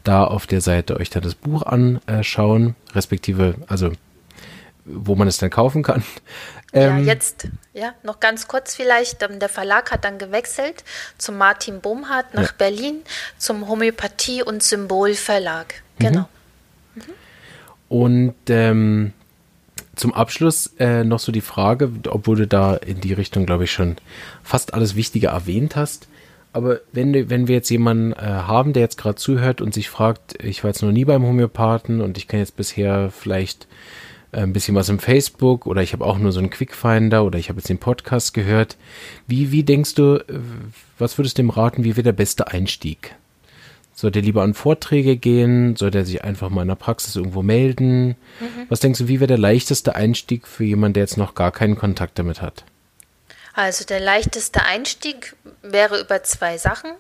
da 0.03 0.25
auf 0.25 0.49
der 0.49 0.61
Seite 0.61 0.99
euch 0.99 1.11
dann 1.11 1.23
das 1.23 1.37
Buch 1.37 1.63
anschauen, 1.63 2.75
respektive, 2.93 3.55
also 3.69 3.93
wo 4.85 5.15
man 5.15 5.29
es 5.29 5.39
dann 5.39 5.51
kaufen 5.51 5.85
kann. 5.85 6.03
Ähm, 6.73 6.99
ja, 6.99 7.14
jetzt, 7.14 7.49
ja, 7.75 7.95
noch 8.03 8.21
ganz 8.21 8.47
kurz 8.47 8.75
vielleicht. 8.75 9.23
Ähm, 9.23 9.39
der 9.39 9.49
Verlag 9.49 9.91
hat 9.91 10.05
dann 10.05 10.18
gewechselt 10.18 10.85
zum 11.18 11.37
Martin 11.37 11.81
Bomhardt 11.81 12.35
nach 12.35 12.49
ja. 12.49 12.55
Berlin 12.57 13.03
zum 13.39 13.68
Homöopathie- 13.68 14.43
und 14.43 14.62
Symbolverlag. 14.62 15.75
Mhm. 15.99 16.05
Genau. 16.05 16.29
Mhm. 16.95 17.03
Und 17.89 18.35
ähm, 18.49 19.12
zum 19.97 20.14
Abschluss 20.14 20.75
äh, 20.79 21.05
noch 21.05 21.18
so 21.18 21.33
die 21.33 21.41
Frage, 21.41 21.91
obwohl 22.09 22.37
du 22.37 22.47
da 22.47 22.77
in 22.77 23.01
die 23.01 23.12
Richtung, 23.12 23.47
glaube 23.47 23.64
ich, 23.64 23.73
schon 23.73 23.97
fast 24.43 24.73
alles 24.73 24.95
Wichtige 24.95 25.29
erwähnt 25.29 25.77
hast. 25.77 26.09
Aber 26.53 26.81
wenn, 26.93 27.29
wenn 27.31 27.49
wir 27.49 27.57
jetzt 27.57 27.71
jemanden 27.71 28.12
äh, 28.12 28.16
haben, 28.16 28.73
der 28.73 28.83
jetzt 28.83 28.99
gerade 28.99 29.16
zuhört 29.16 29.61
und 29.61 29.75
sich 29.75 29.89
fragt, 29.89 30.43
ich 30.43 30.64
war 30.64 30.71
jetzt 30.71 30.83
noch 30.83 30.91
nie 30.91 31.05
beim 31.05 31.23
Homöopathen 31.23 32.01
und 32.01 32.16
ich 32.16 32.29
kenne 32.29 32.43
jetzt 32.43 32.57
bisher 32.57 33.11
vielleicht 33.11 33.68
ein 34.33 34.53
bisschen 34.53 34.74
was 34.74 34.89
im 34.89 34.99
Facebook 34.99 35.66
oder 35.66 35.83
ich 35.83 35.93
habe 35.93 36.05
auch 36.05 36.18
nur 36.18 36.33
so 36.33 36.39
einen 36.39 36.51
Quickfinder 36.51 37.24
oder 37.24 37.39
ich 37.39 37.49
habe 37.49 37.59
jetzt 37.59 37.68
den 37.68 37.78
Podcast 37.78 38.35
gehört. 38.35 38.76
Wie, 39.26 39.51
wie 39.51 39.62
denkst 39.62 39.95
du, 39.95 40.16
äh, 40.16 40.41
was 40.99 41.18
würdest 41.18 41.39
du 41.39 41.43
dem 41.43 41.51
raten, 41.51 41.85
wie 41.85 41.97
wäre 41.97 42.05
der 42.05 42.12
beste 42.12 42.49
Einstieg? 42.49 43.14
Soll 43.95 44.11
der 44.11 44.22
lieber 44.22 44.43
an 44.43 44.55
Vorträge 44.55 45.16
gehen? 45.16 45.76
Soll 45.76 45.91
der 45.91 46.07
sich 46.07 46.24
einfach 46.24 46.49
mal 46.49 46.62
in 46.62 46.68
der 46.68 46.74
Praxis 46.74 47.16
irgendwo 47.16 47.43
melden? 47.43 48.16
Mhm. 48.41 48.66
Was 48.68 48.81
denkst 48.81 49.01
du, 49.01 49.09
wie 49.09 49.20
wäre 49.20 49.26
der 49.26 49.39
leichteste 49.39 49.95
Einstieg 49.95 50.47
für 50.47 50.64
jemanden, 50.64 50.95
der 50.95 51.03
jetzt 51.03 51.18
noch 51.18 51.35
gar 51.35 51.53
keinen 51.53 51.76
Kontakt 51.76 52.18
damit 52.18 52.41
hat? 52.41 52.64
Also 53.53 53.85
der 53.85 54.01
leichteste 54.01 54.64
Einstieg 54.64 55.37
wäre 55.61 56.01
über 56.01 56.22
zwei 56.22 56.57
Sachen. 56.57 56.93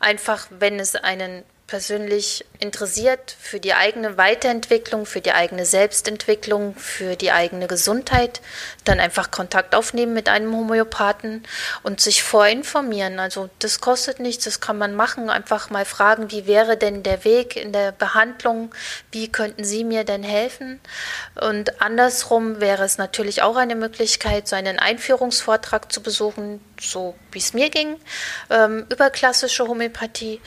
Einfach, 0.00 0.46
wenn 0.58 0.78
es 0.80 0.94
einen 0.94 1.42
persönlich 1.68 2.46
interessiert 2.60 3.36
für 3.38 3.60
die 3.60 3.74
eigene 3.74 4.16
Weiterentwicklung, 4.16 5.04
für 5.04 5.20
die 5.20 5.32
eigene 5.32 5.66
Selbstentwicklung, 5.66 6.74
für 6.74 7.14
die 7.14 7.30
eigene 7.30 7.66
Gesundheit, 7.68 8.40
dann 8.84 8.98
einfach 8.98 9.30
Kontakt 9.30 9.74
aufnehmen 9.74 10.14
mit 10.14 10.30
einem 10.30 10.56
Homöopathen 10.56 11.46
und 11.82 12.00
sich 12.00 12.22
vorinformieren. 12.22 13.20
Also 13.20 13.50
das 13.58 13.80
kostet 13.80 14.18
nichts, 14.18 14.44
das 14.44 14.60
kann 14.60 14.78
man 14.78 14.94
machen. 14.94 15.28
Einfach 15.28 15.68
mal 15.68 15.84
fragen, 15.84 16.30
wie 16.30 16.46
wäre 16.46 16.78
denn 16.78 17.02
der 17.02 17.24
Weg 17.24 17.54
in 17.54 17.72
der 17.72 17.92
Behandlung, 17.92 18.74
wie 19.12 19.28
könnten 19.28 19.62
Sie 19.62 19.84
mir 19.84 20.04
denn 20.04 20.22
helfen? 20.22 20.80
Und 21.38 21.82
andersrum 21.82 22.60
wäre 22.60 22.84
es 22.84 22.96
natürlich 22.96 23.42
auch 23.42 23.56
eine 23.56 23.76
Möglichkeit, 23.76 24.48
so 24.48 24.56
einen 24.56 24.78
Einführungsvortrag 24.78 25.92
zu 25.92 26.02
besuchen, 26.02 26.60
so 26.80 27.14
wie 27.32 27.38
es 27.38 27.54
mir 27.54 27.70
ging, 27.70 27.96
ähm, 28.50 28.86
über 28.90 29.10
klassische 29.10 29.66
Homöopathie. 29.66 30.40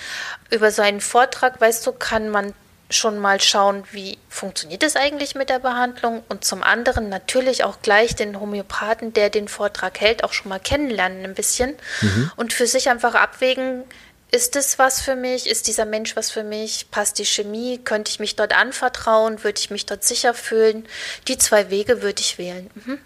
Über 0.50 0.72
so 0.72 0.82
einen 0.82 1.02
Vortrag, 1.02 1.60
weißt 1.60 1.86
du, 1.88 1.92
kann 1.92 2.30
man 2.30 2.54
schon 2.90 3.20
mal 3.20 3.40
schauen, 3.40 3.84
wie 3.92 4.18
funktioniert 4.30 4.84
es 4.84 4.96
eigentlich 4.96 5.36
mit 5.36 5.50
der 5.50 5.60
Behandlung 5.60 6.24
und 6.30 6.44
zum 6.44 6.62
anderen 6.62 7.10
natürlich 7.10 7.64
auch 7.64 7.82
gleich 7.82 8.16
den 8.16 8.40
Homöopathen, 8.40 9.14
der 9.14 9.30
den 9.30 9.48
Vortrag 9.48 10.00
hält, 10.02 10.24
auch 10.24 10.34
schon 10.34 10.50
mal 10.50 10.60
kennenlernen 10.60 11.24
ein 11.24 11.34
bisschen 11.34 11.76
mhm. 12.02 12.32
und 12.36 12.54
für 12.54 12.68
sich 12.68 12.90
einfach 12.90 13.16
abwägen, 13.16 13.84
ist 14.32 14.56
es 14.56 14.80
was 14.80 15.02
für 15.02 15.18
mich? 15.18 15.50
Ist 15.50 15.68
dieser 15.68 15.86
Mensch 15.86 16.16
was 16.16 16.32
für 16.32 16.44
mich? 16.44 16.90
Passt 16.90 17.20
die 17.20 17.26
Chemie? 17.26 17.80
Könnte 17.84 18.12
ich 18.12 18.20
mich 18.20 18.38
dort 18.38 18.56
anvertrauen? 18.56 19.44
Würde 19.44 19.60
ich 19.60 19.70
mich 19.70 19.86
dort 19.86 20.06
sicher 20.06 20.34
fühlen? 20.34 20.86
Die 21.28 21.38
zwei 21.38 21.70
Wege 21.70 22.02
würde 22.02 22.22
ich 22.22 22.38
wählen. 22.38 22.70
Mhm. 22.76 22.98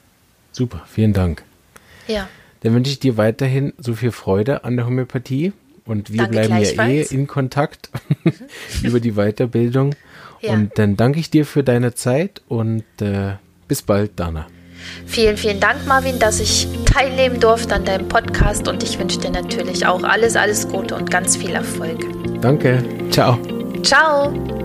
Super, 0.52 0.86
vielen 0.88 1.14
Dank. 1.14 1.44
Ja. 2.08 2.30
Dann 2.66 2.74
wünsche 2.74 2.92
ich 2.92 3.00
dir 3.00 3.16
weiterhin 3.16 3.74
so 3.78 3.94
viel 3.94 4.12
Freude 4.12 4.64
an 4.64 4.76
der 4.76 4.88
Homöopathie 4.88 5.54
und 5.86 6.12
wir 6.12 6.24
Danke 6.24 6.32
bleiben 6.32 6.58
ja 6.58 6.88
eh 6.88 7.02
in 7.04 7.28
Kontakt 7.28 7.92
über 8.82 9.00
die 9.00 9.12
Weiterbildung. 9.12 9.94
Ja. 10.42 10.54
Und 10.54 10.72
dann 10.80 10.98
danke 10.98 11.20
ich 11.20 11.30
dir 11.30 11.46
für 11.46 11.64
deine 11.64 11.94
Zeit 11.94 12.42
und 12.48 12.84
äh, 13.02 13.34
bis 13.68 13.84
bald, 13.84 14.20
Dana. 14.20 14.48
Vielen, 15.06 15.38
vielen 15.38 15.60
Dank, 15.60 15.86
Marvin, 15.86 16.18
dass 16.18 16.40
ich 16.40 16.68
teilnehmen 16.86 17.40
durfte 17.40 17.76
an 17.76 17.86
deinem 17.86 18.08
Podcast 18.08 18.68
und 18.68 18.82
ich 18.82 18.98
wünsche 18.98 19.20
dir 19.20 19.30
natürlich 19.30 19.86
auch 19.86 20.02
alles, 20.02 20.36
alles 20.36 20.68
Gute 20.68 20.96
und 20.96 21.12
ganz 21.12 21.38
viel 21.38 21.52
Erfolg. 21.52 22.04
Danke. 22.42 22.84
Ciao. 23.12 23.38
Ciao. 23.84 24.65